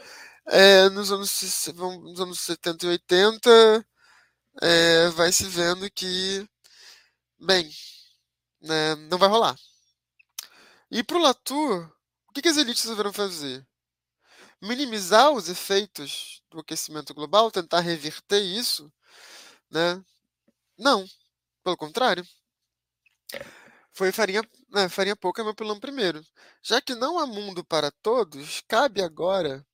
é, 0.47 0.89
nos, 0.91 1.13
anos, 1.13 1.69
nos 1.77 2.21
anos 2.21 2.41
70 2.41 2.87
e 2.87 2.89
80, 2.91 3.87
é, 4.63 5.09
vai 5.11 5.33
se 5.33 5.45
vendo 5.45 5.91
que, 5.91 6.49
bem, 7.39 7.71
né, 8.61 8.95
não 9.11 9.19
vai 9.19 9.29
rolar. 9.29 9.57
E 10.91 11.03
para 11.05 11.17
o 11.17 11.21
Latour, 11.21 11.91
o 12.29 12.33
que, 12.33 12.43
que 12.43 12.49
as 12.49 12.57
elites 12.57 12.83
resolveram 12.83 13.13
fazer? 13.13 13.67
Minimizar 14.61 15.31
os 15.33 15.49
efeitos 15.49 16.43
do 16.51 16.61
aquecimento 16.61 17.15
global, 17.15 17.51
tentar 17.51 17.81
reverter 17.81 18.41
isso, 18.41 18.93
né? 19.71 20.03
Não, 20.79 21.07
pelo 21.65 21.77
contrário. 21.77 22.25
Foi 23.93 24.13
farinha, 24.13 24.43
né, 24.71 24.89
farinha 24.89 25.17
pouca, 25.17 25.45
meu 25.45 25.55
pilão 25.55 25.79
primeiro. 25.81 26.25
Já 26.63 26.81
que 26.81 26.95
não 26.95 27.19
há 27.19 27.27
mundo 27.27 27.65
para 27.65 27.91
todos, 27.91 28.63
cabe 28.69 29.03
agora 29.03 29.67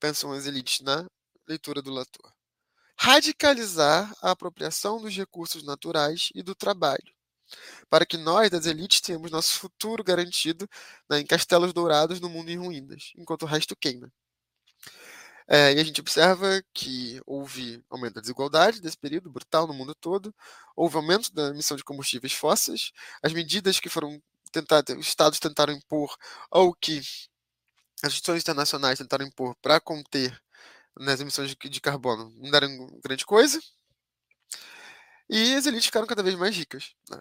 pensam 0.00 0.32
as 0.32 0.46
elites 0.46 0.80
na 0.80 1.06
leitura 1.46 1.80
do 1.80 1.92
Latour. 1.92 2.32
Radicalizar 2.98 4.12
a 4.20 4.32
apropriação 4.32 5.00
dos 5.00 5.16
recursos 5.16 5.62
naturais 5.62 6.30
e 6.34 6.42
do 6.42 6.56
trabalho, 6.56 7.14
para 7.88 8.06
que 8.06 8.16
nós, 8.16 8.50
das 8.50 8.66
elites, 8.66 9.00
tenhamos 9.00 9.30
nosso 9.30 9.58
futuro 9.58 10.02
garantido 10.04 10.68
né, 11.08 11.20
em 11.20 11.26
castelos 11.26 11.72
dourados 11.72 12.20
no 12.20 12.28
mundo 12.28 12.50
em 12.50 12.56
ruínas, 12.56 13.12
enquanto 13.16 13.42
o 13.42 13.46
resto 13.46 13.76
queima. 13.76 14.10
É, 15.48 15.72
e 15.74 15.80
a 15.80 15.84
gente 15.84 16.00
observa 16.00 16.62
que 16.72 17.20
houve 17.26 17.84
aumento 17.90 18.14
da 18.14 18.20
desigualdade 18.20 18.80
desse 18.80 18.96
período 18.96 19.30
brutal 19.30 19.66
no 19.66 19.74
mundo 19.74 19.94
todo, 19.94 20.34
houve 20.76 20.96
aumento 20.96 21.32
da 21.34 21.48
emissão 21.48 21.76
de 21.76 21.84
combustíveis 21.84 22.32
fósseis, 22.32 22.92
as 23.22 23.32
medidas 23.32 23.80
que 23.80 23.88
foram 23.88 24.22
tentadas, 24.52 24.96
os 24.96 25.06
estados 25.06 25.38
tentaram 25.38 25.72
impor, 25.72 26.16
ou 26.50 26.74
que 26.74 26.98
as 28.02 28.12
instituições 28.12 28.42
internacionais 28.42 28.98
tentaram 28.98 29.26
impor 29.26 29.54
para 29.62 29.80
conter 29.80 30.40
nas 30.98 31.20
emissões 31.20 31.50
de, 31.50 31.68
de, 31.68 31.80
carbono 31.80 32.30
não 32.36 32.50
deram 32.50 32.68
grande 33.02 33.24
coisa. 33.24 33.60
E 35.28 35.54
as 35.54 35.66
elites 35.66 35.86
ficaram 35.86 36.06
cada 36.06 36.22
vez 36.22 36.34
mais 36.36 36.54
ricas. 36.54 36.94
Né? 37.10 37.20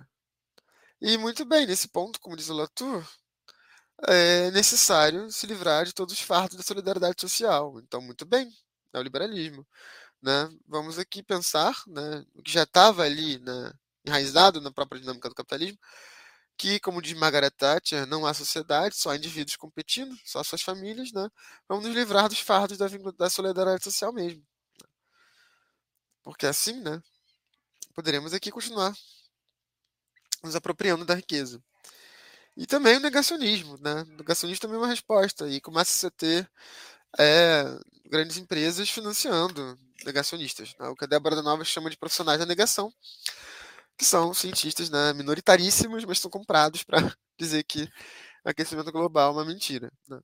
E 1.02 1.18
muito 1.18 1.44
bem, 1.46 1.66
nesse 1.66 1.88
ponto, 1.88 2.20
como 2.20 2.38
diz 2.38 2.50
o 2.50 2.54
Latour, 2.54 3.04
é 4.08 4.52
necessário 4.52 5.32
se 5.32 5.48
livrar 5.48 5.86
de 5.86 5.94
todos 5.94 6.14
os 6.14 6.22
fardos 6.22 6.58
da 6.58 6.64
solidariedade 6.64 7.20
social. 7.20 7.80
Então, 7.80 8.02
muito 8.02 8.26
bem, 8.26 8.52
é 8.94 9.00
o 9.00 9.02
liberalismo. 9.04 9.66
Né? 10.22 10.50
Vamos 10.68 11.00
aqui 11.00 11.24
pensar 11.24 11.76
né, 11.88 12.26
o 12.36 12.44
que 12.44 12.52
já 12.52 12.64
estava 12.64 13.04
ali 13.04 13.40
né, 13.40 13.74
enraizado 14.06 14.62
na 14.62 14.72
própria 14.72 15.02
dinâmica 15.02 15.30
do 15.30 15.36
capitalismo, 15.36 15.80
que, 16.58 16.80
como 16.80 17.02
diz 17.02 17.14
Margaret 17.14 17.52
Thatcher, 17.52 18.06
não 18.08 18.26
há 18.26 18.34
sociedade, 18.34 18.96
só 18.96 19.12
há 19.12 19.18
indivíduos 19.18 19.56
competindo, 19.58 20.16
só 20.26 20.44
suas 20.44 20.62
famílias, 20.62 21.12
né? 21.12 21.30
Vamos 21.68 21.86
nos 21.86 21.96
livrar 21.96 22.30
dos 22.30 22.40
fardos 22.40 22.78
da, 22.78 22.88
da 23.18 23.30
solidariedade 23.30 23.84
social 23.84 24.14
mesmo. 24.14 24.46
Porque 26.24 26.46
assim, 26.46 26.80
né? 26.82 27.02
Poderemos 27.96 28.34
aqui 28.34 28.52
continuar 28.52 28.94
nos 30.44 30.56
apropriando 30.56 31.06
da 31.06 31.16
riqueza. 31.16 31.62
E 32.58 32.66
também 32.66 32.98
o 32.98 33.00
negacionismo, 33.00 33.78
né? 33.80 34.04
O 34.04 34.18
negacionismo 34.18 34.62
também 34.62 34.78
é 34.78 34.80
uma 34.80 34.88
resposta. 34.88 35.48
E 35.50 35.62
começa 35.62 36.08
a 36.08 36.12
ter 36.12 36.50
é, 37.18 37.64
grandes 38.06 38.38
empresas 38.38 38.90
financiando 38.90 39.78
negacionistas. 40.06 40.76
Né? 40.80 40.88
O 40.90 40.96
que 40.96 41.06
a 41.06 41.08
Débora 41.08 41.36
da 41.36 41.42
Nova 41.42 41.64
chama 41.64 41.90
de 41.90 41.98
profissionais 41.98 42.40
da 42.40 42.46
negação 42.46 42.94
que 44.02 44.06
são 44.06 44.34
cientistas 44.34 44.90
né, 44.90 45.14
minoritaríssimos, 45.14 46.06
mas 46.06 46.18
são 46.20 46.32
comprados 46.32 46.82
para 46.84 46.98
dizer 47.38 47.64
que 47.64 47.88
aquecimento 48.44 48.92
global 48.92 49.30
é 49.30 49.34
uma 49.34 49.46
mentira. 49.46 49.92
Né? 50.08 50.20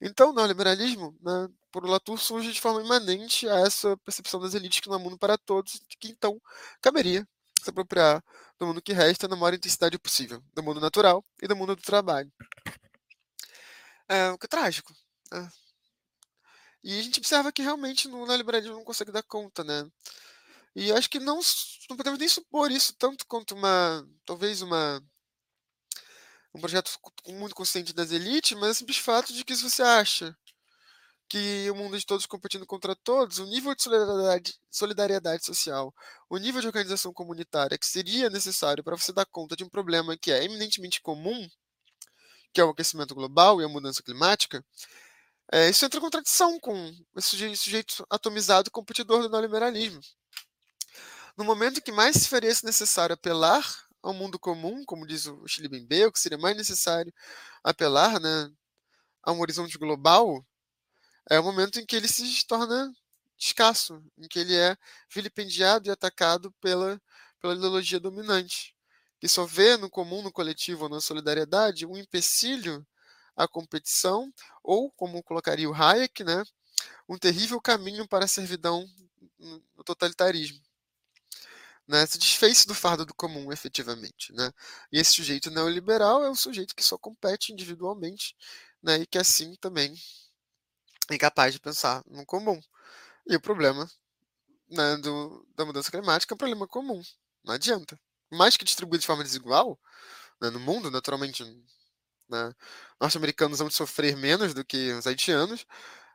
Então, 0.00 0.30
o 0.30 0.32
neoliberalismo, 0.32 1.14
né, 1.20 1.48
por 1.70 1.84
Latour, 1.86 2.18
surge 2.18 2.50
de 2.50 2.60
forma 2.62 2.82
imanente 2.82 3.46
a 3.46 3.58
essa 3.60 3.94
percepção 3.98 4.40
das 4.40 4.54
elites 4.54 4.80
que 4.80 4.88
não 4.88 4.96
há 4.96 4.98
mundo 4.98 5.18
para 5.18 5.36
todos, 5.36 5.82
que 6.00 6.08
então 6.08 6.40
caberia 6.80 7.28
se 7.64 7.70
apropriar 7.70 8.22
do 8.58 8.66
mundo 8.66 8.82
que 8.82 8.92
resta 8.92 9.26
na 9.26 9.36
maior 9.36 9.54
intensidade 9.54 9.98
possível, 9.98 10.42
do 10.52 10.62
mundo 10.62 10.80
natural 10.80 11.24
e 11.42 11.48
do 11.48 11.56
mundo 11.56 11.74
do 11.74 11.82
trabalho. 11.82 12.30
É, 14.08 14.30
o 14.30 14.38
que 14.38 14.46
é 14.46 14.48
trágico. 14.48 14.94
Né? 15.32 15.50
E 16.82 16.98
a 17.00 17.02
gente 17.02 17.18
observa 17.18 17.50
que 17.50 17.62
realmente 17.62 18.08
no 18.08 18.26
neoliberalismo 18.26 18.76
não 18.76 18.84
consegue 18.84 19.10
dar 19.10 19.22
conta, 19.22 19.64
né? 19.64 19.90
E 20.76 20.92
acho 20.92 21.08
que 21.08 21.18
não, 21.18 21.40
não 21.88 21.96
podemos 21.96 22.18
nem 22.18 22.28
supor 22.28 22.70
isso 22.70 22.94
tanto 22.98 23.26
quanto 23.26 23.54
uma, 23.54 24.06
talvez 24.26 24.60
uma 24.60 25.02
um 26.54 26.60
projeto 26.60 26.92
muito 27.26 27.54
consciente 27.54 27.92
das 27.92 28.12
elites, 28.12 28.56
mas 28.58 28.70
é 28.70 28.74
simples 28.74 28.98
fato 28.98 29.32
de 29.32 29.44
que 29.44 29.56
se 29.56 29.62
você 29.62 29.82
acha 29.82 30.36
que 31.34 31.68
o 31.68 31.74
mundo 31.74 31.98
de 31.98 32.06
todos 32.06 32.26
competindo 32.26 32.64
contra 32.64 32.94
todos, 32.94 33.40
o 33.40 33.46
nível 33.46 33.74
de 33.74 33.82
solidariedade, 33.82 34.54
solidariedade 34.70 35.44
social, 35.44 35.92
o 36.30 36.38
nível 36.38 36.60
de 36.60 36.68
organização 36.68 37.12
comunitária 37.12 37.76
que 37.76 37.84
seria 37.84 38.30
necessário 38.30 38.84
para 38.84 38.96
você 38.96 39.12
dar 39.12 39.26
conta 39.26 39.56
de 39.56 39.64
um 39.64 39.68
problema 39.68 40.16
que 40.16 40.30
é 40.30 40.44
eminentemente 40.44 41.02
comum, 41.02 41.50
que 42.52 42.60
é 42.60 42.64
o 42.64 42.70
aquecimento 42.70 43.16
global 43.16 43.60
e 43.60 43.64
a 43.64 43.68
mudança 43.68 44.00
climática, 44.00 44.64
é, 45.50 45.68
isso 45.68 45.84
entra 45.84 45.98
em 45.98 46.02
contradição 46.02 46.60
com 46.60 46.94
esse 47.16 47.30
sujeito, 47.56 48.06
atomizado 48.08 48.70
competidor 48.70 49.22
do 49.22 49.28
neoliberalismo. 49.28 50.00
No 51.36 51.44
momento 51.44 51.82
que 51.82 51.90
mais 51.90 52.14
se 52.14 52.28
faria 52.28 52.50
necessário 52.62 53.14
apelar 53.14 53.66
ao 54.00 54.14
mundo 54.14 54.38
comum, 54.38 54.84
como 54.84 55.04
diz 55.04 55.26
o 55.26 55.48
Chile 55.48 55.66
Bembe, 55.66 56.12
que 56.12 56.20
seria 56.20 56.38
mais 56.38 56.56
necessário 56.56 57.12
apelar 57.64 58.20
né, 58.20 58.52
a 59.24 59.32
um 59.32 59.40
horizonte 59.40 59.76
global, 59.76 60.46
é 61.30 61.38
o 61.38 61.44
momento 61.44 61.78
em 61.80 61.86
que 61.86 61.96
ele 61.96 62.08
se 62.08 62.46
torna 62.46 62.94
escasso, 63.38 64.02
em 64.18 64.28
que 64.28 64.38
ele 64.38 64.54
é 64.56 64.76
vilipendiado 65.12 65.88
e 65.88 65.90
atacado 65.90 66.52
pela, 66.60 67.00
pela 67.40 67.54
ideologia 67.54 68.00
dominante, 68.00 68.74
que 69.18 69.28
só 69.28 69.44
vê 69.44 69.76
no 69.76 69.90
comum, 69.90 70.22
no 70.22 70.32
coletivo 70.32 70.84
ou 70.84 70.88
na 70.88 71.00
solidariedade 71.00 71.86
um 71.86 71.96
empecilho 71.96 72.86
à 73.36 73.48
competição, 73.48 74.32
ou, 74.62 74.90
como 74.92 75.22
colocaria 75.22 75.68
o 75.68 75.74
Hayek, 75.74 76.22
né, 76.24 76.44
um 77.08 77.18
terrível 77.18 77.60
caminho 77.60 78.06
para 78.06 78.24
a 78.24 78.28
servidão 78.28 78.86
no 79.38 79.84
totalitarismo 79.84 80.62
né, 81.86 82.06
se 82.06 82.18
desfez 82.18 82.64
do 82.64 82.74
fardo 82.74 83.04
do 83.04 83.14
comum, 83.14 83.52
efetivamente. 83.52 84.32
Né? 84.32 84.50
E 84.90 84.98
esse 84.98 85.12
sujeito 85.12 85.50
neoliberal 85.50 86.24
é 86.24 86.30
um 86.30 86.34
sujeito 86.34 86.74
que 86.74 86.84
só 86.84 86.96
compete 86.98 87.52
individualmente 87.52 88.34
né, 88.82 88.98
e 88.98 89.06
que 89.06 89.18
assim 89.18 89.54
também 89.56 89.94
incapaz 91.12 91.52
de 91.52 91.60
pensar 91.60 92.02
no 92.06 92.24
comum. 92.24 92.60
E 93.26 93.36
o 93.36 93.40
problema 93.40 93.90
né, 94.70 94.96
do, 94.98 95.46
da 95.56 95.64
mudança 95.64 95.90
climática 95.90 96.32
é 96.32 96.36
um 96.36 96.38
problema 96.38 96.66
comum, 96.66 97.02
não 97.44 97.54
adianta. 97.54 97.98
Mais 98.30 98.56
que 98.56 98.64
distribuído 98.64 99.00
de 99.00 99.06
forma 99.06 99.24
desigual 99.24 99.78
né, 100.40 100.50
no 100.50 100.60
mundo, 100.60 100.90
naturalmente, 100.90 101.44
né, 102.28 102.54
norte-americanos 103.00 103.58
vão 103.58 103.70
sofrer 103.70 104.16
menos 104.16 104.54
do 104.54 104.64
que 104.64 104.92
os 104.92 105.06
haitianos, 105.06 105.66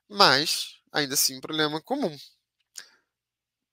mas 0.10 0.82
ainda 0.92 1.14
assim 1.14 1.38
um 1.38 1.42
problema 1.42 1.82
comum 1.82 2.18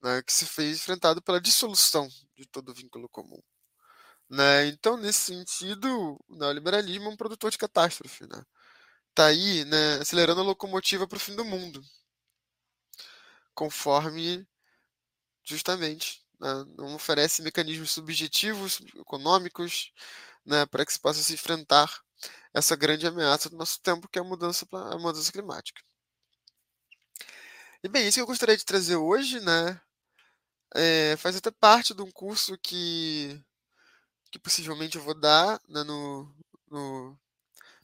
né, 0.03 0.23
que 0.23 0.33
se 0.33 0.47
fez 0.47 0.79
enfrentado 0.79 1.21
pela 1.23 1.41
dissolução 1.41 2.09
de 2.35 2.47
todo 2.47 2.75
vínculo 2.75 3.09
comum. 3.09 3.41
Né? 4.29 4.67
Então, 4.67 4.97
nesse 4.97 5.21
sentido, 5.21 6.19
o 6.29 6.37
neoliberalismo 6.37 7.07
é 7.07 7.09
um 7.09 7.17
produtor 7.17 7.51
de 7.51 7.59
catástrofe. 7.59 8.27
Né? 8.27 8.43
Tá 9.17 9.27
aí 9.29 9.65
né, 9.65 9.95
acelerando 9.95 10.43
a 10.43 10.45
locomotiva 10.45 11.09
para 11.09 11.17
o 11.17 11.21
fim 11.21 11.35
do 11.35 11.43
mundo, 11.43 11.83
conforme 13.55 14.47
justamente 15.43 16.23
né, 16.39 16.49
não 16.77 16.95
oferece 16.95 17.41
mecanismos 17.41 17.93
subjetivos, 17.93 18.83
econômicos, 18.95 19.91
né, 20.45 20.67
para 20.67 20.85
que 20.85 20.93
se 20.93 21.01
possa 21.01 21.23
se 21.23 21.33
enfrentar 21.33 21.91
essa 22.53 22.77
grande 22.77 23.07
ameaça 23.07 23.49
do 23.49 23.57
nosso 23.57 23.81
tempo, 23.81 24.07
que 24.07 24.19
é 24.19 24.23
a 24.23 24.25
mudança, 24.25 24.67
a 24.71 24.99
mudança 24.99 25.33
climática. 25.33 25.81
E 27.83 27.89
bem, 27.89 28.07
isso 28.07 28.17
que 28.19 28.21
eu 28.23 28.27
gostaria 28.27 28.57
de 28.57 28.67
trazer 28.67 28.97
hoje, 28.97 29.41
né? 29.41 29.81
É, 30.75 31.17
faz 31.17 31.37
até 31.37 31.51
parte 31.51 31.95
de 31.95 32.03
um 32.03 32.11
curso 32.11 32.59
que, 32.59 33.43
que 34.31 34.39
possivelmente 34.39 34.97
eu 34.99 35.03
vou 35.03 35.19
dar 35.19 35.61
né, 35.69 35.83
no, 35.85 36.35
no. 36.71 37.19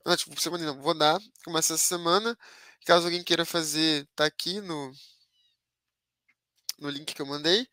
Não, 0.05 0.17
tipo, 0.17 0.41
semana 0.41 0.65
não, 0.65 0.81
vou 0.83 0.95
dar. 0.95 1.21
Começa 1.45 1.75
essa 1.75 1.85
semana. 1.87 2.37
Caso 2.85 3.07
alguém 3.07 3.23
queira 3.23 3.45
fazer, 3.45 4.09
tá 4.15 4.25
aqui 4.27 4.61
no, 4.61 4.93
no 6.79 6.91
link 6.91 7.15
que 7.15 7.23
eu 7.23 7.27
mandei. 7.27 7.67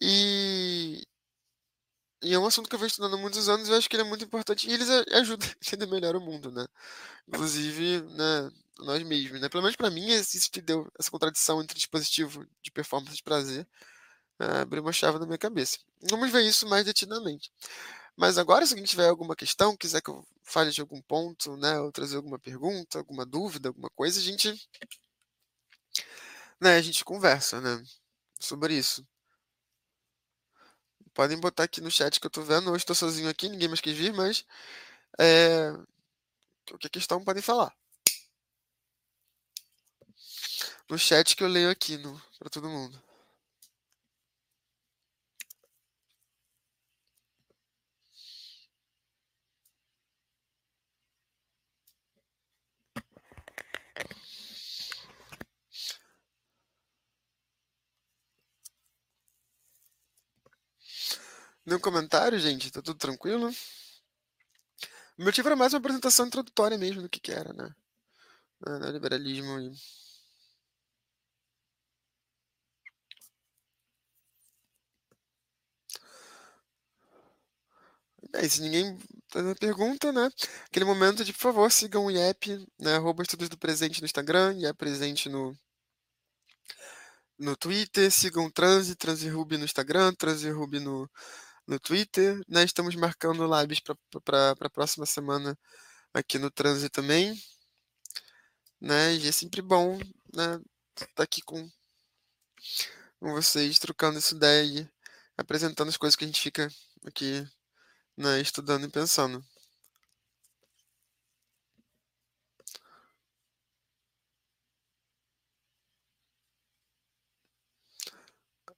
E, 0.00 1.02
e 2.22 2.34
é 2.34 2.38
um 2.38 2.46
assunto 2.46 2.68
que 2.68 2.74
eu 2.74 2.78
venho 2.78 2.88
estudando 2.88 3.14
há 3.14 3.18
muitos 3.18 3.48
anos 3.48 3.68
e 3.68 3.70
eu 3.70 3.76
acho 3.76 3.88
que 3.88 3.96
ele 3.96 4.02
é 4.02 4.08
muito 4.08 4.24
importante. 4.24 4.68
E 4.68 4.72
eles 4.72 4.88
ajudam 4.90 5.48
a 5.48 5.52
entender 5.52 5.86
melhor 5.86 6.16
o 6.16 6.20
mundo, 6.20 6.50
né? 6.50 6.66
Inclusive, 7.28 8.02
né, 8.02 8.50
nós 8.78 9.02
mesmos, 9.02 9.40
né? 9.40 9.48
Pelo 9.48 9.62
menos 9.62 9.76
para 9.76 9.90
mim 9.90 10.10
existe 10.10 10.60
deu 10.60 10.90
essa 10.98 11.10
contradição 11.10 11.62
entre 11.62 11.76
dispositivo 11.76 12.46
de 12.62 12.70
performance 12.70 13.18
e 13.18 13.22
prazer. 13.22 13.66
Uh, 14.40 14.62
abriu 14.62 14.82
uma 14.82 14.92
chave 14.92 15.18
na 15.18 15.26
minha 15.26 15.38
cabeça. 15.38 15.78
Vamos 16.10 16.30
ver 16.30 16.42
isso 16.44 16.68
mais 16.68 16.84
detidamente. 16.84 17.50
Mas 18.16 18.38
agora, 18.38 18.66
se 18.66 18.72
alguém 18.72 18.84
tiver 18.84 19.08
alguma 19.08 19.36
questão, 19.36 19.76
quiser 19.76 20.00
que 20.00 20.10
eu 20.10 20.26
fale 20.42 20.70
de 20.70 20.80
algum 20.80 21.00
ponto, 21.02 21.56
né, 21.56 21.78
ou 21.80 21.92
trazer 21.92 22.16
alguma 22.16 22.38
pergunta, 22.38 22.98
alguma 22.98 23.26
dúvida, 23.26 23.68
alguma 23.68 23.90
coisa, 23.90 24.18
a 24.18 24.22
gente, 24.22 24.52
né, 26.60 26.76
a 26.76 26.82
gente 26.82 27.04
conversa, 27.04 27.60
né, 27.60 27.82
sobre 28.40 28.74
isso. 28.74 29.06
Podem 31.14 31.38
botar 31.38 31.64
aqui 31.64 31.80
no 31.80 31.90
chat 31.90 32.20
que 32.20 32.26
eu 32.26 32.30
tô 32.30 32.42
vendo. 32.42 32.70
Hoje 32.70 32.82
estou 32.82 32.94
sozinho 32.94 33.28
aqui, 33.28 33.48
ninguém 33.48 33.68
mais 33.68 33.80
quis 33.80 33.96
vir, 33.96 34.12
mas 34.12 34.44
é, 35.18 35.72
qualquer 36.68 36.90
questão 36.90 37.24
podem 37.24 37.42
falar 37.42 37.74
no 40.88 40.98
chat 40.98 41.34
que 41.34 41.42
eu 41.42 41.48
leio 41.48 41.70
aqui 41.70 41.98
para 42.38 42.50
todo 42.50 42.68
mundo. 42.68 43.05
Nenhum 61.66 61.80
comentário, 61.80 62.38
gente? 62.38 62.70
Tá 62.70 62.80
tudo 62.80 62.96
tranquilo? 62.98 63.50
O 65.18 65.24
motivo 65.24 65.48
era 65.48 65.56
mais 65.56 65.72
uma 65.72 65.78
apresentação 65.78 66.26
introdutória 66.26 66.78
mesmo 66.78 67.02
do 67.02 67.08
que, 67.08 67.20
que 67.20 67.32
era, 67.32 67.52
né? 67.52 67.74
É, 68.66 68.92
liberalismo 68.92 69.60
e 69.60 69.72
É, 78.34 78.48
se 78.48 78.60
ninguém 78.60 78.96
tá 79.30 79.40
pergunta, 79.58 80.12
né? 80.12 80.28
Aquele 80.66 80.84
momento 80.84 81.24
de, 81.24 81.32
por 81.32 81.40
favor, 81.40 81.70
sigam 81.72 82.06
o 82.06 82.10
IEP, 82.10 82.66
né? 82.78 82.94
Arroba 82.96 83.22
Estudos 83.22 83.48
do 83.48 83.58
Presente 83.58 84.00
no 84.00 84.06
Instagram, 84.06 84.54
IEP 84.54 84.76
Presente 84.78 85.28
no, 85.28 85.56
no 87.38 87.56
Twitter, 87.56 88.10
sigam 88.10 88.50
Transi, 88.50 88.94
Transiruby 88.96 89.56
no 89.58 89.64
Instagram, 89.64 90.12
Transiruby 90.14 90.80
no, 90.80 91.08
no 91.66 91.78
Twitter, 91.80 92.40
né? 92.48 92.64
Estamos 92.64 92.94
marcando 92.94 93.46
lives 93.60 93.80
para 94.24 94.52
a 94.60 94.70
próxima 94.70 95.06
semana 95.06 95.58
aqui 96.14 96.38
no 96.38 96.50
Transi 96.50 96.88
também, 96.90 97.34
né? 98.80 99.14
E 99.16 99.28
é 99.28 99.32
sempre 99.32 99.62
bom, 99.62 99.98
né? 100.34 100.60
Tá 101.14 101.22
aqui 101.24 101.42
com, 101.42 101.68
com 103.20 103.32
vocês, 103.32 103.78
trocando 103.78 104.18
essa 104.18 104.34
ideia 104.34 104.64
e 104.82 104.88
apresentando 105.36 105.88
as 105.88 105.96
coisas 105.96 106.16
que 106.16 106.24
a 106.24 106.26
gente 106.26 106.40
fica 106.40 106.68
aqui 107.06 107.46
né, 108.16 108.40
estudando 108.40 108.86
e 108.86 108.90
pensando. 108.90 109.44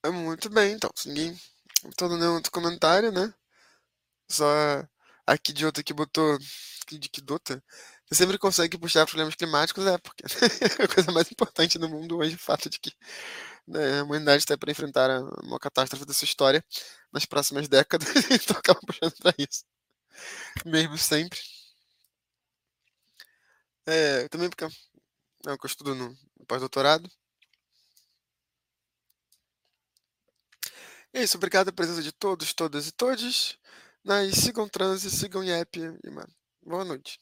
É 0.03 0.11
muito 0.11 0.49
bem, 0.51 0.73
então. 0.73 0.91
Se 0.97 1.09
ninguém 1.09 1.39
botou 1.89 2.17
nenhum 2.17 2.35
outro 2.35 2.53
comentário, 2.53 3.11
né? 3.11 3.33
Só 4.31 4.47
aqui 5.27 5.53
de 5.53 5.67
outra 5.67 5.83
que 5.83 5.93
botou. 5.93 6.39
De 6.91 7.09
que 7.09 7.21
dota? 7.21 7.63
Você 8.07 8.15
sempre 8.25 8.39
consegue 8.39 8.79
puxar 8.79 9.07
problemas 9.07 9.35
climáticos, 9.35 9.87
é, 9.87 9.99
porque 9.99 10.25
a 10.83 10.89
coisa 10.95 11.13
mais 11.13 11.31
importante 11.31 11.79
no 11.79 11.89
mundo 11.89 12.17
hoje, 12.19 12.35
o 12.35 12.39
fato 12.39 12.71
de 12.71 12.79
que 12.81 12.93
né, 13.67 14.01
a 14.01 14.05
humanidade 14.05 14.39
está 14.39 14.57
para 14.57 14.71
enfrentar 14.71 15.11
uma 15.45 15.59
catástrofe 15.61 16.07
da 16.07 16.15
sua 16.15 16.25
história 16.25 16.65
nas 17.13 17.27
próximas 17.27 17.69
décadas, 17.69 18.09
então 18.33 18.57
acaba 18.57 18.81
puxando 18.81 19.15
para 19.21 19.35
isso. 19.39 19.65
Mesmo 20.65 20.97
sempre. 20.99 21.39
É, 23.87 24.29
também 24.29 24.49
porque 24.49 24.65
é 24.65 24.69
eu 25.47 25.59
estudo 25.65 25.95
no 25.95 26.17
pós-doutorado. 26.47 27.11
É 31.15 31.23
isso, 31.23 31.37
obrigado 31.39 31.69
a 31.69 31.73
presença 31.73 32.03
de 32.03 32.13
todos, 32.13 32.53
todas 32.53 32.87
e 32.87 32.93
todes, 32.93 33.57
né, 34.05 34.27
e 34.27 34.33
sigam 34.35 34.69
transe, 34.69 35.11
sigam 35.11 35.43
IEP 35.43 35.81
e 36.05 36.11
mano, 36.11 36.33
boa 36.63 36.85
noite. 36.85 37.19